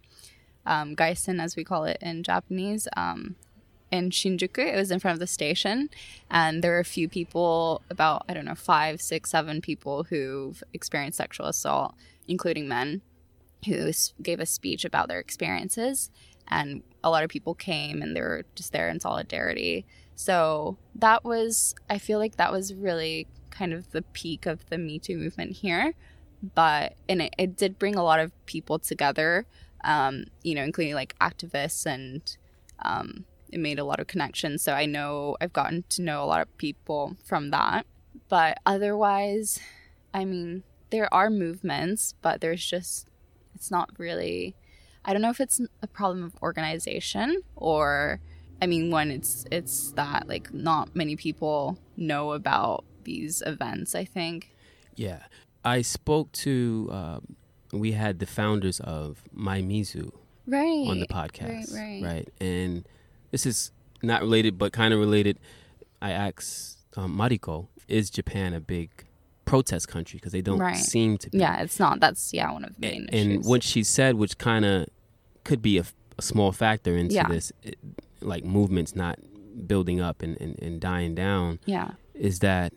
um, 0.65 0.95
Gaisen, 0.95 1.43
as 1.43 1.57
we 1.57 1.65
call 1.65 1.83
it 1.83 1.97
in 2.01 2.23
Japanese, 2.23 2.87
um, 2.95 3.35
in 3.91 4.09
Shinjuku. 4.09 4.73
It 4.73 4.77
was 4.77 4.89
in 4.89 4.99
front 4.99 5.13
of 5.13 5.19
the 5.19 5.27
station, 5.27 5.89
and 6.31 6.63
there 6.63 6.71
were 6.71 6.79
a 6.79 6.85
few 6.85 7.09
people, 7.09 7.81
about 7.89 8.23
I 8.29 8.33
don't 8.33 8.45
know, 8.45 8.55
five, 8.55 9.01
six, 9.01 9.31
seven 9.31 9.59
people 9.59 10.05
who've 10.05 10.63
experienced 10.71 11.17
sexual 11.17 11.47
assault, 11.47 11.93
including 12.25 12.69
men 12.69 13.01
who 13.65 13.91
gave 14.21 14.39
a 14.39 14.45
speech 14.45 14.85
about 14.85 15.09
their 15.09 15.19
experiences 15.19 16.09
and 16.47 16.83
a 17.03 17.09
lot 17.09 17.23
of 17.23 17.29
people 17.29 17.53
came 17.53 18.01
and 18.01 18.15
they 18.15 18.21
were 18.21 18.45
just 18.55 18.71
there 18.71 18.89
in 18.89 18.99
solidarity. 18.99 19.85
So 20.15 20.77
that 20.95 21.23
was 21.23 21.73
i 21.89 21.97
feel 21.97 22.19
like 22.19 22.37
that 22.37 22.51
was 22.51 22.73
really 22.73 23.27
kind 23.49 23.73
of 23.73 23.91
the 23.91 24.01
peak 24.01 24.45
of 24.45 24.67
the 24.69 24.77
me 24.77 24.99
too 24.99 25.17
movement 25.17 25.57
here. 25.57 25.93
But 26.55 26.95
and 27.07 27.21
it, 27.21 27.35
it 27.37 27.55
did 27.55 27.79
bring 27.79 27.95
a 27.95 28.03
lot 28.03 28.19
of 28.19 28.31
people 28.45 28.79
together 28.79 29.45
um, 29.83 30.25
you 30.43 30.55
know 30.55 30.63
including 30.63 30.95
like 30.95 31.17
activists 31.19 31.85
and 31.85 32.37
um, 32.79 33.25
it 33.51 33.59
made 33.59 33.79
a 33.79 33.83
lot 33.83 33.99
of 33.99 34.07
connections. 34.07 34.61
So 34.61 34.73
i 34.73 34.85
know 34.85 35.35
i've 35.41 35.53
gotten 35.53 35.83
to 35.89 36.01
know 36.01 36.23
a 36.23 36.25
lot 36.25 36.41
of 36.41 36.57
people 36.57 37.17
from 37.23 37.51
that. 37.51 37.85
But 38.29 38.59
otherwise 38.65 39.59
i 40.13 40.25
mean 40.25 40.63
there 40.91 41.11
are 41.13 41.29
movements 41.31 42.13
but 42.21 42.39
there's 42.39 42.63
just 42.63 43.09
it's 43.55 43.71
not 43.71 43.89
really 43.97 44.55
i 45.05 45.13
don't 45.13 45.21
know 45.21 45.29
if 45.29 45.39
it's 45.39 45.59
a 45.81 45.87
problem 45.87 46.23
of 46.23 46.33
organization 46.41 47.41
or 47.55 48.19
I 48.61 48.65
mean, 48.65 48.91
one, 48.91 49.11
it's 49.11 49.43
it's 49.51 49.91
that 49.93 50.29
like 50.29 50.53
not 50.53 50.95
many 50.95 51.17
people 51.17 51.77
know 51.97 52.31
about 52.31 52.85
these 53.03 53.43
events. 53.45 53.93
I 53.93 54.05
think. 54.05 54.55
Yeah, 54.95 55.23
I 55.65 55.81
spoke 55.81 56.31
to. 56.43 56.87
Um, 56.89 57.35
we 57.73 57.91
had 57.91 58.19
the 58.19 58.25
founders 58.25 58.79
of 58.79 59.21
Maimizu 59.35 60.11
Right. 60.47 60.87
on 60.87 60.99
the 61.01 61.07
podcast, 61.07 61.73
Right. 61.75 62.01
Right. 62.01 62.29
And 62.39 62.87
this 63.31 63.45
is 63.45 63.71
not 64.01 64.21
related, 64.21 64.57
but 64.57 64.71
kind 64.71 64.93
of 64.93 64.99
related. 65.01 65.39
I 66.01 66.11
asked 66.11 66.77
um, 66.95 67.17
Mariko, 67.17 67.67
"Is 67.89 68.09
Japan 68.09 68.53
a 68.53 68.61
big 68.61 68.91
protest 69.53 69.85
country? 69.95 70.17
Because 70.17 70.31
they 70.37 70.41
don't 70.49 70.59
Right. 70.59 70.77
seem 70.93 71.17
to 71.23 71.27
be." 71.29 71.37
Yeah, 71.43 71.61
it's 71.63 71.79
not. 71.85 71.99
That's 72.03 72.23
yeah 72.33 72.49
one 72.57 72.63
of 72.67 72.71
the 72.75 72.81
main 72.87 73.01
and 73.19 73.31
issues. 73.31 73.45
what 73.51 73.61
she 73.71 73.81
said, 73.97 74.11
which 74.21 74.35
kind 74.49 74.65
of 74.65 74.77
could 75.47 75.61
be 75.61 75.75
a 75.83 75.85
small 76.31 76.51
factor 76.63 76.93
into 77.01 77.15
Yeah. 77.15 77.27
this, 77.33 77.51
it, 77.69 77.77
like 78.21 78.43
movements 78.45 78.91
not 78.95 79.15
building 79.71 79.99
up 80.07 80.21
and, 80.25 80.33
and, 80.43 80.53
and 80.65 80.73
dying 80.79 81.13
down, 81.15 81.59
yeah. 81.65 81.89
is 82.29 82.39
that 82.39 82.69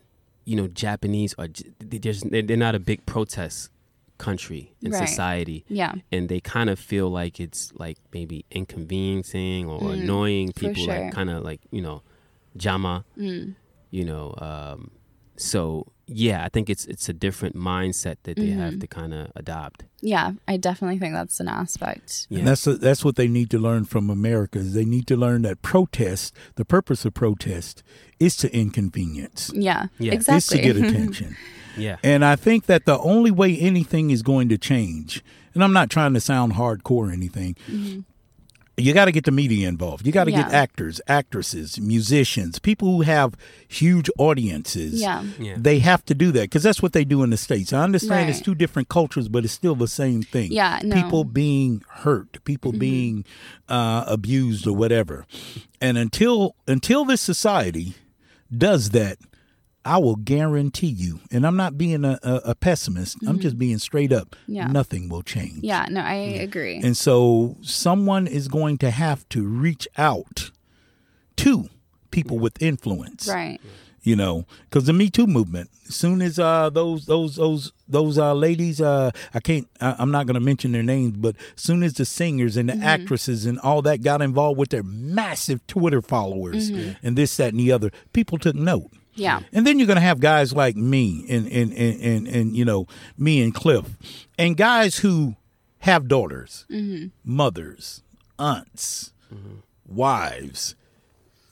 you 0.49 0.55
know 0.59 0.67
Japanese 0.67 1.31
are 1.37 1.47
j- 1.47 1.71
they 1.91 1.99
just 2.09 2.21
they're 2.31 2.45
they're 2.47 2.65
not 2.67 2.75
a 2.75 2.79
big 2.91 2.99
protest 3.13 3.57
country 4.17 4.63
in 4.81 4.91
Right. 4.91 5.07
society, 5.07 5.59
Yeah. 5.81 5.93
and 6.11 6.27
they 6.31 6.39
kind 6.55 6.69
of 6.73 6.77
feel 6.79 7.07
like 7.21 7.35
it's 7.45 7.61
like 7.83 7.97
maybe 8.17 8.45
inconveniencing 8.59 9.67
or 9.69 9.79
Mm, 9.81 9.93
annoying 10.01 10.47
people, 10.53 10.83
sure. 10.85 10.93
like 11.03 11.13
kind 11.13 11.29
of 11.29 11.43
like 11.49 11.61
you 11.71 11.81
know, 11.81 12.01
jama, 12.63 13.05
Mm. 13.17 13.55
you 13.91 14.03
know. 14.05 14.33
Um, 14.49 14.91
so 15.37 15.87
yeah, 16.07 16.43
I 16.45 16.49
think 16.49 16.69
it's 16.69 16.85
it's 16.85 17.09
a 17.09 17.13
different 17.13 17.55
mindset 17.55 18.15
that 18.23 18.37
they 18.37 18.47
have 18.51 18.73
Mhm. 18.75 18.79
to 18.81 18.87
kind 18.87 19.13
of 19.13 19.31
adopt. 19.35 19.83
Yeah, 20.01 20.31
I 20.47 20.57
definitely 20.57 20.99
think 20.99 21.13
that's 21.13 21.39
an 21.39 21.47
aspect. 21.47 22.27
Yeah. 22.29 22.39
And 22.39 22.47
that's 22.47 22.63
that's 22.63 23.03
what 23.05 23.15
they 23.17 23.27
need 23.27 23.49
to 23.51 23.59
learn 23.59 23.85
from 23.85 24.09
America. 24.09 24.59
Is 24.59 24.73
they 24.73 24.85
need 24.85 25.07
to 25.07 25.17
learn 25.17 25.41
that 25.43 25.61
protest, 25.61 26.33
the 26.55 26.65
purpose 26.65 27.03
of 27.05 27.13
protest, 27.13 27.83
is 28.19 28.35
to 28.37 28.47
inconvenience, 28.55 29.51
Yeah, 29.53 29.87
Yeah. 29.99 30.13
It's 30.13 30.29
is 30.29 30.47
to 30.47 30.57
get 30.59 30.75
attention. 30.83 31.35
yeah. 31.77 31.97
and 32.03 32.23
I 32.25 32.35
think 32.35 32.65
that 32.67 32.85
the 32.85 32.97
only 32.99 33.31
way 33.31 33.57
anything 33.57 34.09
is 34.11 34.21
going 34.23 34.49
to 34.49 34.57
change, 34.57 35.23
and 35.53 35.63
I'm 35.63 35.73
not 35.73 35.89
trying 35.89 36.13
to 36.13 36.21
sound 36.21 36.53
hardcore 36.53 37.09
or 37.09 37.11
anything. 37.11 37.55
You 38.79 38.93
got 38.93 39.05
to 39.05 39.11
get 39.11 39.25
the 39.25 39.31
media 39.31 39.67
involved. 39.67 40.05
You 40.05 40.11
got 40.11 40.25
to 40.25 40.31
get 40.31 40.53
actors, 40.53 41.01
actresses, 41.07 41.79
musicians, 41.79 42.59
people 42.59 42.87
who 42.95 43.01
have 43.01 43.35
huge 43.67 44.07
audiences. 44.19 45.01
yeah, 45.01 45.23
Yeah. 45.39 45.55
They 45.57 45.79
have 45.79 46.05
to 46.05 46.13
do 46.13 46.31
that 46.33 46.41
because 46.41 46.61
that's 46.61 46.81
what 46.83 46.93
they 46.93 47.03
do 47.03 47.23
in 47.23 47.31
the 47.31 47.37
States. 47.37 47.73
I 47.73 47.81
understand 47.83 48.29
it's 48.29 48.39
two 48.39 48.53
different 48.53 48.87
cultures, 48.87 49.29
but 49.29 49.43
it's 49.43 49.53
still 49.53 49.73
the 49.73 49.87
same 49.87 50.21
thing. 50.21 50.51
Yeah, 50.51 50.79
no. 50.83 50.95
People 50.95 51.23
being 51.23 51.83
hurt, 51.89 52.43
people 52.43 52.71
being 52.71 53.25
uh, 53.67 54.03
abused 54.07 54.67
or 54.67 54.75
whatever. 54.75 55.25
And 55.81 55.97
until 55.97 56.55
until 56.67 57.03
this 57.03 57.21
society 57.21 57.95
does 58.55 58.91
that, 58.91 59.17
I 59.87 59.97
will 59.97 60.17
guarantee 60.17 60.87
you, 60.87 61.21
and 61.31 61.47
I'm 61.47 61.55
not 61.55 61.77
being 61.77 62.03
a, 62.03 62.19
a, 62.21 62.41
a 62.51 62.55
pessimist, 62.55 63.17
I'm 63.25 63.39
just 63.39 63.57
being 63.57 63.77
straight 63.77 64.11
up, 64.11 64.35
Yeah. 64.45 64.67
nothing 64.67 65.07
will 65.07 65.23
change. 65.23 65.63
yeah. 65.63 65.85
No, 65.89 66.01
I 66.01 66.13
agree. 66.15 66.77
And 66.83 66.95
so 66.97 67.55
someone 67.61 68.27
is 68.27 68.47
going 68.49 68.77
to 68.79 68.91
have 68.91 69.27
to 69.29 69.47
reach 69.47 69.87
out 69.97 70.51
to 71.37 71.69
people 72.11 72.39
with 72.39 72.59
influence 72.61 73.27
right. 73.27 73.59
you 74.01 74.15
know 74.15 74.45
because 74.69 74.85
the 74.85 74.93
me 74.93 75.09
too 75.09 75.27
movement 75.27 75.69
as 75.87 75.93
soon 75.95 76.21
as 76.21 76.39
uh 76.39 76.69
those 76.69 77.05
those 77.05 77.35
those 77.35 77.71
those 77.87 78.17
uh 78.17 78.33
ladies 78.33 78.81
uh 78.81 79.11
i 79.35 79.39
can't 79.39 79.67
I, 79.81 79.95
i'm 79.99 80.09
not 80.09 80.25
going 80.25 80.33
to 80.35 80.39
mention 80.39 80.71
their 80.71 80.81
names 80.83 81.15
but 81.17 81.35
as 81.55 81.61
soon 81.61 81.83
as 81.83 81.93
the 81.93 82.05
singers 82.05 82.57
and 82.57 82.69
the 82.69 82.77
actresses 82.83 83.45
and 83.45 83.59
all 83.59 83.81
that 83.83 84.01
got 84.01 84.21
involved 84.21 84.57
with 84.57 84.69
their 84.69 84.83
massive 84.83 85.65
twitter 85.67 86.01
followers 86.01 86.69
and 86.69 87.15
this 87.17 87.37
that 87.37 87.49
and 87.49 87.59
the 87.59 87.71
other 87.71 87.91
people 88.13 88.39
took 88.39 88.55
note 88.55 88.89
Yeah. 89.17 89.41
and 89.53 89.65
then 89.67 89.79
you're 89.79 89.87
going 89.87 89.95
to 89.97 90.01
have 90.01 90.19
guys 90.19 90.53
like 90.53 90.75
me 90.75 91.25
and, 91.29 91.47
and, 91.51 91.73
and, 91.73 92.01
and, 92.01 92.27
and, 92.27 92.55
you 92.55 92.63
know, 92.65 92.87
me 93.17 93.41
and 93.43 93.53
Cliff, 93.53 93.85
and 94.37 94.55
guys 94.55 94.97
who 94.99 95.35
have 95.79 96.07
daughters, 96.07 96.65
mothers, 97.23 98.03
aunts, 98.39 99.13
wives. 99.85 100.75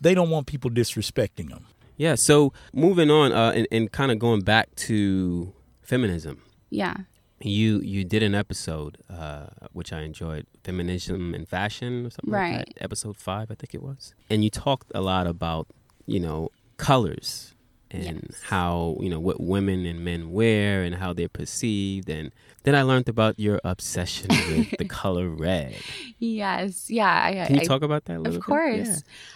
They 0.01 0.13
don't 0.13 0.29
want 0.29 0.47
people 0.47 0.69
disrespecting 0.69 1.49
them. 1.49 1.65
Yeah. 1.97 2.15
So 2.15 2.53
moving 2.73 3.09
on, 3.09 3.31
uh, 3.31 3.51
and, 3.55 3.67
and 3.71 3.91
kind 3.91 4.11
of 4.11 4.19
going 4.19 4.41
back 4.41 4.73
to 4.75 5.53
feminism. 5.81 6.41
Yeah. 6.69 6.95
You 7.41 7.79
you 7.81 8.03
did 8.05 8.23
an 8.23 8.33
episode 8.35 8.97
uh, 9.09 9.47
which 9.73 9.91
I 9.93 10.01
enjoyed, 10.01 10.45
feminism 10.63 11.33
and 11.33 11.47
fashion 11.47 12.05
or 12.05 12.09
something 12.09 12.31
like 12.31 12.41
Right. 12.41 12.57
that. 12.75 12.83
Episode 12.83 13.17
five, 13.17 13.51
I 13.51 13.55
think 13.55 13.73
it 13.73 13.81
was. 13.83 14.13
And 14.29 14.43
you 14.43 14.49
talked 14.49 14.91
a 14.95 15.01
lot 15.01 15.27
about 15.27 15.67
you 16.05 16.19
know 16.19 16.49
colors 16.77 17.53
and 17.95 18.27
Yes. 18.29 18.41
how 18.43 18.97
you 19.01 19.09
know 19.09 19.19
what 19.19 19.39
women 19.39 19.85
and 19.85 20.03
men 20.03 20.31
wear 20.31 20.83
and 20.83 20.95
how 20.95 21.13
they're 21.13 21.29
perceived. 21.29 22.09
And 22.09 22.31
then 22.63 22.75
I 22.75 22.81
learned 22.81 23.07
about 23.09 23.39
your 23.39 23.59
obsession 23.63 24.27
with 24.49 24.77
the 24.77 24.85
color 24.85 25.29
red. 25.29 25.75
Yes. 26.19 26.89
Yeah. 26.89 27.23
I, 27.23 27.45
Can 27.47 27.55
you 27.55 27.61
I- 27.61 27.65
talk 27.65 27.81
about 27.83 28.05
that 28.05 28.17
a 28.17 28.19
little 28.19 28.37
Of 28.37 28.43
course. 28.43 28.87
Yeah. 28.87 28.95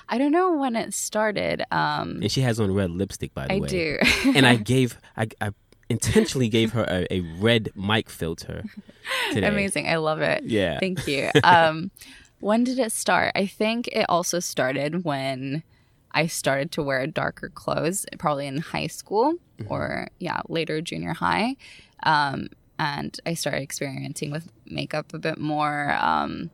I 0.10 0.18
don't 0.18 0.32
know 0.32 0.54
when 0.58 0.76
it 0.76 0.94
started. 0.94 1.64
Um, 1.72 2.20
And 2.22 2.32
she 2.32 2.42
has 2.42 2.60
on 2.60 2.74
red 2.74 2.92
lipstick, 2.92 3.34
by 3.34 3.48
the 3.48 3.54
I 3.54 3.60
way. 3.60 3.66
I 3.66 3.70
do. 3.70 3.98
and 4.36 4.46
I 4.46 4.56
gave 4.74 4.98
I, 5.18 5.28
I 5.42 5.52
intentionally 5.90 6.50
gave 6.50 6.72
her 6.74 6.86
a, 6.88 7.06
a 7.14 7.20
red 7.40 7.70
mic 7.76 8.10
filter 8.10 8.64
today. 9.34 9.48
Amazing. 9.48 9.88
I 9.88 9.96
love 9.98 10.22
it. 10.22 10.44
Yeah. 10.44 10.80
Thank 10.80 11.08
you. 11.08 11.30
Um, 11.44 11.92
when 12.40 12.64
did 12.64 12.80
it 12.80 12.92
start? 12.92 13.32
I 13.36 13.46
think 13.46 13.88
it 13.90 14.06
also 14.08 14.40
started 14.40 15.04
when 15.04 15.64
I 16.12 16.28
started 16.28 16.72
to 16.74 16.84
wear 16.84 17.06
darker 17.08 17.50
clothes, 17.50 18.06
probably 18.18 18.48
in 18.48 18.58
high 18.58 18.88
school 18.88 19.36
Mm-hmm. 19.60 19.74
or, 19.74 20.08
yeah, 20.20 20.40
later 20.48 20.80
junior 20.80 21.14
high. 21.14 21.58
Um, 22.04 22.48
and 22.78 23.20
I 23.26 23.34
started 23.34 23.62
experimenting 23.62 24.32
with 24.32 24.50
makeup 24.66 25.14
a 25.14 25.20
bit 25.20 25.38
more. 25.38 25.92
Um, 26.00 26.50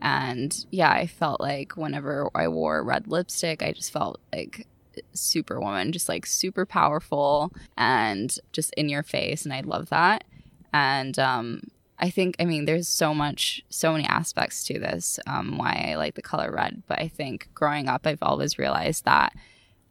and 0.00 0.64
yeah, 0.70 0.90
I 0.90 1.06
felt 1.06 1.40
like 1.40 1.76
whenever 1.76 2.30
I 2.34 2.48
wore 2.48 2.82
red 2.82 3.08
lipstick, 3.08 3.62
I 3.62 3.72
just 3.72 3.92
felt 3.92 4.20
like 4.32 4.66
superwoman, 5.12 5.92
just 5.92 6.08
like 6.08 6.24
super 6.24 6.64
powerful 6.64 7.52
and 7.76 8.34
just 8.52 8.72
in 8.74 8.88
your 8.88 9.02
face. 9.02 9.44
And 9.44 9.52
I 9.52 9.60
love 9.60 9.90
that. 9.90 10.24
And 10.72 11.18
um, 11.18 11.62
I 11.98 12.10
think, 12.10 12.36
I 12.38 12.44
mean, 12.44 12.66
there's 12.66 12.88
so 12.88 13.14
much, 13.14 13.64
so 13.70 13.92
many 13.92 14.04
aspects 14.04 14.64
to 14.64 14.78
this, 14.78 15.18
um, 15.26 15.56
why 15.56 15.88
I 15.90 15.96
like 15.96 16.14
the 16.14 16.22
color 16.22 16.52
red. 16.52 16.82
But 16.86 16.98
I 16.98 17.08
think 17.08 17.48
growing 17.54 17.88
up, 17.88 18.06
I've 18.06 18.22
always 18.22 18.58
realized 18.58 19.04
that, 19.04 19.32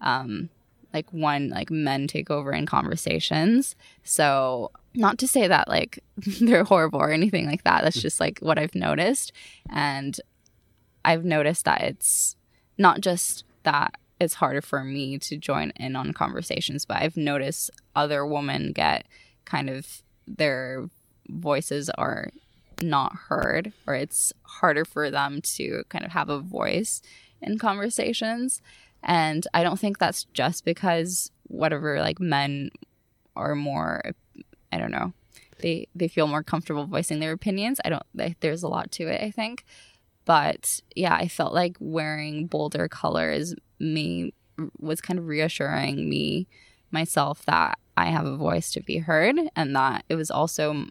um, 0.01 0.49
like, 0.93 1.11
one, 1.11 1.49
like 1.49 1.71
men 1.71 2.07
take 2.07 2.29
over 2.29 2.51
in 2.51 2.65
conversations. 2.65 3.75
So, 4.03 4.71
not 4.95 5.17
to 5.19 5.27
say 5.27 5.47
that 5.47 5.67
like 5.67 5.99
they're 6.41 6.63
horrible 6.63 6.99
or 6.99 7.11
anything 7.11 7.45
like 7.45 7.63
that. 7.63 7.83
That's 7.83 8.01
just 8.01 8.19
like 8.19 8.39
what 8.39 8.57
I've 8.57 8.75
noticed. 8.75 9.31
And 9.69 10.19
I've 11.03 11.25
noticed 11.25 11.65
that 11.65 11.81
it's 11.81 12.35
not 12.77 13.01
just 13.01 13.43
that 13.63 13.95
it's 14.19 14.35
harder 14.35 14.61
for 14.61 14.83
me 14.83 15.19
to 15.19 15.37
join 15.37 15.71
in 15.75 15.95
on 15.95 16.13
conversations, 16.13 16.85
but 16.85 16.97
I've 16.97 17.17
noticed 17.17 17.69
other 17.95 18.25
women 18.25 18.71
get 18.71 19.05
kind 19.43 19.69
of 19.69 20.01
their 20.27 20.89
voices 21.29 21.89
are 21.91 22.29
not 22.81 23.15
heard, 23.15 23.73
or 23.87 23.95
it's 23.95 24.33
harder 24.43 24.85
for 24.85 25.09
them 25.09 25.41
to 25.41 25.83
kind 25.89 26.05
of 26.05 26.11
have 26.11 26.29
a 26.29 26.39
voice 26.39 27.01
in 27.41 27.57
conversations. 27.57 28.61
And 29.03 29.45
I 29.53 29.63
don't 29.63 29.79
think 29.79 29.97
that's 29.97 30.25
just 30.33 30.65
because 30.65 31.31
whatever, 31.47 31.99
like 31.99 32.19
men 32.19 32.71
are 33.35 33.55
more, 33.55 34.01
I 34.71 34.77
don't 34.77 34.91
know, 34.91 35.13
they 35.59 35.87
they 35.95 36.07
feel 36.07 36.27
more 36.27 36.43
comfortable 36.43 36.85
voicing 36.85 37.19
their 37.19 37.31
opinions. 37.31 37.79
I 37.85 37.89
don't. 37.89 38.03
There's 38.41 38.63
a 38.63 38.67
lot 38.67 38.91
to 38.93 39.07
it. 39.07 39.21
I 39.21 39.31
think, 39.31 39.63
but 40.25 40.81
yeah, 40.95 41.15
I 41.15 41.27
felt 41.27 41.53
like 41.53 41.77
wearing 41.79 42.47
bolder 42.47 42.87
colors 42.87 43.55
me 43.79 44.33
was 44.79 45.01
kind 45.01 45.19
of 45.19 45.27
reassuring 45.27 46.09
me 46.09 46.47
myself 46.91 47.45
that 47.45 47.77
I 47.95 48.07
have 48.07 48.25
a 48.25 48.37
voice 48.37 48.71
to 48.71 48.81
be 48.81 48.97
heard, 48.97 49.35
and 49.55 49.75
that 49.75 50.03
it 50.09 50.15
was 50.15 50.29
also 50.29 50.87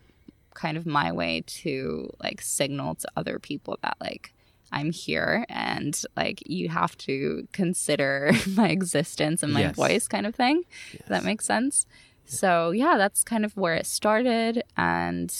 kind 0.55 0.77
of 0.77 0.87
my 0.87 1.13
way 1.13 1.43
to 1.47 2.09
like 2.23 2.41
signal 2.41 2.95
to 2.97 3.09
other 3.17 3.39
people 3.39 3.79
that 3.83 3.97
like 4.01 4.33
I'm 4.73 4.91
here 4.91 5.47
and 5.49 6.01
like 6.17 6.43
you 6.47 6.69
have 6.69 6.97
to 6.99 7.47
consider 7.53 8.33
my 8.57 8.69
existence 8.69 9.43
and 9.43 9.53
my 9.53 9.61
Yes. 9.63 9.77
voice 9.77 10.09
kind 10.09 10.27
of 10.27 10.35
thing. 10.35 10.63
If 10.93 11.07
that 11.07 11.25
makes 11.25 11.45
sense. 11.45 11.87
So 12.27 12.71
yeah, 12.71 12.97
that's 12.97 13.23
kind 13.23 13.45
of 13.45 13.57
where 13.57 13.75
it 13.75 13.87
started 13.87 14.63
and 14.77 15.33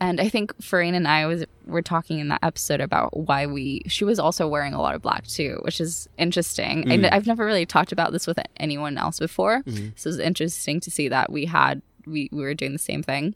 and 0.00 0.20
I 0.20 0.28
think 0.28 0.52
Farine 0.60 0.94
and 0.94 1.06
I 1.06 1.26
was 1.26 1.44
were 1.66 1.80
talking 1.80 2.18
in 2.18 2.28
that 2.28 2.40
episode 2.42 2.80
about 2.80 3.16
why 3.16 3.46
we 3.46 3.82
she 3.86 4.04
was 4.04 4.18
also 4.18 4.46
wearing 4.48 4.74
a 4.74 4.80
lot 4.82 4.94
of 4.94 5.02
black 5.02 5.26
too, 5.26 5.58
which 5.62 5.80
is 5.80 6.08
interesting. 6.18 6.84
Mm. 6.84 7.10
I, 7.12 7.16
I've 7.16 7.26
never 7.26 7.44
really 7.46 7.64
talked 7.64 7.92
about 7.92 8.12
this 8.12 8.26
with 8.26 8.38
anyone 8.58 8.98
else 8.98 9.18
before. 9.18 9.62
Mm-hmm. 9.62 9.88
So 9.96 10.10
it's 10.10 10.18
interesting 10.18 10.80
to 10.80 10.90
see 10.90 11.08
that 11.08 11.30
we 11.32 11.46
had 11.46 11.80
we, 12.06 12.28
we 12.32 12.42
were 12.42 12.54
doing 12.54 12.72
the 12.72 12.78
same 12.78 13.02
thing. 13.02 13.34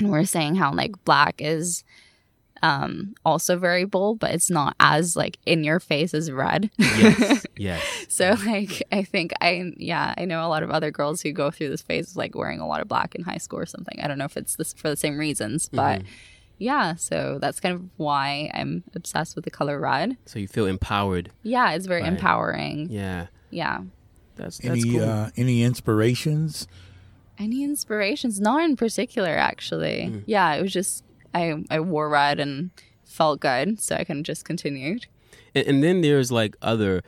And 0.00 0.10
we 0.12 0.18
are 0.18 0.24
saying 0.24 0.54
how 0.56 0.72
like 0.72 1.02
black 1.04 1.36
is 1.40 1.84
um, 2.62 3.14
also 3.24 3.56
very 3.56 3.84
bold, 3.84 4.18
but 4.18 4.32
it's 4.32 4.50
not 4.50 4.74
as 4.80 5.14
like 5.16 5.38
in 5.46 5.62
your 5.64 5.78
face 5.80 6.12
as 6.14 6.30
red. 6.30 6.70
Yes. 6.78 7.46
yes. 7.56 7.82
so 8.08 8.34
like 8.46 8.82
I 8.90 9.04
think 9.04 9.32
I 9.40 9.72
yeah 9.76 10.14
I 10.18 10.24
know 10.24 10.44
a 10.44 10.48
lot 10.48 10.62
of 10.64 10.70
other 10.70 10.90
girls 10.90 11.22
who 11.22 11.30
go 11.32 11.50
through 11.50 11.68
this 11.70 11.82
phase 11.82 12.10
of 12.10 12.16
like 12.16 12.34
wearing 12.34 12.60
a 12.60 12.66
lot 12.66 12.80
of 12.80 12.88
black 12.88 13.14
in 13.14 13.22
high 13.22 13.38
school 13.38 13.60
or 13.60 13.66
something. 13.66 14.00
I 14.02 14.08
don't 14.08 14.18
know 14.18 14.24
if 14.24 14.36
it's 14.36 14.56
this 14.56 14.72
for 14.72 14.88
the 14.88 14.96
same 14.96 15.18
reasons, 15.18 15.68
but. 15.68 16.02
Yeah, 16.60 16.96
so 16.96 17.38
that's 17.40 17.60
kind 17.60 17.72
of 17.72 17.84
why 17.98 18.50
I'm 18.52 18.82
obsessed 18.96 19.36
with 19.36 19.44
the 19.44 19.50
color 19.52 19.78
red. 19.78 20.16
So 20.26 20.40
you 20.40 20.48
feel 20.48 20.66
empowered. 20.66 21.30
Yeah, 21.44 21.70
it's 21.74 21.86
very 21.86 22.02
Right. 22.02 22.12
empowering. 22.12 22.88
Yeah. 22.90 23.28
Yeah. 23.50 23.82
That's 24.34 24.58
that's 24.58 24.68
Any 24.84 24.90
cool. 24.98 25.08
uh, 25.08 25.30
any 25.36 25.62
inspirations? 25.62 26.66
Any 27.38 27.62
inspirations? 27.64 28.40
Not 28.40 28.62
in 28.64 28.76
particular, 28.76 29.30
actually. 29.30 30.10
Mm. 30.10 30.22
Yeah, 30.26 30.54
it 30.54 30.62
was 30.62 30.72
just 30.72 31.04
I 31.34 31.64
I 31.70 31.80
wore 31.80 32.08
red 32.08 32.40
and 32.40 32.70
felt 33.04 33.40
good, 33.40 33.80
so 33.80 33.96
I 33.96 34.04
kind 34.04 34.18
of 34.20 34.24
just 34.24 34.44
continued. 34.44 35.06
and, 35.54 35.66
and 35.66 35.82
then 35.84 36.00
there's 36.00 36.30
like 36.32 36.56
other 36.62 37.02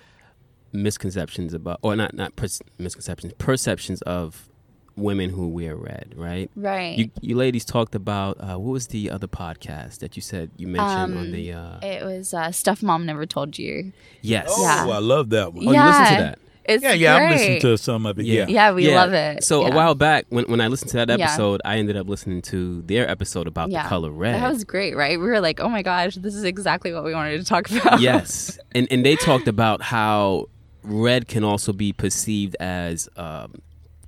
misconceptions 0.73 1.53
about, 1.55 1.79
or 1.83 1.97
not 1.97 2.15
not 2.15 2.37
pers- 2.37 2.63
misconceptions, 2.79 3.33
perceptions 3.39 4.03
of 4.03 4.49
women 4.97 5.31
who 5.31 5.49
wear 5.49 5.75
red, 5.77 6.13
right? 6.17 6.51
Right. 6.55 6.99
You, 6.99 7.11
you 7.21 7.37
ladies 7.37 7.65
talked 7.65 7.95
about 7.95 8.37
uh, 8.41 8.59
what 8.59 8.73
was 8.73 8.89
the 8.89 9.11
other 9.11 9.27
podcast 9.27 9.99
that 10.01 10.15
you 10.17 10.23
said 10.23 10.51
you 10.57 10.67
mentioned 10.69 11.17
on 11.17 11.27
Um, 11.27 11.33
the 11.33 11.53
uh, 11.53 11.79
it 11.83 12.05
was 12.05 12.35
uh, 12.35 12.51
stuff 12.53 12.83
mom 12.83 13.07
never 13.07 13.25
told 13.27 13.59
you. 13.59 13.93
yes. 14.21 14.47
Oh, 14.51 14.63
Yeah. 14.63 14.87
I 14.97 14.99
love 14.99 15.31
that 15.31 15.55
one. 15.55 15.67
Oh, 15.69 15.73
you 15.73 15.83
listened 15.83 16.07
to 16.07 16.13
Yeah. 16.13 16.21
that? 16.21 16.39
It's 16.65 16.83
Yeah, 16.83 16.93
yeah, 16.93 17.17
I've 17.17 17.29
great. 17.29 17.39
listened 17.41 17.61
to 17.63 17.79
some 17.79 18.07
of 18.07 18.19
it. 18.19 18.27
Yeah. 18.27 18.47
Yeah, 18.49 18.73
we 18.73 18.95
love 18.95 19.13
it. 19.13 19.43
So 19.45 19.65
a 19.67 19.71
while 19.75 19.95
back, 19.95 20.27
when 20.29 20.45
when 20.45 20.61
I 20.61 20.69
listened 20.69 20.91
to 20.93 20.99
that 20.99 21.09
Yeah. 21.19 21.25
episode, 21.25 21.61
I 21.65 21.79
ended 21.79 21.97
up 21.97 22.09
listening 22.09 22.43
to 22.43 22.83
their 22.83 23.09
episode 23.09 23.47
about 23.47 23.71
Yeah. 23.71 23.83
the 23.83 23.89
color 23.89 24.11
red. 24.11 24.35
That 24.41 24.53
was 24.53 24.65
great, 24.65 24.95
right? 24.97 25.19
We 25.19 25.27
were 25.27 25.41
like, 25.41 25.59
oh 25.61 25.69
my 25.69 25.83
gosh, 25.83 26.15
this 26.17 26.35
is 26.35 26.45
exactly 26.45 26.93
what 26.93 27.03
we 27.05 27.15
wanted 27.15 27.39
to 27.39 27.45
talk 27.45 27.71
about. 27.71 28.01
yes, 28.01 28.59
and 28.73 28.87
and 28.91 29.05
they 29.05 29.17
talked 29.17 29.49
about 29.49 29.83
how 29.83 30.47
red 30.83 31.29
can 31.29 31.45
also 31.45 31.73
be 31.73 31.93
perceived 31.93 32.57
as, 32.61 33.09
um, 33.17 33.55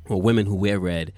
well, 0.09 0.21
women 0.23 0.47
who 0.47 0.55
wear 0.55 0.79
red 0.81 1.13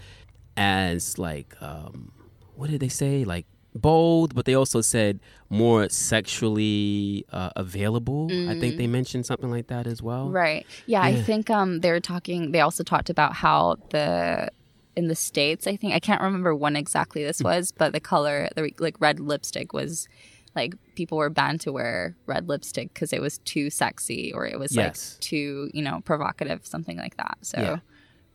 as 0.57 1.18
like, 1.18 1.55
um, 1.61 2.11
what 2.57 2.70
did 2.70 2.80
they 2.80 2.89
say? 2.89 3.24
Like 3.24 3.47
bold, 3.74 4.34
but 4.34 4.44
they 4.44 4.54
also 4.54 4.80
said 4.80 5.20
more 5.50 5.88
sexually 5.88 7.24
uh, 7.32 7.50
available. 7.56 8.28
I 8.48 8.58
think 8.58 8.76
they 8.76 8.86
mentioned 8.86 9.26
something 9.26 9.50
like 9.50 9.66
that 9.68 9.86
as 9.86 10.02
well. 10.02 10.30
Right. 10.30 10.66
Yeah, 10.86 11.02
I 11.02 11.14
think 11.22 11.50
um 11.50 11.80
they 11.80 11.90
were 11.90 12.00
talking 12.00 12.52
they 12.52 12.60
also 12.60 12.82
talked 12.84 13.10
about 13.10 13.34
how 13.34 13.76
the 13.90 14.48
in 14.96 15.08
the 15.08 15.16
states, 15.16 15.66
I 15.66 15.76
think 15.76 15.92
I 15.92 15.98
can't 15.98 16.22
remember 16.22 16.54
when 16.54 16.76
exactly 16.76 17.24
this 17.24 17.40
Mm. 17.42 17.44
was, 17.46 17.72
but 17.72 17.92
the 17.92 18.00
color 18.00 18.48
the 18.56 18.70
like 18.78 18.96
red 19.00 19.18
lipstick 19.20 19.72
was 19.72 20.08
like 20.54 20.74
people 20.94 21.18
were 21.18 21.30
banned 21.30 21.60
to 21.62 21.72
wear 21.72 22.16
red 22.26 22.48
lipstick 22.48 22.94
because 22.94 23.12
it 23.12 23.20
was 23.20 23.38
too 23.38 23.70
sexy 23.70 24.32
or 24.32 24.46
it 24.46 24.58
was 24.58 24.74
Yes. 24.76 25.16
like 25.16 25.20
too, 25.20 25.68
you 25.74 25.82
know, 25.82 26.00
provocative, 26.04 26.64
something 26.64 26.96
like 26.96 27.16
that. 27.16 27.38
So 27.42 27.60
Yeah. 27.60 27.78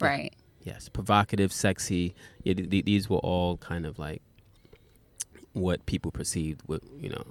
right. 0.01 0.33
Yes, 0.63 0.89
provocative, 0.89 1.53
sexy. 1.53 2.13
Yeah, 2.43 2.55
th- 2.55 2.69
th- 2.69 2.83
these 2.85 3.09
were 3.09 3.19
all 3.19 3.55
kind 3.57 3.85
of 3.85 3.97
like 3.97 4.21
what 5.59 5.85
people 5.85 6.11
perceived 6.11 6.61
with 6.67 6.81
you 6.99 7.09
know 7.09 7.23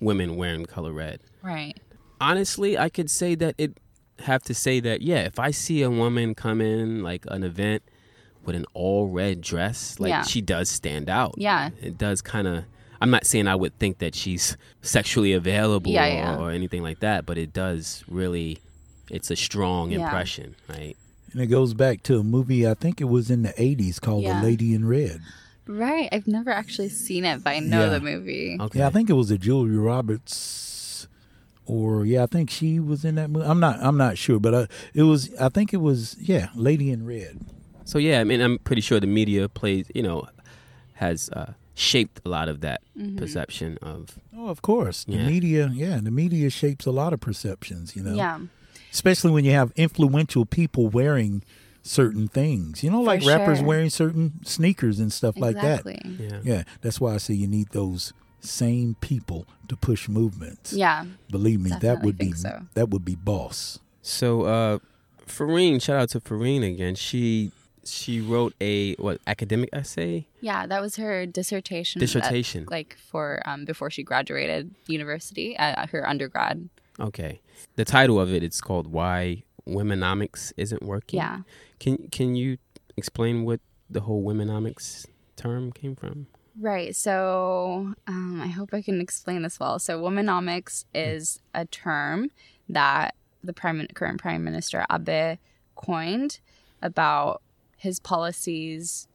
women 0.00 0.36
wearing 0.36 0.66
color 0.66 0.92
red. 0.92 1.20
Right. 1.42 1.78
honestly, 2.20 2.76
I 2.78 2.88
could 2.88 3.10
say 3.10 3.34
that 3.36 3.54
it 3.58 3.76
have 4.20 4.42
to 4.44 4.54
say 4.54 4.80
that 4.80 5.00
yeah, 5.02 5.22
if 5.22 5.38
I 5.38 5.50
see 5.50 5.82
a 5.82 5.90
woman 5.90 6.34
come 6.34 6.60
in 6.60 7.02
like 7.02 7.24
an 7.28 7.42
event 7.42 7.82
with 8.44 8.54
an 8.56 8.66
all 8.74 9.08
red 9.08 9.40
dress, 9.40 9.98
like 9.98 10.10
Yeah. 10.10 10.22
she 10.22 10.40
does 10.40 10.68
stand 10.68 11.08
out. 11.08 11.34
Yeah. 11.38 11.70
It 11.80 11.96
does 11.98 12.20
kind 12.22 12.46
of 12.46 12.64
I'm 13.02 13.10
not 13.10 13.24
saying 13.24 13.48
I 13.48 13.54
would 13.54 13.78
think 13.78 13.98
that 13.98 14.14
she's 14.14 14.58
sexually 14.82 15.32
available 15.32 15.90
Yeah, 15.90 16.04
or, 16.04 16.08
yeah. 16.08 16.36
or 16.38 16.50
anything 16.50 16.82
like 16.82 17.00
that, 17.00 17.24
but 17.24 17.38
it 17.38 17.52
does 17.54 18.04
really 18.08 18.58
it's 19.10 19.30
a 19.30 19.36
strong 19.36 19.90
Yeah. 19.90 20.00
impression, 20.04 20.54
right? 20.68 20.96
And 21.32 21.40
it 21.40 21.46
goes 21.46 21.72
back 21.74 22.02
to 22.04 22.18
a 22.18 22.22
movie, 22.22 22.66
I 22.68 22.74
think 22.74 23.00
it 23.00 23.04
was 23.04 23.30
in 23.30 23.42
the 23.42 23.54
80s 23.60 23.98
called 24.00 24.24
Yeah. 24.24 24.40
The 24.40 24.46
Lady 24.46 24.74
in 24.74 24.86
Red. 24.86 25.20
Right. 25.70 26.08
I've 26.12 26.26
never 26.26 26.50
actually 26.50 26.88
seen 26.88 27.24
it, 27.24 27.44
but 27.44 27.50
I 27.50 27.60
know 27.60 27.84
Yeah. 27.84 27.88
the 27.90 28.00
movie. 28.00 28.56
Okay. 28.60 28.80
Yeah, 28.80 28.88
I 28.88 28.90
think 28.90 29.08
it 29.08 29.14
was 29.14 29.30
a 29.30 29.38
Julia 29.38 29.78
Roberts 29.78 31.06
or 31.66 32.04
yeah, 32.04 32.24
I 32.24 32.26
think 32.26 32.50
she 32.50 32.80
was 32.80 33.04
in 33.04 33.14
that 33.14 33.30
movie. 33.30 33.46
I'm 33.46 33.60
not 33.60 33.78
I'm 33.80 33.96
not 33.96 34.18
sure, 34.18 34.40
but 34.40 34.54
uh, 34.54 34.66
it 34.94 35.04
was 35.04 35.32
I 35.40 35.48
think 35.48 35.72
it 35.72 35.78
was 35.80 36.16
yeah, 36.20 36.48
Lady 36.54 36.90
in 36.90 37.06
Red. 37.06 37.40
So 37.84 37.98
yeah, 37.98 38.20
I 38.20 38.24
mean, 38.24 38.40
I'm 38.40 38.58
pretty 38.58 38.82
sure 38.82 38.98
the 39.00 39.06
media 39.06 39.48
plays, 39.48 39.90
you 39.94 40.02
know, 40.02 40.26
has 40.94 41.30
uh, 41.30 41.52
shaped 41.74 42.20
a 42.24 42.28
lot 42.28 42.48
of 42.48 42.60
that 42.60 42.80
Mm-hmm. 42.98 43.16
perception 43.16 43.78
of 43.80 44.18
Oh, 44.36 44.48
of 44.48 44.60
course. 44.62 45.04
The 45.04 45.12
Yeah. 45.14 45.26
media, 45.26 45.70
yeah, 45.72 45.98
the 46.02 46.10
media 46.10 46.50
shapes 46.50 46.84
a 46.86 46.90
lot 46.90 47.12
of 47.14 47.20
perceptions, 47.20 47.94
you 47.96 48.02
know. 48.02 48.14
Yeah. 48.14 48.40
Especially 48.92 49.30
when 49.30 49.44
you 49.44 49.52
have 49.52 49.72
influential 49.76 50.44
people 50.44 50.88
wearing 50.88 51.42
certain 51.82 52.28
things. 52.28 52.82
You 52.84 52.90
know, 52.90 53.00
like 53.00 53.22
For 53.22 53.28
rappers 53.28 53.58
sure. 53.58 53.66
wearing 53.66 53.90
certain 53.90 54.44
sneakers 54.44 54.98
and 55.00 55.12
stuff 55.12 55.36
like 55.38 55.56
that. 55.56 55.82
Yeah. 55.86 56.40
Yeah, 56.42 56.62
that's 56.80 57.00
why 57.00 57.14
I 57.14 57.18
say 57.18 57.34
you 57.34 57.46
need 57.46 57.70
those 57.70 58.12
same 58.40 58.96
people 59.00 59.46
to 59.68 59.76
push 59.76 60.08
movements. 60.08 60.72
Yeah. 60.72 61.04
Believe 61.30 61.60
me, 61.60 61.70
that 61.80 62.02
would 62.02 62.16
be 62.18 62.32
so. 62.32 62.62
that 62.74 62.88
would 62.90 63.04
be 63.04 63.14
boss. 63.14 63.78
So 64.02 64.42
uh 64.42 64.78
Farine, 65.26 65.78
shout 65.78 66.00
out 66.00 66.08
to 66.10 66.20
Farine 66.20 66.62
again. 66.62 66.94
She 66.94 67.52
she 67.84 68.20
wrote 68.20 68.54
a 68.60 68.94
what 68.96 69.20
academic 69.26 69.68
essay? 69.72 70.26
Yeah, 70.40 70.66
that 70.66 70.80
was 70.80 70.96
her 70.96 71.24
dissertation. 71.26 71.98
that- 72.00 72.06
Dissertation. 72.06 72.66
like 72.70 72.96
for 73.10 73.42
um 73.46 73.64
before 73.64 73.90
she 73.90 74.02
graduated 74.02 74.74
university, 74.86 75.56
uh, 75.56 75.86
her 75.88 76.06
undergrad. 76.08 76.68
Okay. 76.98 77.40
The 77.76 77.84
title 77.84 78.18
of 78.20 78.32
it 78.32 78.42
it's 78.42 78.60
called 78.60 78.86
Why 78.86 79.44
Womenomics 79.68 80.52
Isn't 80.56 80.82
Working. 80.82 81.18
Yeah. 81.18 81.40
Can 81.80 82.08
can 82.10 82.36
you 82.36 82.58
explain 82.96 83.44
what 83.44 83.60
the 83.88 84.02
whole 84.02 84.22
womenomics 84.22 85.06
term 85.36 85.72
came 85.72 85.96
from? 85.96 86.28
Right. 86.60 86.94
So 86.94 87.94
um, 88.06 88.40
I 88.40 88.48
hope 88.48 88.74
I 88.74 88.82
can 88.82 89.00
explain 89.00 89.42
this 89.42 89.58
well. 89.58 89.78
So 89.78 90.00
womenomics 90.00 90.84
is 90.94 91.40
a 91.54 91.64
term 91.64 92.30
that 92.68 93.14
the 93.42 93.52
prime 93.52 93.86
current 93.94 94.20
prime 94.20 94.44
minister 94.44 94.84
Abe 94.92 95.38
coined 95.74 96.40
about 96.82 97.42
his 97.76 97.98
policies 97.98 99.08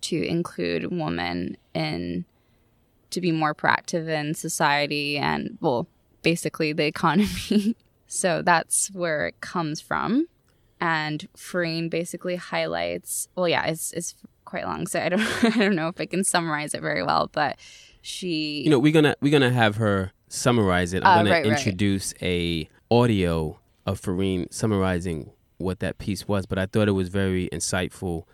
to 0.00 0.22
include 0.22 0.92
women 0.92 1.56
in 1.74 2.24
to 3.10 3.20
be 3.20 3.32
more 3.32 3.54
proactive 3.54 4.08
in 4.08 4.34
society 4.34 5.18
and 5.18 5.58
well 5.60 5.88
basically 6.22 6.72
the 6.72 6.84
economy 6.84 7.76
so 8.06 8.42
that's 8.42 8.90
where 8.92 9.28
it 9.28 9.40
comes 9.40 9.80
from 9.80 10.26
and 10.80 11.28
Farine 11.36 11.88
basically 11.88 12.36
highlights 12.36 13.28
well 13.34 13.48
yeah 13.48 13.64
it's, 13.66 13.92
it's 13.92 14.14
quite 14.44 14.64
long 14.64 14.86
so 14.86 15.00
I 15.00 15.08
don't 15.08 15.20
I 15.44 15.58
don't 15.58 15.74
know 15.76 15.88
if 15.88 16.00
I 16.00 16.06
can 16.06 16.22
summarize 16.24 16.74
it 16.74 16.80
very 16.80 17.02
well 17.02 17.28
but 17.32 17.58
she 18.02 18.62
You 18.62 18.70
know, 18.70 18.78
we're 18.78 18.92
gonna 18.92 19.16
we're 19.20 19.32
gonna 19.32 19.50
have 19.50 19.76
her 19.76 20.12
summarize 20.28 20.92
it. 20.92 21.02
I'm 21.04 21.10
Uh, 21.12 21.16
gonna 21.18 21.30
right, 21.30 21.44
right. 21.46 21.52
introduce 21.58 22.14
a 22.22 22.68
audio 22.90 23.58
of 23.84 23.98
Farine 24.00 24.46
summarizing 24.52 25.30
what 25.58 25.80
that 25.80 25.98
piece 25.98 26.28
was, 26.28 26.46
but 26.46 26.58
I 26.58 26.66
thought 26.66 26.86
it 26.88 26.92
was 26.92 27.08
very 27.08 27.48
insightful 27.52 28.24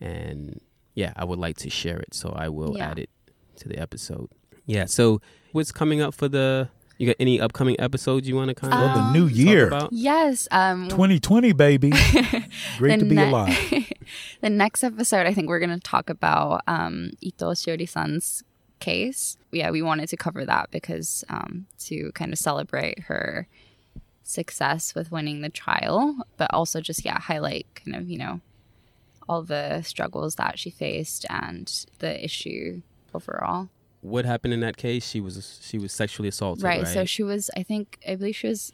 and 0.00 0.60
yeah, 0.94 1.12
I 1.16 1.24
would 1.24 1.38
like 1.38 1.56
to 1.58 1.70
share 1.70 1.98
it. 1.98 2.14
So 2.14 2.30
I 2.34 2.48
will 2.48 2.76
Yeah. 2.76 2.90
add 2.90 2.98
it 2.98 3.10
to 3.56 3.68
the 3.68 3.78
episode. 3.78 4.30
Yeah, 4.66 4.84
so 4.86 5.20
what's 5.52 5.72
coming 5.72 6.00
up 6.00 6.14
for 6.14 6.28
the 6.28 6.68
you 6.98 7.06
got 7.06 7.16
any 7.20 7.40
upcoming 7.40 7.78
episodes 7.80 8.28
you 8.28 8.34
want 8.36 8.48
to 8.48 8.54
kind 8.54 8.74
of 8.74 8.80
Well, 8.80 8.94
the 8.94 9.00
Um, 9.00 9.12
new 9.12 9.28
talk 9.28 9.36
year, 9.38 9.66
about? 9.68 9.92
yes 9.92 10.46
um 10.50 10.88
2020, 10.88 11.52
baby. 11.52 11.90
Great 12.78 12.98
to 13.00 13.04
be 13.06 13.14
ne- 13.14 13.28
alive. 13.30 13.56
the 14.40 14.50
next 14.50 14.82
episode, 14.84 15.26
I 15.26 15.32
think 15.34 15.48
we're 15.48 15.60
going 15.60 15.70
to 15.78 15.80
talk 15.80 16.10
about 16.10 16.62
um, 16.66 17.12
Ito 17.20 17.52
Shiori-san's 17.52 18.42
case. 18.80 19.36
Yeah, 19.52 19.70
we 19.70 19.80
wanted 19.82 20.08
to 20.10 20.16
cover 20.16 20.44
that 20.44 20.70
because 20.70 21.24
um, 21.28 21.66
to 21.86 22.10
kind 22.12 22.32
of 22.32 22.38
celebrate 22.38 23.00
her 23.04 23.48
success 24.22 24.94
with 24.94 25.10
winning 25.10 25.40
the 25.40 25.48
trial, 25.48 26.16
but 26.36 26.52
also 26.52 26.80
just 26.80 27.04
yeah 27.04 27.18
highlight 27.18 27.66
kind 27.74 27.96
of 27.96 28.08
you 28.10 28.18
know 28.18 28.40
all 29.28 29.42
the 29.42 29.82
struggles 29.82 30.34
that 30.36 30.58
she 30.58 30.70
faced 30.70 31.24
and 31.30 31.86
the 31.98 32.22
issue 32.24 32.82
overall. 33.14 33.68
What 34.00 34.24
happened 34.24 34.54
in 34.54 34.60
that 34.60 34.76
case? 34.76 35.08
She 35.08 35.20
was 35.20 35.60
she 35.62 35.78
was 35.78 35.92
sexually 35.92 36.28
assaulted, 36.28 36.64
right? 36.64 36.82
Right. 36.82 36.94
So 36.94 37.04
she 37.04 37.22
was, 37.22 37.50
I 37.56 37.62
think, 37.62 37.98
I 38.06 38.14
believe 38.16 38.36
she 38.36 38.46
was 38.48 38.72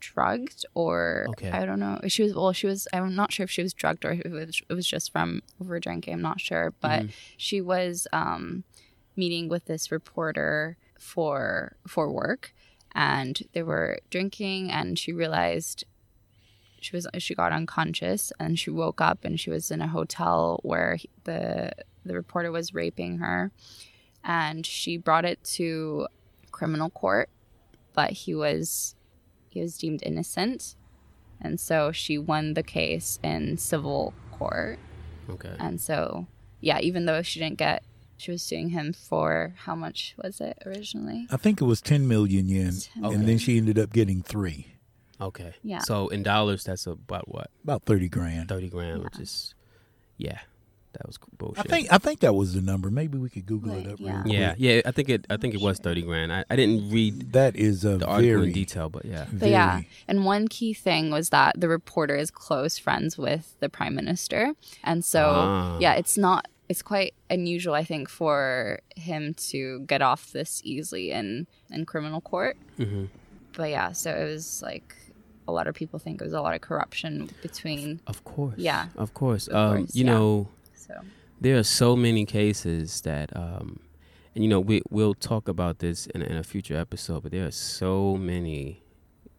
drugged 0.00 0.64
or 0.74 1.26
Okay. 1.30 1.50
I 1.50 1.64
don't 1.64 1.78
know. 1.78 2.00
She 2.08 2.22
was, 2.24 2.34
well, 2.34 2.52
she 2.52 2.66
was, 2.66 2.88
I'm 2.92 3.14
not 3.14 3.32
sure 3.32 3.44
if 3.44 3.50
she 3.50 3.62
was 3.62 3.72
drugged 3.72 4.04
or 4.04 4.12
if 4.12 4.20
it 4.24 4.32
was, 4.32 4.60
it 4.68 4.72
was 4.74 4.86
just 4.86 5.12
from 5.12 5.42
over 5.60 5.78
drinking. 5.78 6.14
I'm 6.14 6.22
not 6.22 6.40
sure. 6.40 6.72
But 6.80 7.04
she 7.36 7.60
was 7.60 8.06
um, 8.12 8.64
meeting 9.16 9.48
with 9.48 9.66
this 9.66 9.92
reporter 9.92 10.76
for 10.98 11.76
for 11.86 12.10
work 12.10 12.54
and 12.94 13.40
they 13.52 13.62
were 13.62 13.98
drinking 14.10 14.70
and 14.70 14.98
she 14.98 15.12
realized 15.12 15.84
she 16.80 16.94
was 16.96 17.06
she 17.18 17.34
got 17.34 17.52
unconscious 17.52 18.32
and 18.38 18.58
she 18.58 18.70
woke 18.70 19.00
up 19.00 19.24
and 19.24 19.38
she 19.40 19.50
was 19.50 19.70
in 19.70 19.80
a 19.80 19.88
hotel 19.88 20.60
where 20.62 20.96
he- 20.96 21.08
the 21.24 21.72
the 22.04 22.14
reporter 22.14 22.50
was 22.52 22.72
raping 22.74 23.18
her 23.18 23.50
and 24.24 24.64
she 24.64 24.96
brought 24.96 25.24
it 25.24 25.42
to 25.44 26.06
criminal 26.50 26.90
court, 26.90 27.28
but 27.94 28.10
he 28.10 28.34
was 28.34 28.94
he 29.48 29.60
was 29.60 29.76
deemed 29.76 30.02
innocent, 30.04 30.76
and 31.40 31.60
so 31.60 31.92
she 31.92 32.18
won 32.18 32.54
the 32.54 32.62
case 32.62 33.18
in 33.22 33.58
civil 33.58 34.14
court. 34.30 34.78
Okay. 35.28 35.54
And 35.58 35.80
so, 35.80 36.26
yeah, 36.60 36.80
even 36.80 37.04
though 37.06 37.22
she 37.22 37.38
didn't 37.38 37.58
get, 37.58 37.84
she 38.16 38.30
was 38.30 38.42
suing 38.42 38.70
him 38.70 38.92
for 38.92 39.54
how 39.64 39.74
much 39.74 40.14
was 40.22 40.40
it 40.40 40.58
originally? 40.66 41.26
I 41.30 41.36
think 41.36 41.60
it 41.60 41.64
was 41.64 41.80
10 41.80 42.08
million 42.08 42.48
yen, 42.48 42.72
10 42.94 43.04
and 43.04 43.28
then 43.28 43.38
she 43.38 43.58
ended 43.58 43.78
up 43.78 43.92
getting 43.92 44.22
three, 44.22 44.68
Okay. 45.20 45.54
Yeah. 45.62 45.78
So 45.80 46.08
in 46.08 46.22
dollars, 46.22 46.64
that's 46.64 46.86
about 46.86 47.28
what? 47.28 47.50
about 47.62 47.84
30 47.84 48.08
grand. 48.08 48.48
Thirty 48.48 48.68
grand, 48.68 49.04
which 49.04 49.20
is, 49.20 49.54
yeah, 50.16 50.40
that 50.94 51.06
was 51.06 51.18
bullshit. 51.38 51.58
I 51.58 51.62
think 51.68 51.92
I 51.92 51.98
think 51.98 52.20
that 52.20 52.34
was 52.34 52.54
the 52.54 52.60
number. 52.60 52.90
Maybe 52.90 53.18
we 53.18 53.28
could 53.30 53.46
Google 53.46 53.74
it 53.74 53.86
up. 53.86 53.98
yeah. 53.98 54.12
Real 54.12 54.22
quick. 54.22 54.32
Yeah, 54.34 54.54
yeah. 54.58 54.80
I 54.84 54.90
think 54.90 55.08
it. 55.08 55.26
I 55.30 55.36
think 55.36 55.54
it 55.54 55.60
was 55.60 55.78
thirty 55.78 56.02
grand. 56.02 56.32
I, 56.32 56.44
I 56.50 56.56
didn't 56.56 56.90
read 56.90 57.32
That 57.32 57.56
is 57.56 57.84
a 57.84 57.98
the 57.98 58.06
article 58.06 58.36
very 58.38 58.48
in 58.48 58.52
detail, 58.52 58.88
but 58.88 59.04
yeah. 59.04 59.26
But 59.32 59.48
yeah, 59.48 59.82
and 60.08 60.24
one 60.24 60.48
key 60.48 60.74
thing 60.74 61.10
was 61.10 61.30
that 61.30 61.60
the 61.60 61.68
reporter 61.68 62.16
is 62.16 62.30
close 62.30 62.78
friends 62.78 63.16
with 63.18 63.54
the 63.60 63.68
prime 63.68 63.94
minister, 63.94 64.54
and 64.84 65.04
so 65.04 65.32
Ah. 65.34 65.78
yeah, 65.80 65.94
it's 65.94 66.16
not. 66.18 66.48
It's 66.68 66.82
quite 66.82 67.12
unusual, 67.28 67.74
I 67.74 67.84
think, 67.84 68.08
for 68.08 68.80
him 68.96 69.34
to 69.50 69.80
get 69.80 70.00
off 70.00 70.32
this 70.32 70.62
easily 70.64 71.10
in 71.10 71.46
in 71.70 71.84
criminal 71.84 72.20
court. 72.20 72.56
hmm 72.76 73.06
But 73.54 73.70
yeah, 73.70 73.92
so 73.92 74.10
it 74.10 74.24
was 74.24 74.62
like 74.62 74.94
a 75.46 75.52
lot 75.52 75.66
of 75.66 75.74
people 75.74 75.98
think 75.98 76.20
it 76.20 76.24
was 76.24 76.32
a 76.32 76.40
lot 76.40 76.54
of 76.54 76.60
corruption 76.60 77.28
between. 77.42 78.00
Of 78.06 78.24
course. 78.24 78.54
Yeah. 78.56 78.86
Of 78.96 79.12
course. 79.12 79.48
Of 79.48 79.56
um, 79.56 79.76
course, 79.78 79.94
you 79.94 80.04
yeah. 80.06 80.12
know, 80.12 80.48
So 80.94 81.04
there 81.40 81.58
are 81.58 81.62
so 81.64 81.96
many 81.96 82.24
cases 82.24 83.00
that, 83.02 83.34
um, 83.36 83.80
and 84.34 84.44
you 84.44 84.48
know, 84.50 84.60
we 84.60 84.82
we'll 84.90 85.14
talk 85.14 85.48
about 85.48 85.78
this 85.80 86.06
in, 86.06 86.22
in 86.22 86.36
a 86.36 86.42
future 86.44 86.76
episode. 86.76 87.22
But 87.24 87.32
there 87.32 87.46
are 87.46 87.50
so 87.50 88.16
many 88.16 88.82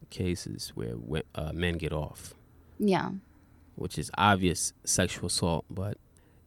cases 0.10 0.72
where 0.76 0.96
uh, 1.36 1.52
men 1.54 1.78
get 1.78 1.92
off, 1.94 2.34
yeah, 2.80 3.12
which 3.76 3.98
is 3.98 4.12
obvious 4.18 4.74
sexual 4.84 5.28
assault. 5.28 5.66
But 5.70 5.98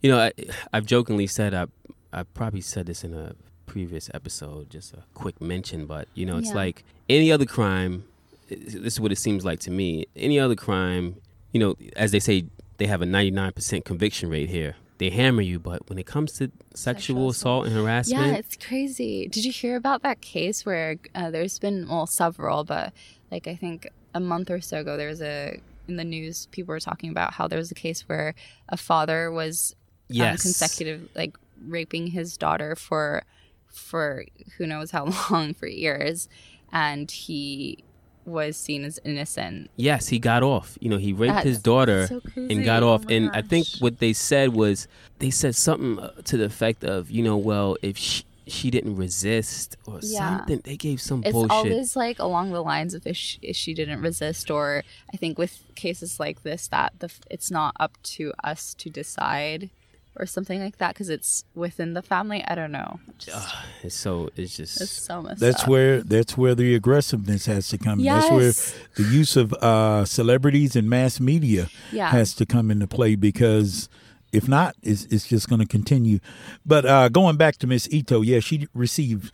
you 0.03 0.11
know, 0.11 0.19
I, 0.19 0.33
I've 0.73 0.87
jokingly 0.87 1.27
said 1.27 1.55
I 1.55 1.67
I 2.13 2.23
probably 2.23 2.61
said 2.61 2.87
this 2.87 3.03
in 3.05 3.15
a 3.15 3.35
previous 3.67 4.09
episode, 4.15 4.71
just 4.71 4.93
a 4.95 5.03
quick 5.15 5.41
mention. 5.41 5.87
But 5.87 6.09
you 6.15 6.27
know, 6.27 6.39
it's 6.39 6.49
Yeah. 6.51 6.55
like 6.55 6.85
any 7.09 7.33
other 7.33 7.47
crime. 7.47 8.05
This 8.49 8.75
is 8.75 9.01
what 9.01 9.11
it 9.11 9.17
seems 9.19 9.45
like 9.45 9.59
to 9.61 9.71
me. 9.73 10.07
Any 10.15 10.39
other 10.39 10.55
crime, 10.55 11.17
you 11.53 11.59
know, 11.59 11.75
as 11.97 12.13
they 12.13 12.21
say, 12.21 12.45
they 12.77 12.87
have 12.87 13.03
a 13.03 13.07
ninety 13.07 13.33
nine 13.33 13.53
percent 13.53 13.85
conviction 13.85 14.29
rate 14.31 14.49
here. 14.51 14.77
They 14.99 15.11
hammer 15.11 15.43
you, 15.43 15.59
but 15.59 15.89
when 15.89 15.99
it 15.99 16.07
comes 16.07 16.33
to 16.35 16.51
sexual, 16.75 16.75
Sexual 16.75 17.29
assault. 17.31 17.67
and 17.67 17.75
harassment, 17.77 18.27
yeah, 18.27 18.33
it's 18.35 18.57
crazy. 18.57 19.29
Did 19.29 19.45
you 19.45 19.53
hear 19.53 19.77
about 19.77 20.03
that 20.03 20.21
case 20.21 20.65
where 20.65 20.97
uh, 21.15 21.31
there's 21.31 21.59
been 21.59 21.87
well 21.89 22.07
several, 22.07 22.65
but 22.65 22.93
like 23.31 23.47
I 23.47 23.57
think 23.57 23.89
a 24.15 24.21
month 24.21 24.51
or 24.51 24.61
so 24.61 24.81
ago 24.81 24.97
there 24.97 25.09
was 25.09 25.21
a 25.21 25.61
in 25.89 25.97
the 25.97 26.05
news 26.05 26.47
people 26.51 26.73
were 26.73 26.81
talking 26.81 27.11
about 27.11 27.35
how 27.35 27.47
there 27.47 27.59
was 27.59 27.71
a 27.71 27.75
case 27.75 28.03
where 28.09 28.35
a 28.71 28.77
father 28.77 29.31
was 29.31 29.77
um, 30.11 30.17
yes, 30.17 30.43
consecutive 30.43 31.09
like 31.15 31.37
raping 31.67 32.07
his 32.09 32.37
daughter 32.37 32.75
for 32.75 33.23
for 33.69 34.25
who 34.57 34.67
knows 34.67 34.91
how 34.91 35.05
long 35.31 35.53
for 35.55 35.67
years. 35.67 36.29
And 36.73 37.11
he 37.11 37.85
was 38.27 38.57
seen 38.57 38.85
as 38.85 38.99
innocent 39.05 39.71
Yes, 39.77 40.09
he 40.09 40.19
got 40.19 40.43
off. 40.43 40.77
You 40.81 40.91
know, 40.91 40.97
he 40.99 41.13
raped 41.13 41.45
his 41.45 41.59
daughter 41.61 42.07
so 42.09 42.21
and 42.37 42.65
got 42.65 42.83
Oh 42.83 42.89
off. 42.91 43.05
my 43.09 43.15
and 43.15 43.31
I 43.33 43.43
think 43.43 43.67
what 43.79 43.99
they 43.99 44.13
said 44.13 44.55
was 44.55 44.89
they 45.19 45.31
said 45.31 45.55
something 45.55 45.99
uh, 45.99 46.11
to 46.25 46.37
the 46.37 46.45
effect 46.45 46.85
of, 46.85 47.11
you 47.11 47.23
know, 47.23 47.37
well, 47.37 47.77
if 47.83 47.97
she, 47.97 48.25
she 48.47 48.71
didn't 48.71 48.97
resist 48.97 49.77
or 49.87 50.01
Yeah. 50.03 50.39
something, 50.39 50.61
they 50.65 50.77
gave 50.77 51.01
some 51.01 51.21
it's 51.25 51.33
bullshit. 51.33 51.51
always 51.51 51.97
like 51.97 52.19
along 52.19 52.53
the 52.53 52.63
lines 52.63 52.95
of 52.95 53.07
if 53.07 53.17
she, 53.17 53.39
if 53.43 53.57
she 53.57 53.75
didn't 53.75 54.01
resist 54.01 54.51
or 54.51 54.83
i 55.13 55.17
think 55.17 55.37
with 55.39 55.65
cases 55.75 56.21
like 56.21 56.43
this 56.43 56.69
that 56.69 56.93
the 57.01 57.11
it's 57.31 57.51
not 57.51 57.75
up 57.81 57.97
to 58.03 58.33
us 58.45 58.75
to 58.75 58.89
decide 58.91 59.71
or 60.19 60.27
something 60.27 60.61
like 60.61 60.79
that 60.79 60.95
because 60.95 61.09
it's 61.09 61.45
within 61.55 61.95
the 61.95 62.03
family 62.03 62.45
i 62.49 62.55
don't 62.55 62.73
know 62.73 62.99
just, 63.19 63.55
it's 63.83 63.95
so 63.95 64.29
it's 64.37 64.57
just 64.57 64.81
it's 64.81 64.91
so 64.91 65.23
messed 65.23 65.41
That's 65.41 65.63
up. 65.63 65.69
where 65.69 66.03
that's 66.03 66.37
where 66.37 66.55
the 66.55 66.75
aggressiveness 66.75 67.47
has 67.47 67.69
to 67.69 67.79
come. 67.79 68.01
Yes. 68.01 68.23
That's 68.29 68.33
where 68.33 68.83
the 68.97 69.13
use 69.13 69.37
of 69.37 69.53
uh, 69.55 70.05
celebrities 70.05 70.77
and 70.77 70.89
mass 70.89 71.19
media 71.21 71.69
Yeah. 71.93 72.11
has 72.11 72.35
to 72.35 72.47
come 72.47 72.71
into 72.71 72.87
play 72.87 73.15
because 73.15 73.89
if 74.33 74.49
not, 74.49 74.75
it's, 74.83 75.05
it's 75.07 75.27
just 75.27 75.49
going 75.49 75.61
to 75.61 75.67
continue. 75.67 76.19
But 76.65 76.85
uh, 76.85 77.09
going 77.09 77.37
back 77.37 77.57
to 77.59 77.67
Miss 77.67 77.89
Ito, 77.91 78.21
yeah, 78.23 78.41
she 78.41 78.69
received 78.75 79.33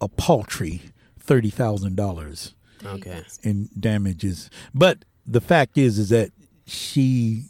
a 0.00 0.08
paltry 0.08 0.82
thirty 1.18 1.50
thousand 1.50 1.96
dollars 1.96 2.54
okay. 2.84 3.22
in 3.42 3.68
damages. 3.78 4.50
But 4.74 5.04
the 5.26 5.40
fact 5.40 5.78
is, 5.78 5.98
is 5.98 6.08
that 6.08 6.30
she 6.66 7.44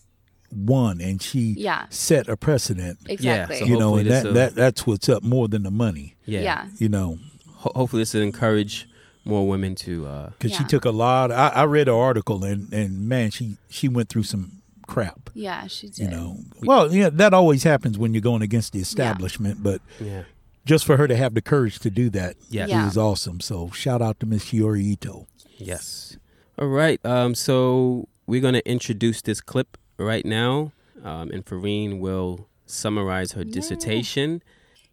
won 0.53 1.01
and 1.01 1.23
she 1.23 1.55
Yeah. 1.57 1.87
set 1.91 2.29
a 2.29 2.37
precedent. 2.37 2.99
exactly 3.09 3.59
so 3.59 3.65
you 3.65 3.79
know, 3.79 3.97
and 3.97 4.11
that, 4.11 4.25
will- 4.25 4.33
that 4.35 4.55
that's 4.55 4.87
what's 4.87 5.09
up 5.09 5.23
more 5.23 5.49
than 5.49 5.63
the 5.63 5.71
money. 5.71 6.17
Yeah. 6.25 6.41
yeah 6.41 6.69
You 6.79 6.89
know, 6.89 7.19
Ho- 7.57 7.73
hopefully 7.75 8.03
this 8.03 8.15
will 8.15 8.23
encourage 8.23 8.89
more 9.25 9.47
women 9.47 9.75
to 9.75 10.07
uh 10.07 10.31
because 10.31 10.57
she 10.57 10.65
took 10.65 10.85
a 10.85 10.91
lot. 10.91 11.31
I, 11.31 11.49
I 11.49 11.65
read 11.65 11.87
her 11.89 11.95
article 11.95 12.43
and 12.45 12.73
and 12.73 13.09
man, 13.09 13.31
she 13.31 13.57
she 13.69 13.87
went 13.89 14.09
through 14.09 14.23
some 14.25 14.63
crap. 14.87 15.31
yeah 15.35 15.67
she 15.69 15.89
did 15.89 15.99
You 15.99 16.09
know, 16.11 16.37
well, 16.63 16.93
yeah, 16.93 17.11
that 17.13 17.33
always 17.35 17.63
happens 17.63 17.97
when 17.99 18.13
you're 18.15 18.21
going 18.23 18.43
against 18.43 18.73
the 18.73 18.81
establishment. 18.81 19.63
But 19.63 19.81
yeah. 20.01 20.23
just 20.65 20.85
for 20.85 20.97
her 20.97 21.07
to 21.07 21.15
have 21.17 21.35
the 21.35 21.43
courage 21.43 21.79
to 21.81 21.91
do 21.91 22.11
that, 22.11 22.37
Yes. 22.49 22.69
it 22.69 22.73
Yeah. 22.73 22.85
was 22.87 22.97
awesome. 22.97 23.41
So 23.41 23.71
shout 23.71 24.03
out 24.03 24.19
to 24.21 24.27
Miss 24.27 24.47
Shiori 24.47 24.83
Ito. 24.83 25.27
Yes. 25.59 26.17
All 26.59 26.69
right. 26.69 26.99
Um 27.05 27.35
so 27.35 28.09
we're 28.27 28.41
going 28.41 28.55
to 28.55 28.69
introduce 28.69 29.21
this 29.23 29.41
clip 29.41 29.77
right 30.05 30.25
now. 30.25 30.73
Um 31.05 31.31
and 31.31 31.45
Farine 31.47 31.99
will 32.01 32.49
summarize 32.67 33.33
her 33.33 33.43
dissertation. 33.45 34.43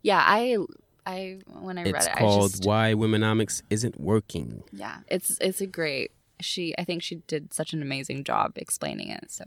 yeah 0.02 0.24
i 0.26 0.58
i 1.06 1.40
when 1.62 1.78
i 1.78 1.84
read 1.84 1.96
It's 1.96 2.08
it 2.08 2.14
i 2.16 2.20
called 2.20 2.52
just 2.52 2.66
Why 2.66 2.94
Womenomics 2.94 3.62
Isn't 3.70 4.00
Working. 4.00 4.64
yeah 4.72 4.98
it's 5.08 5.38
it's 5.42 5.62
a 5.62 5.68
great 5.68 6.12
she 6.40 6.74
i 6.78 6.84
think 6.84 7.04
she 7.04 7.16
did 7.28 7.54
such 7.54 7.74
an 7.74 7.82
amazing 7.82 8.24
job 8.24 8.54
explaining 8.56 9.10
it 9.10 9.26
so 9.30 9.46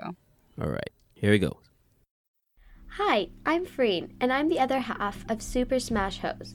All 0.60 0.68
right. 0.70 0.90
Here 1.14 1.30
we 1.32 1.38
go. 1.38 1.58
Hi, 2.98 3.28
I'm 3.46 3.64
Farine, 3.66 4.14
and 4.20 4.32
I'm 4.32 4.48
the 4.48 4.58
other 4.58 4.80
half 4.80 5.24
of 5.30 5.42
Super 5.42 5.78
Smash 5.78 6.18
Hoes. 6.18 6.54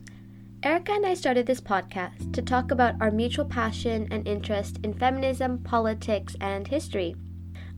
Erica 0.64 0.92
and 0.94 1.06
I 1.06 1.14
started 1.14 1.46
this 1.46 1.62
podcast 1.62 2.34
to 2.34 2.42
talk 2.42 2.72
about 2.72 2.96
our 3.02 3.12
mutual 3.12 3.46
passion 3.46 4.08
and 4.12 4.28
interest 4.28 4.80
in 4.84 4.94
feminism, 4.94 5.60
politics, 5.60 6.36
and 6.42 6.68
history. 6.68 7.16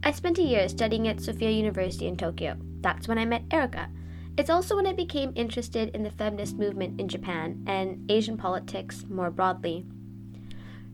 I 0.03 0.11
spent 0.11 0.37
a 0.37 0.43
year 0.43 0.69
studying 0.69 1.07
at 1.07 1.19
Sophia 1.19 1.49
University 1.49 2.07
in 2.07 2.15
Tokyo. 2.15 2.55
That's 2.81 3.07
when 3.07 3.17
I 3.17 3.25
met 3.25 3.43
Erica. 3.51 3.89
It's 4.37 4.49
also 4.49 4.75
when 4.75 4.85
I 4.85 4.93
became 4.93 5.33
interested 5.35 5.89
in 5.95 6.03
the 6.03 6.11
feminist 6.11 6.57
movement 6.57 7.01
in 7.01 7.07
Japan 7.07 7.63
and 7.65 8.09
Asian 8.09 8.37
politics 8.37 9.03
more 9.09 9.31
broadly. 9.31 9.85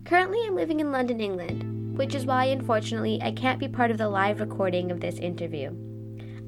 Currently, 0.05 0.39
I'm 0.45 0.55
living 0.55 0.79
in 0.79 0.91
London, 0.91 1.19
England, 1.19 1.97
which 1.97 2.15
is 2.15 2.25
why, 2.25 2.45
unfortunately, 2.45 3.19
I 3.21 3.31
can't 3.31 3.59
be 3.59 3.67
part 3.67 3.91
of 3.91 3.97
the 3.97 4.09
live 4.09 4.39
recording 4.39 4.91
of 4.91 5.01
this 5.01 5.19
interview. 5.19 5.67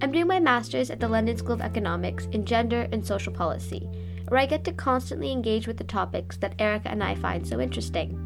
I'm 0.02 0.12
doing 0.12 0.28
my 0.28 0.40
master's 0.40 0.90
at 0.90 1.00
the 1.00 1.08
London 1.08 1.38
School 1.38 1.54
of 1.54 1.62
Economics 1.62 2.28
in 2.32 2.46
Gender 2.46 2.88
and 2.92 3.06
Social 3.06 3.32
Policy, 3.32 3.90
where 4.28 4.40
I 4.40 4.46
get 4.46 4.64
to 4.66 4.74
constantly 4.74 5.32
engage 5.32 5.68
with 5.68 5.78
the 5.78 5.84
topics 5.84 6.38
that 6.38 6.56
Erica 6.60 6.90
and 6.90 7.04
I 7.04 7.16
find 7.16 7.48
so 7.48 7.60
interesting. 7.60 8.25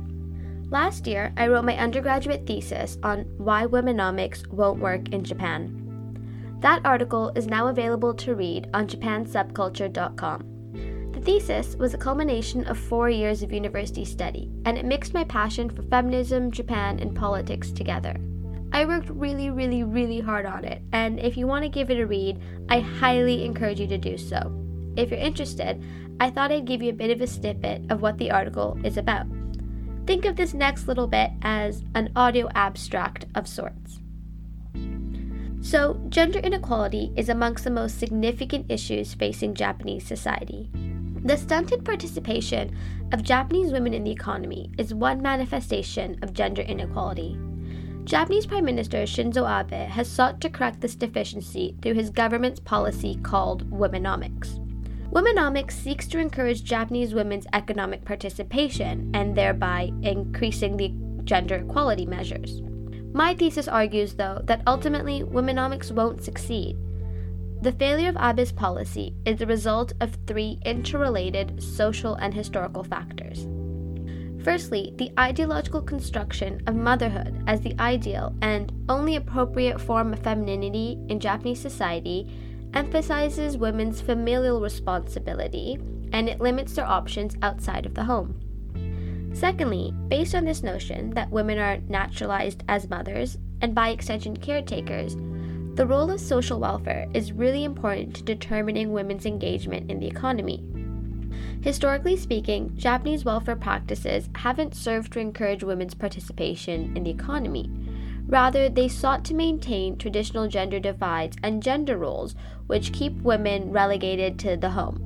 Last 0.72 1.07
year, 1.07 1.34
I 1.36 1.47
wrote 1.47 1.65
my 1.65 1.76
undergraduate 1.78 2.45
thesis 2.45 2.99
on 3.01 3.22
why 3.38 3.65
womenomics 3.65 4.45
won't 4.47 4.80
work 4.80 5.09
in 5.09 5.24
Japan. 5.24 5.76
That 6.59 6.86
article 6.86 7.32
is 7.36 7.47
now 7.47 7.70
available 7.70 8.13
to 8.15 8.36
read 8.36 8.70
on 8.76 8.88
japansubculture.com. 8.88 11.11
The 11.13 11.22
thesis 11.22 11.76
was 11.76 11.95
a 11.95 11.97
culmination 11.97 12.67
of 12.67 12.78
four 12.78 13.09
years 13.09 13.41
of 13.41 13.51
university 13.51 14.05
study, 14.05 14.51
and 14.65 14.78
it 14.78 14.86
mixed 14.86 15.15
my 15.15 15.24
passion 15.24 15.72
for 15.72 15.82
feminism, 15.82 16.51
Japan, 16.51 16.99
and 16.99 17.15
politics 17.15 17.72
together. 17.72 18.15
I 18.72 18.86
worked 18.86 19.09
really, 19.09 19.49
really, 19.49 19.84
really 19.84 20.20
hard 20.20 20.45
on 20.45 20.65
it, 20.65 20.84
and 20.91 21.20
if 21.20 21.36
you 21.36 21.47
want 21.47 21.63
to 21.63 21.70
give 21.70 21.89
it 21.89 21.99
a 21.99 22.05
read, 22.05 22.39
I 22.70 22.80
highly 22.80 23.43
encourage 23.43 23.80
you 23.80 23.88
to 23.88 23.97
do 23.97 24.20
so. 24.20 24.53
If 24.95 25.09
you're 25.09 25.20
interested, 25.20 25.84
I 26.20 26.30
thought 26.30 26.51
I'd 26.51 26.65
give 26.65 26.84
you 26.84 26.91
a 26.91 26.93
bit 26.93 27.09
of 27.09 27.22
a 27.22 27.28
snippet 27.28 27.89
of 27.89 28.03
what 28.03 28.20
the 28.20 28.30
article 28.30 28.78
is 28.84 28.97
about. 28.97 29.26
Think 30.06 30.26
of 30.26 30.36
this 30.36 30.54
next 30.54 30.88
little 30.88 31.08
bit 31.08 31.32
as 31.41 31.84
an 31.95 32.12
audio 32.16 32.50
abstract 32.56 33.26
of 33.36 33.47
sorts. 33.47 34.00
So, 35.62 36.00
gender 36.10 36.39
inequality 36.39 37.12
is 37.16 37.30
amongst 37.30 37.64
the 37.64 37.70
most 37.70 38.00
significant 38.00 38.66
issues 38.70 39.14
facing 39.14 39.54
Japanese 39.54 40.06
society. 40.06 40.70
The 41.24 41.36
stunted 41.36 41.84
participation 41.84 42.76
of 43.12 43.24
Japanese 43.24 43.74
women 43.74 43.93
in 43.93 44.06
the 44.06 44.12
economy 44.12 44.72
is 44.78 44.93
one 44.93 45.22
manifestation 45.22 46.18
of 46.22 46.34
gender 46.34 46.62
inequality. 46.62 47.38
Japanese 48.06 48.45
Prime 48.45 48.66
Minister 48.66 49.00
Shinzo 49.00 49.45
Abe 49.45 49.89
has 49.89 50.10
sought 50.10 50.39
to 50.41 50.50
correct 50.50 50.80
this 50.82 50.95
deficiency 50.95 51.76
through 51.82 51.93
his 51.93 52.10
government's 52.10 52.60
policy 52.60 53.20
called 53.22 53.70
Womenomics. 53.70 54.66
Womenomics 55.12 55.72
seeks 55.72 56.05
to 56.07 56.20
encourage 56.20 56.64
Japanese 56.64 57.16
women's 57.16 57.47
economic 57.53 58.05
participation 58.05 59.10
and 59.16 59.36
thereby 59.36 59.91
increasing 60.03 60.78
the 60.78 60.93
gender 61.24 61.55
equality 61.55 62.05
measures. 62.05 62.62
My 63.12 63.34
thesis 63.34 63.68
argues, 63.68 64.14
though, 64.14 64.41
that 64.43 64.62
ultimately 64.68 65.24
Womenomics 65.24 65.91
won't 65.91 66.24
succeed. 66.24 66.78
The 67.64 67.72
failure 67.72 68.10
of 68.10 68.18
Abe's 68.18 68.51
policy 68.51 69.16
is 69.26 69.39
the 69.39 69.47
result 69.47 69.93
of 69.99 70.16
three 70.28 70.60
interrelated 70.64 71.62
social 71.62 72.14
and 72.16 72.32
historical 72.32 72.84
factors. 72.84 73.47
Firstly, 74.43 74.93
the 74.97 75.12
ideological 75.20 75.82
construction 75.82 76.62
of 76.68 76.76
motherhood 76.76 77.43
as 77.47 77.62
the 77.62 77.76
ideal 77.80 78.34
and 78.41 78.72
only 78.88 79.16
appropriate 79.16 79.82
form 79.82 80.14
of 80.14 80.20
femininity 80.20 80.97
in 81.10 81.20
Japanese 81.20 81.60
society 81.60 82.32
emphasizes 82.74 83.57
women's 83.57 84.01
familial 84.01 84.61
responsibility 84.61 85.78
and 86.11 86.30
it 86.30 86.39
limits 86.39 86.74
their 86.74 86.86
options 86.86 87.36
outside 87.41 87.86
of 87.86 87.93
the 87.93 88.03
home. 88.03 88.39
Secondly, 89.34 89.93
based 90.07 90.36
on 90.36 90.43
this 90.43 90.63
notion 90.63 91.11
that 91.11 91.30
women 91.30 91.57
are 91.59 91.78
naturalized 91.88 92.63
as 92.67 92.89
mothers 92.89 93.38
and 93.61 93.76
by 93.76 93.89
extension 93.89 94.36
caretakers, 94.36 95.15
the 95.76 95.86
role 95.86 96.11
of 96.11 96.20
social 96.20 96.59
welfare 96.59 97.07
is 97.13 97.32
really 97.32 97.63
important 97.63 98.15
to 98.15 98.24
determining 98.24 98.91
women's 98.91 99.26
engagement 99.26 99.89
in 99.89 99.99
the 99.99 100.07
economy. 100.07 100.63
Historically 101.61 102.17
speaking, 102.17 102.76
Japanese 102.76 103.24
welfare 103.24 103.55
practices 103.55 104.30
haven't 104.36 104.76
served 104.76 105.13
to 105.13 105.20
encourage 105.20 105.63
women's 105.63 105.93
participation 105.93 106.95
in 106.97 107.03
the 107.03 107.11
economy. 107.11 107.70
Rather, 108.30 108.69
they 108.69 108.88
sought 108.88 109.25
to 109.25 109.34
maintain 109.34 109.97
traditional 109.97 110.47
gender 110.47 110.80
divides 110.80 111.36
and 111.41 111.63
gender 111.63 111.97
roles, 111.97 112.36
which 112.67 112.93
keep 112.93 113.19
women 113.23 113.71
relegated 113.71 114.38
to 114.38 114.55
the 114.55 114.69
home. 114.69 115.03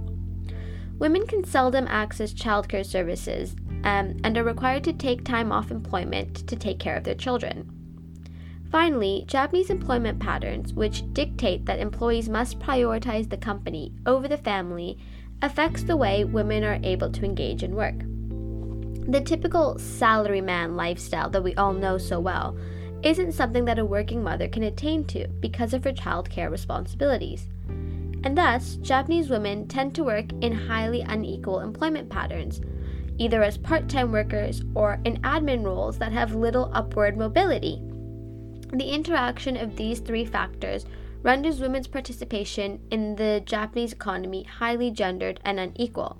Women 0.99 1.26
can 1.26 1.45
seldom 1.45 1.88
access 1.88 2.34
childcare 2.34 2.86
services 2.86 3.55
um, 3.86 4.17
and 4.26 4.38
are 4.38 4.43
required 4.43 4.84
to 4.84 4.93
take 4.93 5.24
time 5.24 5.53
off 5.53 5.71
employment 5.71 6.45
to 6.47 6.55
take 6.57 6.80
care 6.80 6.97
of 6.97 7.05
their 7.05 7.15
children. 7.15 7.69
Finally, 8.69 9.24
Japanese 9.28 9.69
employment 9.69 10.19
patterns, 10.19 10.74
which 10.74 11.03
dictate 11.13 11.65
that 11.65 11.80
employees 11.80 12.28
must 12.28 12.59
prioritize 12.59 13.30
the 13.30 13.38
company 13.38 13.93
over 14.05 14.28
the 14.28 14.38
family, 14.38 14.97
affects 15.41 15.84
the 15.84 15.95
way 15.95 16.26
women 16.26 16.63
are 16.63 16.80
able 16.84 17.09
to 17.09 17.24
engage 17.24 17.63
in 17.63 17.76
work. 17.76 17.99
The 19.09 19.21
typical 19.21 19.76
salaryman 19.76 20.76
lifestyle 20.76 21.30
that 21.30 21.43
we 21.43 21.55
all 21.55 21.74
know 21.74 21.97
so 21.97 22.19
well 22.19 22.57
isn't 23.04 23.34
something 23.34 23.66
that 23.66 23.80
a 23.80 23.86
working 23.86 24.24
mother 24.24 24.47
can 24.47 24.64
attain 24.64 25.04
to 25.06 25.28
because 25.39 25.74
of 25.74 25.84
her 25.84 25.91
childcare 25.91 26.49
responsibilities. 26.49 27.47
And 28.24 28.38
thus, 28.38 28.76
Japanese 28.78 29.30
women 29.30 29.68
tend 29.68 29.93
to 29.95 30.04
work 30.04 30.32
in 30.41 30.54
highly 30.54 31.01
unequal 31.01 31.60
employment 31.60 32.10
patterns, 32.10 32.62
either 33.18 33.43
as 33.43 33.58
part 33.58 33.89
time 33.89 34.12
workers 34.12 34.62
or 34.74 34.99
in 35.04 35.22
admin 35.22 35.66
roles 35.66 35.97
that 35.97 36.14
have 36.14 36.34
little 36.34 36.72
upward 36.74 37.18
mobility. 37.18 37.82
The 38.72 38.89
interaction 38.93 39.58
of 39.58 39.76
these 39.76 39.99
three 39.99 40.26
factors 40.26 40.86
renders 41.22 41.60
women's 41.60 41.88
participation 41.88 42.80
in 42.91 43.16
the 43.16 43.41
Japanese 43.45 43.93
economy 43.93 44.43
highly 44.43 44.89
gendered 44.91 45.39
and 45.43 45.60
unequal. 45.60 46.18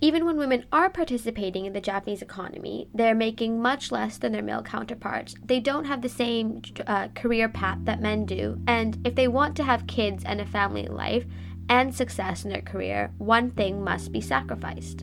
Even 0.00 0.24
when 0.24 0.36
women 0.36 0.64
are 0.70 0.88
participating 0.88 1.64
in 1.64 1.72
the 1.72 1.80
Japanese 1.80 2.22
economy, 2.22 2.88
they're 2.94 3.16
making 3.16 3.60
much 3.60 3.90
less 3.90 4.16
than 4.18 4.30
their 4.30 4.42
male 4.42 4.62
counterparts. 4.62 5.34
They 5.44 5.58
don't 5.58 5.86
have 5.86 6.02
the 6.02 6.08
same 6.08 6.62
uh, 6.86 7.08
career 7.08 7.48
path 7.48 7.78
that 7.82 8.00
men 8.00 8.24
do, 8.24 8.60
and 8.68 8.96
if 9.04 9.16
they 9.16 9.26
want 9.26 9.56
to 9.56 9.64
have 9.64 9.88
kids 9.88 10.22
and 10.24 10.40
a 10.40 10.46
family 10.46 10.86
life 10.86 11.24
and 11.68 11.92
success 11.92 12.44
in 12.44 12.50
their 12.50 12.62
career, 12.62 13.12
one 13.18 13.50
thing 13.50 13.82
must 13.82 14.12
be 14.12 14.20
sacrificed. 14.20 15.02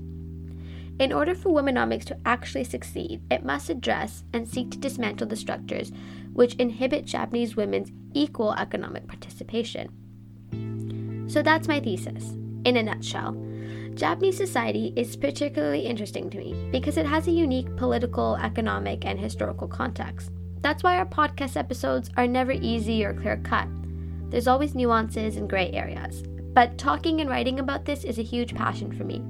In 0.98 1.12
order 1.12 1.36
for 1.36 1.50
Womenomics 1.50 2.06
to 2.06 2.18
actually 2.26 2.64
succeed, 2.64 3.22
it 3.30 3.44
must 3.44 3.70
address 3.70 4.24
and 4.32 4.48
seek 4.48 4.72
to 4.72 4.78
dismantle 4.78 5.28
the 5.28 5.36
structures 5.36 5.92
which 6.32 6.56
inhibit 6.56 7.04
Japanese 7.04 7.58
women's 7.58 7.92
equal 8.14 8.54
economic 8.54 9.08
participation. 9.08 9.90
So 11.28 11.42
that's 11.42 11.68
my 11.68 11.82
thesis, 11.82 12.32
in 12.64 12.78
a 12.78 12.84
nutshell. 12.84 13.36
Japanese 13.96 14.36
society 14.36 14.92
is 14.98 15.16
particularly 15.16 15.80
interesting 15.80 16.30
to 16.30 16.38
me 16.38 16.68
because 16.70 16.98
it 16.98 17.06
has 17.06 17.28
a 17.28 17.32
unique 17.32 17.74
political, 17.78 18.36
economic, 18.36 19.06
and 19.06 19.18
historical 19.18 19.70
context. 19.70 20.32
That's 20.60 20.84
why 20.84 20.98
our 20.98 21.06
podcast 21.06 21.56
episodes 21.56 22.10
are 22.18 22.28
never 22.28 22.52
easy 22.52 23.06
or 23.06 23.14
clear 23.14 23.38
cut. 23.38 23.70
There's 24.30 24.50
always 24.50 24.76
nuances 24.76 25.38
and 25.38 25.50
gray 25.50 25.72
areas. 25.72 26.24
But 26.54 26.78
talking 26.78 27.22
and 27.22 27.30
writing 27.30 27.60
about 27.60 27.86
this 27.86 28.04
is 28.04 28.20
a 28.20 28.24
huge 28.24 28.54
passion 28.54 28.92
for 28.92 29.06
me. 29.06 29.24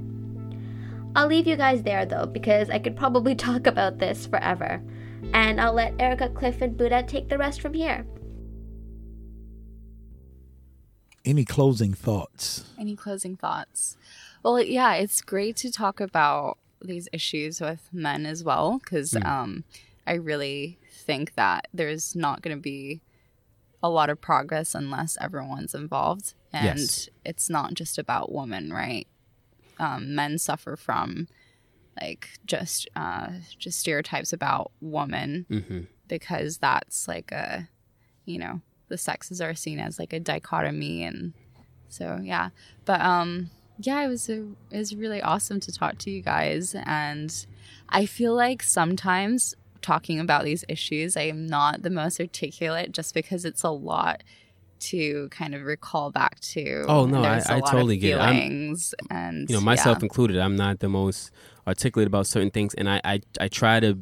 I'll 1.14 1.28
leave 1.28 1.46
you 1.46 1.56
guys 1.56 1.84
there 1.84 2.04
though, 2.04 2.26
because 2.26 2.68
I 2.68 2.80
could 2.80 2.96
probably 2.96 3.34
talk 3.36 3.68
about 3.68 3.98
this 3.98 4.26
forever. 4.26 4.82
And 5.32 5.60
I'll 5.60 5.74
let 5.74 5.94
Erica, 6.00 6.28
Cliff, 6.30 6.60
and 6.60 6.76
Buddha 6.76 7.04
take 7.04 7.28
the 7.28 7.38
rest 7.38 7.60
from 7.60 7.72
here. 7.72 8.04
Any 11.24 11.44
closing 11.44 11.94
thoughts? 11.94 12.64
Any 12.78 12.96
closing 12.96 13.36
thoughts? 13.36 13.96
Well, 14.46 14.62
yeah, 14.62 14.94
it's 14.94 15.22
great 15.22 15.56
to 15.56 15.72
talk 15.72 15.98
about 15.98 16.58
these 16.80 17.08
issues 17.12 17.60
with 17.60 17.88
men 17.92 18.24
as 18.24 18.44
well 18.44 18.78
because 18.78 19.10
mm. 19.10 19.26
um, 19.26 19.64
I 20.06 20.12
really 20.14 20.78
think 20.88 21.34
that 21.34 21.66
there's 21.74 22.14
not 22.14 22.42
going 22.42 22.56
to 22.56 22.62
be 22.62 23.00
a 23.82 23.90
lot 23.90 24.08
of 24.08 24.20
progress 24.20 24.72
unless 24.72 25.18
everyone's 25.20 25.74
involved. 25.74 26.34
And 26.52 26.78
yes. 26.78 27.08
it's 27.24 27.50
not 27.50 27.74
just 27.74 27.98
about 27.98 28.30
women, 28.30 28.72
right? 28.72 29.08
Um, 29.80 30.14
men 30.14 30.38
suffer 30.38 30.76
from 30.76 31.26
like 32.00 32.38
just 32.46 32.88
uh, 32.94 33.30
just 33.58 33.80
stereotypes 33.80 34.32
about 34.32 34.70
women 34.80 35.46
mm-hmm. 35.50 35.80
because 36.06 36.58
that's 36.58 37.08
like 37.08 37.32
a 37.32 37.68
you 38.26 38.38
know 38.38 38.60
the 38.86 38.96
sexes 38.96 39.40
are 39.40 39.56
seen 39.56 39.80
as 39.80 39.98
like 39.98 40.12
a 40.12 40.20
dichotomy 40.20 41.02
and 41.02 41.32
so 41.88 42.20
yeah 42.22 42.50
but 42.84 43.00
um 43.00 43.50
yeah, 43.78 44.02
it 44.02 44.08
was 44.08 44.28
a, 44.28 44.46
it 44.70 44.78
was 44.78 44.94
really 44.94 45.20
awesome 45.22 45.60
to 45.60 45.72
talk 45.72 45.98
to 45.98 46.10
you 46.10 46.22
guys, 46.22 46.74
and 46.84 47.46
I 47.88 48.06
feel 48.06 48.34
like 48.34 48.62
sometimes 48.62 49.54
talking 49.82 50.18
about 50.18 50.44
these 50.44 50.64
issues, 50.68 51.16
I 51.16 51.22
am 51.22 51.46
not 51.46 51.82
the 51.82 51.90
most 51.90 52.20
articulate 52.20 52.92
just 52.92 53.14
because 53.14 53.44
it's 53.44 53.62
a 53.62 53.70
lot 53.70 54.22
to 54.78 55.28
kind 55.30 55.54
of 55.54 55.62
recall 55.62 56.10
back 56.10 56.40
to. 56.40 56.84
Oh 56.88 57.06
no, 57.06 57.22
I, 57.22 57.42
I 57.48 57.60
totally 57.60 57.96
get 57.96 58.18
it. 58.18 58.20
I'm, 58.20 58.76
and 59.10 59.48
you 59.48 59.56
know, 59.56 59.60
myself 59.60 59.98
yeah. 59.98 60.04
included, 60.04 60.38
I'm 60.38 60.56
not 60.56 60.80
the 60.80 60.88
most 60.88 61.30
articulate 61.66 62.06
about 62.06 62.26
certain 62.26 62.50
things, 62.50 62.74
and 62.74 62.88
I 62.88 63.00
I, 63.04 63.20
I 63.40 63.48
try 63.48 63.80
to 63.80 63.98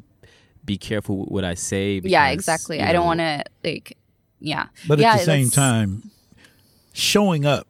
be 0.65 0.77
careful 0.77 1.19
with 1.19 1.29
what 1.29 1.43
I 1.45 1.53
say. 1.53 1.99
Because, 1.99 2.11
yeah, 2.11 2.29
exactly. 2.29 2.81
I 2.81 2.91
don't 2.91 3.05
want 3.05 3.19
to 3.19 3.43
like, 3.63 3.97
yeah. 4.39 4.67
But 4.87 4.99
yeah, 4.99 5.13
at 5.13 5.19
the 5.19 5.25
same 5.25 5.49
time, 5.49 6.11
showing 6.93 7.45
up 7.45 7.67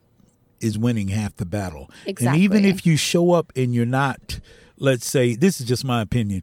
is 0.65 0.77
winning 0.77 1.09
half 1.09 1.35
the 1.35 1.45
battle. 1.45 1.89
Exactly. 2.05 2.27
And 2.27 2.37
even 2.37 2.65
if 2.65 2.85
you 2.85 2.97
show 2.97 3.31
up 3.31 3.53
and 3.55 3.73
you're 3.73 3.85
not, 3.85 4.39
let's 4.77 5.07
say, 5.07 5.35
this 5.35 5.61
is 5.61 5.67
just 5.67 5.85
my 5.85 6.01
opinion, 6.01 6.41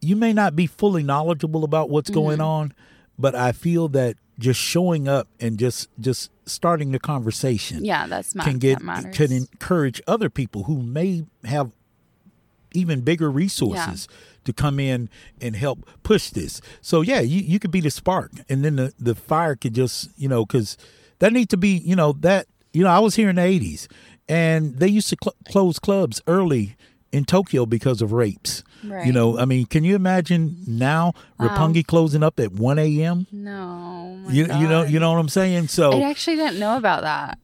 you 0.00 0.16
may 0.16 0.32
not 0.32 0.54
be 0.54 0.66
fully 0.66 1.02
knowledgeable 1.02 1.64
about 1.64 1.88
what's 1.88 2.10
mm-hmm. 2.10 2.20
going 2.20 2.40
on, 2.40 2.74
but 3.18 3.34
I 3.34 3.52
feel 3.52 3.88
that 3.88 4.16
just 4.38 4.60
showing 4.60 5.08
up 5.08 5.28
and 5.40 5.58
just 5.58 5.88
just 6.00 6.30
starting 6.46 6.90
the 6.90 6.98
conversation 6.98 7.84
yeah 7.84 8.06
that's 8.06 8.32
can 8.32 8.58
get 8.58 8.78
can 9.12 9.30
encourage 9.30 10.00
other 10.06 10.30
people 10.30 10.64
who 10.64 10.82
may 10.82 11.22
have 11.44 11.70
even 12.72 13.02
bigger 13.02 13.30
resources 13.30 14.08
yeah. 14.10 14.16
to 14.44 14.52
come 14.52 14.80
in 14.80 15.08
and 15.40 15.54
help 15.54 15.86
push 16.02 16.30
this 16.30 16.60
so 16.80 17.02
yeah 17.02 17.20
you, 17.20 17.42
you 17.42 17.58
could 17.58 17.70
be 17.70 17.80
the 17.80 17.90
spark 17.90 18.32
and 18.48 18.64
then 18.64 18.76
the, 18.76 18.92
the 18.98 19.14
fire 19.14 19.54
could 19.54 19.74
just 19.74 20.08
you 20.16 20.28
know 20.28 20.46
because 20.46 20.78
that 21.18 21.32
needs 21.32 21.48
to 21.48 21.56
be 21.58 21.76
you 21.84 21.94
know 21.94 22.12
that 22.12 22.46
you 22.72 22.84
know, 22.84 22.90
I 22.90 22.98
was 22.98 23.14
here 23.14 23.28
in 23.28 23.36
the 23.36 23.42
80s 23.42 23.86
and 24.28 24.76
they 24.76 24.88
used 24.88 25.08
to 25.10 25.16
cl- 25.22 25.36
close 25.48 25.78
clubs 25.78 26.20
early 26.26 26.76
in 27.12 27.24
Tokyo 27.24 27.66
because 27.66 28.00
of 28.02 28.12
rapes. 28.12 28.64
Right. 28.84 29.06
You 29.06 29.12
know, 29.12 29.38
I 29.38 29.44
mean, 29.44 29.66
can 29.66 29.84
you 29.84 29.94
imagine 29.94 30.56
now 30.66 31.12
wow. 31.38 31.48
Roppongi 31.48 31.86
closing 31.86 32.22
up 32.22 32.40
at 32.40 32.52
1 32.52 32.78
a.m.? 32.78 33.26
No. 33.30 34.18
You, 34.28 34.44
you 34.46 34.68
know, 34.68 34.82
you 34.82 34.98
know 34.98 35.12
what 35.12 35.18
I'm 35.18 35.28
saying? 35.28 35.68
So 35.68 35.92
I 35.92 36.10
actually 36.10 36.36
didn't 36.36 36.58
know 36.58 36.76
about 36.76 37.02
that. 37.02 37.38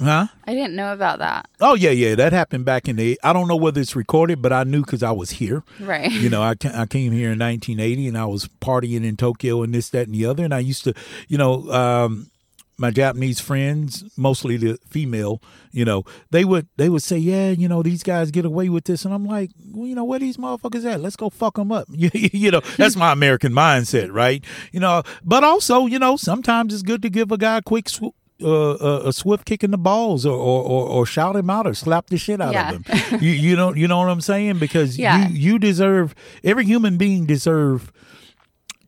Huh? 0.00 0.26
I 0.44 0.52
didn't 0.54 0.76
know 0.76 0.92
about 0.92 1.20
that. 1.20 1.48
Oh 1.58 1.74
yeah, 1.74 1.90
yeah, 1.90 2.14
that 2.16 2.34
happened 2.34 2.66
back 2.66 2.86
in 2.86 2.96
the. 2.96 3.18
I 3.24 3.32
don't 3.32 3.48
know 3.48 3.56
whether 3.56 3.80
it's 3.80 3.96
recorded, 3.96 4.42
but 4.42 4.52
I 4.52 4.64
knew 4.64 4.82
because 4.82 5.02
I 5.02 5.10
was 5.10 5.30
here. 5.30 5.62
Right. 5.80 6.12
You 6.12 6.28
know, 6.28 6.42
I 6.42 6.50
I 6.50 6.84
came 6.84 7.12
here 7.12 7.32
in 7.32 7.38
1980, 7.38 8.08
and 8.08 8.18
I 8.18 8.26
was 8.26 8.46
partying 8.60 9.04
in 9.04 9.16
Tokyo 9.16 9.62
and 9.62 9.74
this, 9.74 9.88
that, 9.90 10.06
and 10.06 10.14
the 10.14 10.26
other, 10.26 10.44
and 10.44 10.52
I 10.52 10.58
used 10.58 10.84
to, 10.84 10.92
you 11.28 11.38
know, 11.38 11.70
um, 11.72 12.30
my 12.78 12.90
Japanese 12.90 13.40
friends, 13.40 14.04
mostly 14.18 14.56
the 14.58 14.78
female, 14.88 15.40
you 15.72 15.84
know, 15.84 16.04
they 16.30 16.44
would 16.44 16.68
they 16.76 16.88
would 16.90 17.02
say, 17.02 17.16
yeah, 17.16 17.50
you 17.50 17.68
know, 17.68 17.82
these 17.82 18.02
guys 18.02 18.30
get 18.30 18.44
away 18.44 18.68
with 18.68 18.84
this, 18.84 19.04
and 19.04 19.14
I'm 19.14 19.24
like, 19.24 19.50
well, 19.72 19.86
you 19.86 19.94
know, 19.94 20.04
where 20.04 20.18
these 20.18 20.36
motherfuckers 20.36 20.84
at? 20.84 21.00
Let's 21.00 21.16
go 21.16 21.30
fuck 21.30 21.56
them 21.56 21.72
up. 21.72 21.86
you 21.90 22.50
know, 22.50 22.60
that's 22.76 22.94
my 22.96 23.12
American 23.12 23.52
mindset, 23.52 24.12
right? 24.12 24.44
You 24.72 24.80
know, 24.80 25.02
but 25.24 25.42
also, 25.42 25.86
you 25.86 25.98
know, 25.98 26.16
sometimes 26.16 26.74
it's 26.74 26.82
good 26.82 27.00
to 27.02 27.08
give 27.10 27.32
a 27.32 27.38
guy 27.38 27.58
a 27.58 27.62
quick 27.62 27.88
sw- 27.88 28.12
uh, 28.42 28.72
uh, 28.72 29.02
a 29.06 29.12
swift 29.14 29.46
kick 29.46 29.64
in 29.64 29.70
the 29.70 29.78
balls, 29.78 30.26
or, 30.26 30.36
or 30.36 30.62
or 30.62 30.86
or 30.86 31.06
shout 31.06 31.34
him 31.36 31.48
out, 31.48 31.66
or 31.66 31.72
slap 31.72 32.08
the 32.08 32.18
shit 32.18 32.38
out 32.42 32.52
Yeah. 32.52 32.72
of 32.74 32.86
him. 32.86 33.20
you 33.22 33.30
you 33.30 33.56
know 33.56 33.72
you 33.74 33.88
know 33.88 33.98
what 34.00 34.10
I'm 34.10 34.20
saying? 34.20 34.58
Because 34.58 34.98
Yeah. 35.06 35.28
you 35.28 35.52
you 35.52 35.58
deserve 35.58 36.14
every 36.44 36.66
human 36.66 36.98
being 36.98 37.24
deserve 37.24 37.90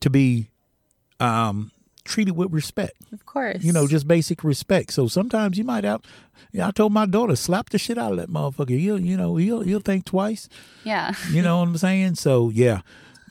to 0.01 0.11
be 0.11 0.51
um 1.21 1.71
treated 2.09 2.35
with 2.37 2.53
respect. 2.53 2.95
Of 3.13 3.25
course. 3.27 3.63
You 3.63 3.73
know, 3.73 3.87
just 3.87 4.09
basic 4.09 4.43
respect. 4.43 4.93
So 4.93 5.07
sometimes 5.09 5.59
you 5.59 5.65
might 5.65 5.85
have. 5.85 6.01
Yeah, 6.53 6.69
I 6.69 6.71
told 6.73 6.93
my 6.93 7.07
daughter 7.07 7.37
slap 7.37 7.71
the 7.71 7.79
shit 7.79 7.99
out 7.99 8.13
of 8.13 8.19
that 8.19 8.31
motherfucker. 8.31 8.79
He'll 8.79 8.99
you 9.01 9.17
know 9.17 9.37
he'll 9.37 9.61
he'll 9.61 9.81
think 9.81 10.05
twice. 10.05 10.49
yeah. 10.85 11.13
You 11.31 11.43
know 11.43 11.59
what 11.59 11.69
I'm 11.69 11.77
saying? 11.77 12.15
So 12.17 12.49
yeah, 12.51 12.81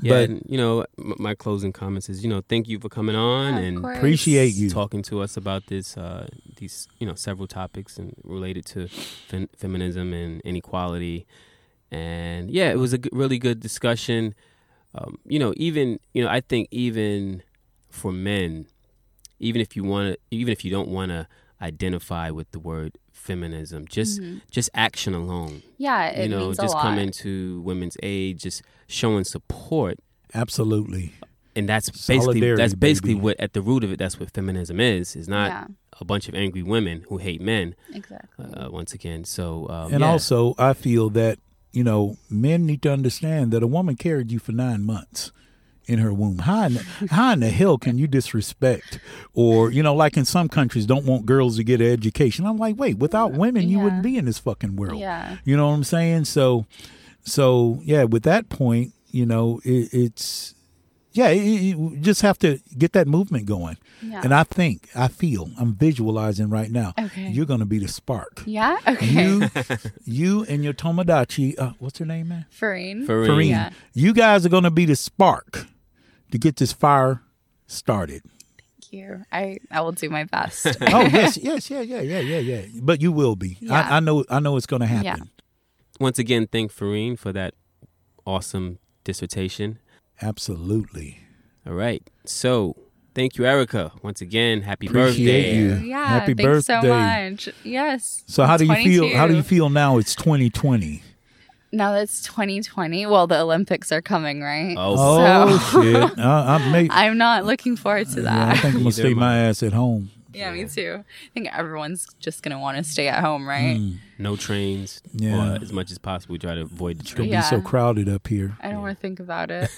Yeah, 0.01 0.11
but 0.13 0.29
and, 0.29 0.43
you 0.47 0.57
know, 0.57 0.85
m- 0.99 1.15
my 1.17 1.33
closing 1.33 1.73
comments 1.73 2.07
is, 2.09 2.23
you 2.23 2.29
know, 2.29 2.41
thank 2.47 2.67
you 2.67 2.77
for 2.79 2.89
coming 2.89 3.15
on 3.15 3.55
Of 3.57 3.63
and 3.63 3.81
course. 3.81 3.97
appreciate 3.97 4.53
you. 4.53 4.69
talking 4.69 5.01
to 5.09 5.21
us 5.21 5.35
about 5.37 5.63
this, 5.67 5.97
uh, 5.97 6.27
these, 6.57 6.87
you 6.99 7.07
know, 7.07 7.15
several 7.15 7.47
topics 7.47 7.97
and 7.97 8.13
related 8.23 8.65
to 8.73 8.87
fem- 9.29 9.49
feminism 9.57 10.13
and 10.13 10.39
inequality. 10.41 11.25
And 11.91 12.51
yeah, 12.51 12.69
it 12.71 12.77
was 12.77 12.93
a 12.93 12.97
g- 12.97 13.09
really 13.13 13.39
good 13.39 13.59
discussion. 13.59 14.35
Um, 14.93 15.17
you 15.25 15.39
know, 15.39 15.53
even, 15.57 15.99
you 16.13 16.23
know, 16.23 16.29
I 16.29 16.41
think 16.41 16.67
even 16.71 17.41
for 17.97 18.11
men, 18.11 18.67
even 19.39 19.59
if 19.61 19.75
you 19.75 19.83
want 19.83 20.13
to, 20.13 20.19
even 20.31 20.51
if 20.51 20.63
you 20.63 20.71
don't 20.71 20.87
want 20.89 21.09
to 21.11 21.27
identify 21.61 22.29
with 22.29 22.49
the 22.51 22.59
word 22.59 22.97
feminism, 23.11 23.85
just, 23.89 24.21
just 24.51 24.69
action 24.73 25.13
alone, 25.13 25.63
Yeah. 25.77 26.09
Mm-hmm. 26.11 26.19
It 26.19 26.23
you 26.23 26.29
know, 26.29 26.45
means 26.45 26.57
just 26.57 26.77
coming 26.77 27.11
to 27.23 27.61
women's 27.61 27.97
aid, 28.03 28.39
just 28.39 28.61
showing 28.87 29.23
support 29.25 29.97
absolutely. 30.33 31.13
and 31.55 31.67
that's 31.67 31.89
basically 32.07 32.53
that's 32.55 32.75
basically 32.75 33.15
baby. 33.15 33.23
what 33.23 33.39
at 33.39 33.53
the 33.53 33.61
root 33.61 33.83
of 33.83 33.91
it 33.91 33.97
that's 33.97 34.19
what 34.19 34.29
feminism 34.31 34.79
is 34.79 35.15
is 35.15 35.27
not 35.27 35.49
Yeah. 35.49 35.65
a 35.99 36.05
bunch 36.05 36.27
of 36.29 36.35
angry 36.35 36.61
women 36.63 37.03
who 37.09 37.17
hate 37.17 37.41
men 37.41 37.75
Exactly. 37.93 38.45
uh, 38.53 38.69
once 38.69 38.93
again 38.93 39.23
so 39.25 39.67
um, 39.69 39.91
And 39.93 40.01
yeah. 40.01 40.11
also, 40.11 40.53
I 40.59 40.73
feel 40.73 41.09
that 41.11 41.39
you 41.71 41.83
know 41.83 42.17
men 42.29 42.65
need 42.65 42.81
to 42.83 42.91
understand 42.93 43.51
that 43.53 43.63
a 43.63 43.67
woman 43.67 43.95
carried 43.95 44.31
you 44.31 44.39
for 44.39 44.51
nine 44.51 44.83
months 44.83 45.31
in 45.87 45.99
her 45.99 46.13
womb. 46.13 46.39
How 46.39 46.65
in, 46.65 46.75
how 47.09 47.33
in 47.33 47.39
the 47.39 47.49
hell 47.49 47.77
can 47.77 47.97
you 47.97 48.07
disrespect 48.07 48.99
or 49.33 49.71
you 49.71 49.81
know, 49.81 49.95
like 49.95 50.17
in 50.17 50.25
some 50.25 50.47
countries, 50.49 50.85
don't 50.85 51.05
want 51.05 51.25
girls 51.25 51.57
to 51.57 51.63
get 51.63 51.81
an 51.81 51.87
education? 51.91 52.45
I'm 52.45 52.57
like, 52.57 52.77
wait, 52.77 52.97
without 52.97 53.33
women, 53.33 53.67
you 53.69 53.77
Yeah. 53.77 53.83
wouldn't 53.85 54.03
be 54.03 54.17
in 54.17 54.25
this 54.25 54.39
fucking 54.39 54.75
world. 54.75 54.99
Yeah. 54.99 55.37
You 55.45 55.57
know 55.57 55.67
what 55.67 55.73
I'm 55.73 55.83
saying? 55.83 56.25
So, 56.25 56.65
so 57.23 57.79
yeah, 57.83 58.03
with 58.03 58.23
that 58.23 58.49
point, 58.49 58.93
you 59.11 59.25
know, 59.25 59.59
it, 59.63 59.89
it's 59.93 60.53
yeah, 61.13 61.29
it, 61.29 61.37
it- 61.39 61.61
you 61.61 61.97
just 62.01 62.21
have 62.21 62.37
to 62.39 62.59
get 62.77 62.93
that 62.93 63.07
movement 63.07 63.45
going. 63.47 63.77
Yeah. 64.03 64.21
And 64.23 64.31
I 64.31 64.43
think, 64.43 64.89
I 64.95 65.07
feel, 65.07 65.49
I'm 65.59 65.73
visualizing 65.73 66.49
right 66.51 66.69
now. 66.69 66.93
Okay. 66.99 67.29
You're 67.29 67.47
going 67.47 67.61
to 67.61 67.65
be 67.65 67.79
the 67.79 67.87
spark. 67.87 68.43
Yeah. 68.45 68.77
Okay. 68.87 69.07
You, 69.23 69.49
you 70.05 70.43
and 70.47 70.63
your 70.63 70.73
Tomodachi, 70.73 71.57
uh, 71.57 71.71
what's 71.79 71.97
her 71.97 72.05
name, 72.05 72.27
man? 72.27 72.45
Farine. 72.51 73.07
Farine. 73.07 73.27
Farine. 73.27 73.49
Yeah. 73.49 73.69
You 73.95 74.13
guys 74.13 74.45
are 74.45 74.49
going 74.49 74.65
to 74.65 74.69
be 74.69 74.85
the 74.85 74.95
spark 74.95 75.65
to 76.31 76.37
get 76.37 76.55
this 76.57 76.71
fire 76.73 77.21
started. 77.67 78.21
Thank 78.23 78.91
you. 78.93 79.23
I, 79.31 79.57
I 79.71 79.81
will 79.81 79.91
do 79.91 80.09
my 80.09 80.23
best. 80.25 80.65
Oh 80.81 81.01
yes, 81.01 81.37
yes, 81.37 81.69
yeah, 81.69 81.81
yeah, 81.81 82.01
yeah, 82.01 82.19
yeah, 82.19 82.39
yeah. 82.39 82.65
But 82.81 83.01
you 83.01 83.11
will 83.11 83.35
be. 83.35 83.57
Yeah. 83.61 83.73
I, 83.89 83.97
I 83.97 83.99
know. 83.99 84.23
I 84.29 84.39
know 84.39 84.55
it's 84.57 84.65
going 84.67 84.81
to 84.81 84.85
happen. 84.87 85.05
Yeah. 85.05 85.15
once 85.99 86.19
again 86.19 86.47
thank 86.47 86.71
Farine 86.71 87.15
for 87.17 87.33
that 87.33 87.53
awesome 88.25 88.77
dissertation 89.03 89.79
Absolutely. 90.21 91.19
all 91.65 91.73
right 91.73 92.07
so 92.25 92.75
thank 93.15 93.37
you 93.37 93.45
Erica 93.45 93.91
once 94.03 94.21
again 94.21 94.61
happy 94.61 94.87
Appreciate 94.87 95.25
birthday 95.25 95.55
you. 95.57 95.89
yeah. 95.89 96.05
Happy 96.07 96.33
birthday. 96.33 96.73
thanks 96.81 97.43
so 97.43 97.49
much. 97.51 97.55
Yes. 97.63 98.23
So 98.27 98.43
how 98.45 98.57
do 98.57 98.65
you 98.65 98.75
feel? 98.75 99.15
How 99.15 99.27
do 99.27 99.35
you 99.35 99.43
feel 99.43 99.69
now? 99.69 99.97
It's 99.97 100.13
2020. 100.15 101.01
Now 101.77 101.91
that's 101.91 102.23
2020. 102.23 103.05
Well, 103.05 103.27
the 103.27 103.39
Olympics 103.39 103.91
are 103.91 104.01
coming, 104.01 104.41
right? 104.41 104.75
oh, 104.77 104.95
Oh 104.97 105.57
So- 105.57 105.83
shit! 105.83 105.95
I, 105.95 105.99
uh, 106.23 106.59
I 106.59 106.71
may, 106.71 106.87
I'm 106.89 107.17
not 107.19 107.45
looking 107.45 107.75
forward 107.75 108.09
to 108.09 108.21
yeah, 108.23 108.29
I 108.49 108.53
that. 108.53 108.61
think 108.61 108.73
I'm 108.75 108.79
gonna 108.81 108.91
stay 108.91 109.13
my 109.13 109.37
ass 109.37 109.61
at 109.61 109.73
home. 109.73 110.09
Yeah, 110.33 110.51
me 110.51 110.65
too. 110.67 111.03
I 111.03 111.29
think 111.33 111.47
everyone's 111.55 112.07
just 112.19 112.41
gonna 112.43 112.59
want 112.59 112.77
to 112.77 112.83
stay 112.83 113.07
at 113.07 113.23
home, 113.23 113.47
right? 113.47 113.77
Mm. 113.77 113.97
no 114.19 114.35
trains 114.35 115.01
Yeah. 115.13 115.53
or 115.57 115.61
as 115.61 115.71
much 115.71 115.91
as 115.91 115.97
possible 115.99 116.37
try 116.37 116.55
to 116.55 116.61
avoid 116.61 116.97
the 116.97 117.01
It's 117.03 117.13
gonna 117.13 117.29
train 117.29 117.39
be 117.39 117.45
so 117.45 117.61
crowded 117.61 118.09
up 118.09 118.27
here. 118.27 118.57
I 118.61 118.69
don't 118.71 118.81
want 118.81 118.97
to 118.97 119.01
think 119.01 119.19
about 119.19 119.49
it. 119.51 119.69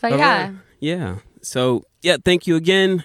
but 0.00 0.12
All 0.12 0.18
yeah, 0.18 0.42
right. 0.48 0.52
yeah 0.80 1.16
so 1.42 1.84
yeah 2.02 2.16
thank 2.24 2.46
you 2.46 2.56
again 2.56 3.04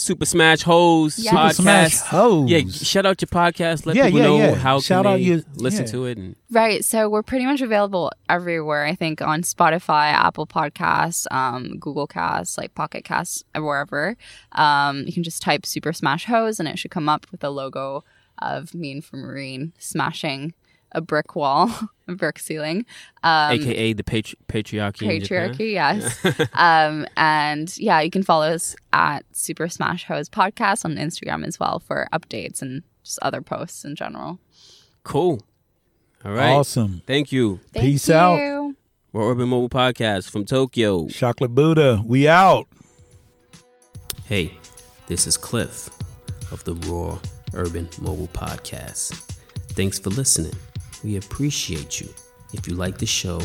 Super 0.00 0.24
Smash 0.24 0.62
Hoes 0.62 1.18
Yes. 1.18 1.34
podcast 1.34 1.48
Super 1.54 1.62
Smash 1.62 1.98
Hoes. 2.00 2.50
yeah 2.50 2.60
shout 2.70 3.06
out 3.06 3.20
your 3.20 3.28
podcast 3.28 3.84
let 3.86 3.96
Yeah, 3.96 4.04
people 4.06 4.20
yeah, 4.20 4.24
know 4.26 4.36
yeah. 4.38 4.54
how 4.54 4.80
Shout 4.80 5.04
can 5.04 5.12
out 5.12 5.16
they 5.16 5.22
your- 5.22 5.40
listen 5.56 5.84
yeah. 5.86 5.90
to 5.92 6.04
it 6.06 6.18
and 6.18 6.36
right. 6.50 6.84
So 6.84 7.08
we're 7.08 7.22
pretty 7.22 7.44
much 7.46 7.60
available 7.60 8.10
everywhere. 8.28 8.84
I 8.86 8.94
think 8.94 9.20
on 9.20 9.42
Spotify, 9.42 10.12
Apple 10.12 10.46
Podcasts, 10.46 11.26
um, 11.30 11.78
Google 11.78 12.06
Casts, 12.06 12.56
like 12.56 12.74
Pocket 12.74 13.04
Casts, 13.04 13.44
wherever. 13.54 14.16
Um, 14.52 15.04
you 15.06 15.12
can 15.12 15.22
just 15.22 15.42
type 15.42 15.66
Super 15.66 15.92
Smash 15.92 16.24
Hoes 16.26 16.58
and 16.60 16.68
it 16.68 16.78
should 16.78 16.90
come 16.90 17.08
up 17.08 17.26
with 17.30 17.42
a 17.44 17.50
logo 17.50 18.04
of 18.40 18.72
me 18.74 18.92
and 18.92 19.04
Farine 19.04 19.72
smashing 19.78 20.54
a 20.92 21.00
brick 21.00 21.34
wall, 21.36 21.70
a 22.08 22.14
brick 22.14 22.38
ceiling. 22.38 22.84
Um, 23.22 23.52
aka 23.52 23.92
the 23.92 24.04
patri- 24.04 24.38
patriarchy 24.48 25.02
in 25.10 25.22
Japan. 25.22 25.52
patriarchy 25.54 25.72
yes 25.72 26.48
um 26.54 27.06
and 27.16 27.76
yeah 27.78 28.00
you 28.00 28.10
can 28.10 28.22
follow 28.22 28.46
us 28.48 28.74
at 28.92 29.24
super 29.32 29.68
smash 29.68 30.04
hoes 30.04 30.28
podcast 30.30 30.84
on 30.84 30.96
instagram 30.96 31.46
as 31.46 31.58
well 31.60 31.78
for 31.80 32.08
updates 32.12 32.62
and 32.62 32.82
just 33.04 33.18
other 33.22 33.42
posts 33.42 33.84
in 33.84 33.94
general 33.96 34.38
Cool. 35.04 35.40
All 36.24 36.32
right. 36.32 36.50
Awesome. 36.50 37.00
Thank 37.06 37.32
you. 37.32 37.60
Thank 37.72 37.86
Peace 37.86 38.10
out. 38.10 38.36
you. 38.36 38.76
Raw 39.14 39.30
Urban 39.30 39.48
Mobile 39.48 39.70
Podcast 39.70 40.28
from 40.28 40.44
Tokyo. 40.44 41.08
Chocolate 41.08 41.54
Buddha. 41.54 42.02
We 42.04 42.28
out. 42.28 42.66
Hey, 44.26 44.58
this 45.06 45.26
is 45.26 45.38
Cliff 45.38 45.88
of 46.52 46.62
the 46.64 46.74
Raw 46.74 47.18
Urban 47.54 47.88
Mobile 47.98 48.28
Podcast. 48.28 49.14
Thanks 49.72 49.98
for 49.98 50.10
listening. 50.10 50.52
We 51.04 51.16
appreciate 51.16 52.00
you. 52.00 52.08
If 52.52 52.66
you 52.66 52.74
like 52.74 52.98
the 52.98 53.06
show, 53.06 53.40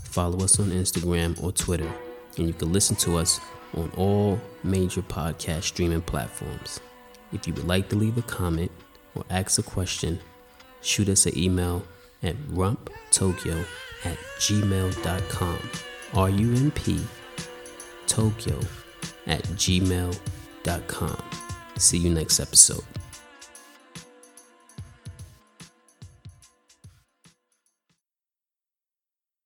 follow 0.00 0.44
us 0.44 0.58
on 0.60 0.70
Instagram 0.70 1.42
or 1.42 1.52
Twitter, 1.52 1.90
and 2.36 2.46
you 2.46 2.52
can 2.52 2.72
listen 2.72 2.96
to 2.96 3.16
us 3.16 3.40
on 3.76 3.90
all 3.96 4.40
major 4.62 5.02
podcast 5.02 5.64
streaming 5.64 6.02
platforms. 6.02 6.80
If 7.32 7.46
you 7.46 7.54
would 7.54 7.66
like 7.66 7.88
to 7.90 7.96
leave 7.96 8.16
a 8.16 8.22
comment 8.22 8.70
or 9.14 9.24
ask 9.28 9.58
a 9.58 9.62
question, 9.62 10.18
shoot 10.80 11.08
us 11.08 11.26
an 11.26 11.36
email 11.36 11.84
at 12.22 12.36
rumptokyo 12.48 13.64
at 14.04 14.16
gmail.com. 14.38 15.58
R 16.14 16.30
U 16.30 16.54
M 16.54 16.70
P 16.70 17.04
Tokyo 18.06 18.58
at 19.26 19.42
gmail.com. 19.42 21.22
See 21.76 21.98
you 21.98 22.10
next 22.10 22.40
episode. 22.40 22.84